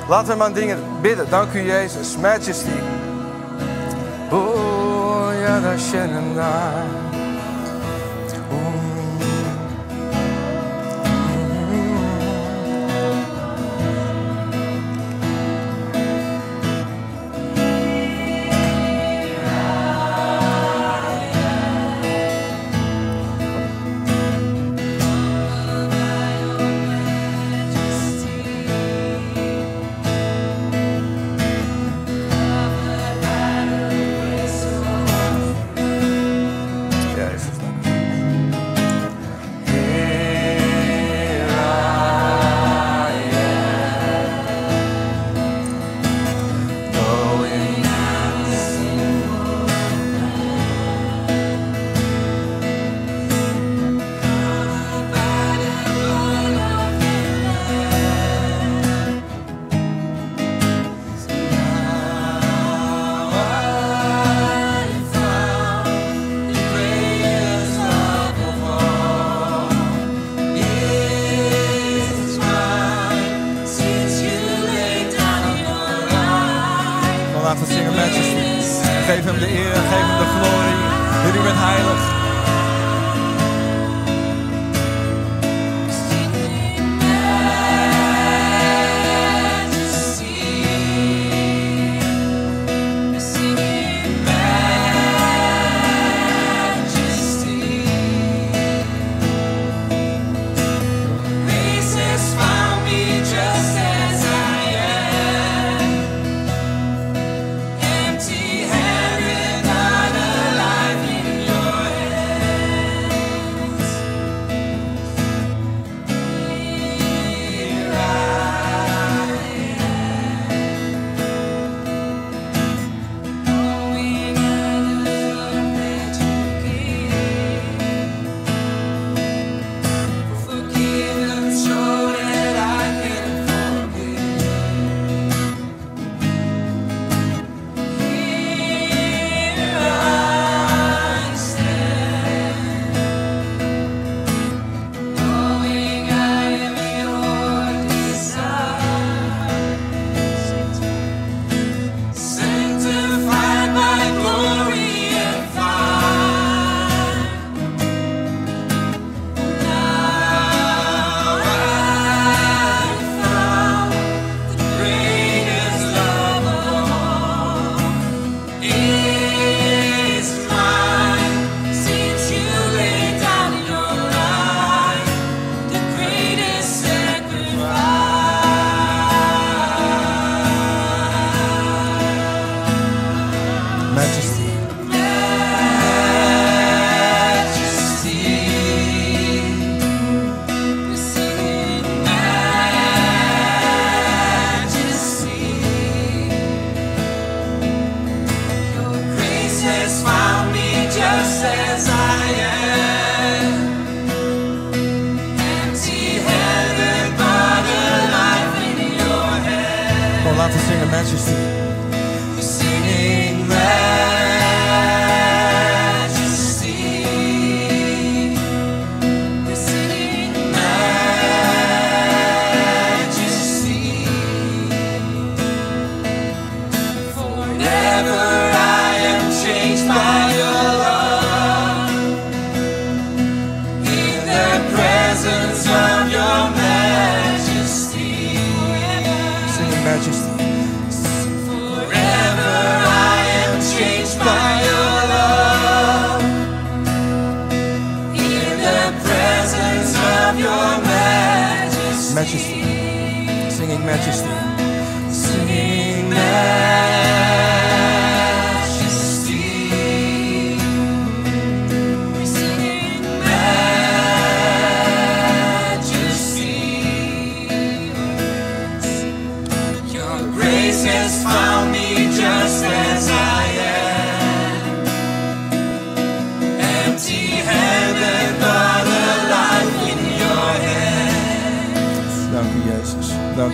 Laten 0.07 0.25
we 0.25 0.31
hem 0.31 0.41
aan 0.41 0.53
dingen 0.53 0.79
bidden. 1.01 1.29
Dank 1.29 1.53
u, 1.53 1.59
Jezus. 1.59 2.17
Majesty. 2.17 2.79
Oh, 4.31 5.27
ja, 5.41 5.59
dat 5.59 5.79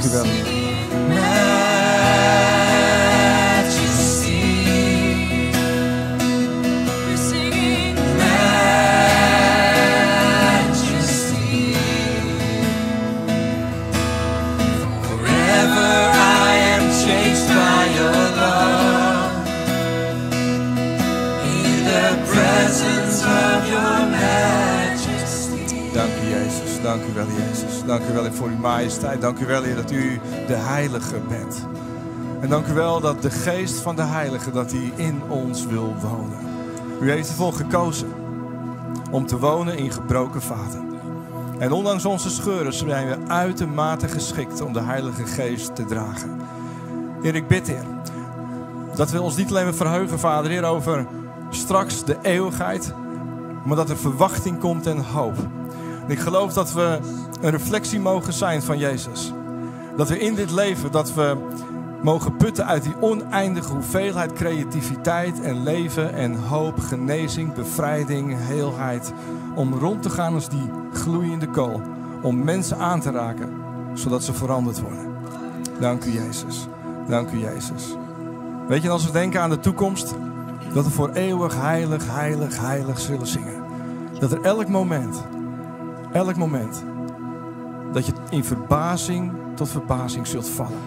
Jezus. 0.02 0.51
Dank 29.00 29.40
u 29.40 29.46
wel, 29.46 29.64
Heer, 29.64 29.76
dat 29.76 29.92
u 29.92 30.20
de 30.48 30.56
Heilige 30.56 31.20
bent. 31.28 31.68
En 32.42 32.50
dank 32.50 32.68
u 32.68 32.74
wel 32.74 33.00
dat 33.00 33.22
de 33.22 33.30
geest 33.30 33.80
van 33.80 33.96
de 33.96 34.04
Heilige, 34.04 34.52
dat 34.52 34.72
hij 34.72 34.92
in 34.96 35.22
ons 35.28 35.66
wil 35.66 35.96
wonen. 36.02 36.38
U 37.02 37.12
heeft 37.12 37.30
ervoor 37.30 37.54
gekozen 37.54 38.14
om 39.12 39.26
te 39.26 39.40
wonen 39.40 39.78
in 39.78 39.92
gebroken 39.92 40.42
vaten. 40.42 40.90
En 41.60 41.72
ondanks 41.72 42.06
onze 42.06 42.30
scheuren 42.30 42.74
zijn 42.74 43.08
we 43.08 43.18
uitermate 43.28 44.08
geschikt 44.08 44.62
om 44.62 44.74
de 44.74 44.82
Heilige 44.82 45.26
Geest 45.26 45.76
te 45.76 45.86
dragen. 45.86 46.42
Heer, 47.22 47.36
ik 47.36 47.48
bid, 47.48 47.68
Heer, 47.68 47.86
dat 48.96 49.12
we 49.12 49.22
ons 49.22 49.36
niet 49.36 49.50
alleen 49.50 49.64
maar 49.64 49.74
verheugen, 49.74 50.20
Vader, 50.20 50.64
over 50.64 51.06
straks 51.50 52.04
de 52.04 52.18
eeuwigheid, 52.22 52.94
maar 53.66 53.76
dat 53.76 53.90
er 53.90 53.98
verwachting 53.98 54.60
komt 54.60 54.88
en 54.88 55.04
hoop. 55.04 55.36
Ik 56.08 56.20
geloof 56.20 56.54
dat 56.54 56.74
we 56.74 57.00
een 57.42 57.50
reflectie 57.50 58.00
mogen 58.00 58.34
zijn 58.34 58.62
van 58.62 58.78
Jezus. 58.78 59.34
Dat 59.98 60.10
we 60.10 60.20
in 60.20 60.36
dit 60.36 60.52
leven, 60.52 60.92
dat 60.92 61.14
we 61.14 61.38
mogen 62.02 62.36
putten 62.36 62.66
uit 62.66 62.84
die 62.84 63.02
oneindige 63.02 63.74
hoeveelheid 63.74 64.34
creativiteit 64.34 65.42
en 65.42 65.64
leven 65.64 66.14
en 66.14 66.36
hoop, 66.36 66.80
genezing, 66.80 67.54
bevrijding, 67.54 68.36
heelheid. 68.38 69.14
Om 69.56 69.74
rond 69.74 70.02
te 70.02 70.10
gaan 70.10 70.34
als 70.34 70.50
die 70.50 70.70
gloeiende 70.94 71.48
kool. 71.48 71.82
Om 72.22 72.44
mensen 72.44 72.78
aan 72.78 73.00
te 73.02 73.12
raken, 73.12 73.50
zodat 73.94 74.24
ze 74.24 74.34
veranderd 74.34 74.82
worden. 74.82 75.16
Dank 75.80 76.06
u 76.06 76.12
Jezus. 76.12 76.68
Dank 77.08 77.32
u 77.32 77.40
Jezus. 77.40 77.96
Weet 78.68 78.82
je, 78.82 78.90
als 78.90 79.06
we 79.06 79.12
denken 79.12 79.42
aan 79.42 79.50
de 79.50 79.60
toekomst, 79.60 80.16
dat 80.74 80.86
we 80.86 80.92
voor 80.92 81.10
eeuwig 81.10 81.62
heilig, 81.62 82.04
heilig, 82.08 82.60
heilig 82.60 83.00
zullen 83.00 83.28
zingen. 83.28 83.64
Dat 84.20 84.32
er 84.32 84.42
elk 84.42 84.68
moment, 84.68 85.24
elk 86.14 86.36
moment, 86.36 86.84
dat 87.92 88.06
je 88.06 88.14
in 88.30 88.44
verbazing 88.44 89.32
tot 89.56 89.70
verbazing 89.70 90.28
zult 90.28 90.50
vallen. 90.50 90.80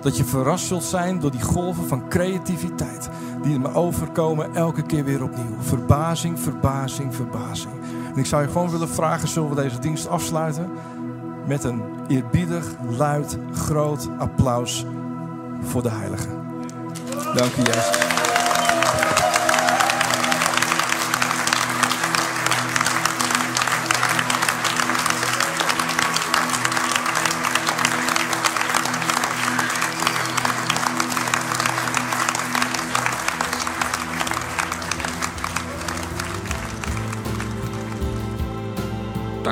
Dat 0.00 0.16
je 0.16 0.24
verrast 0.24 0.66
zult 0.66 0.84
zijn 0.84 1.20
door 1.20 1.30
die 1.30 1.42
golven 1.42 1.88
van 1.88 2.08
creativiteit 2.08 3.08
die 3.42 3.58
me 3.58 3.74
overkomen 3.74 4.54
elke 4.54 4.82
keer 4.82 5.04
weer 5.04 5.22
opnieuw. 5.22 5.56
Verbazing, 5.60 6.40
verbazing, 6.40 7.14
verbazing. 7.14 7.74
En 8.12 8.18
ik 8.18 8.26
zou 8.26 8.42
je 8.42 8.48
gewoon 8.48 8.70
willen 8.70 8.88
vragen, 8.88 9.28
zullen 9.28 9.48
we 9.48 9.62
deze 9.62 9.78
dienst 9.78 10.08
afsluiten 10.08 10.70
met 11.46 11.64
een 11.64 11.82
eerbiedig, 12.08 12.66
luid, 12.96 13.38
groot 13.52 14.08
applaus 14.18 14.86
voor 15.62 15.82
de 15.82 15.90
Heilige. 15.90 16.28
Dank 17.34 17.56
u, 17.56 17.62
Jezus. 17.62 18.17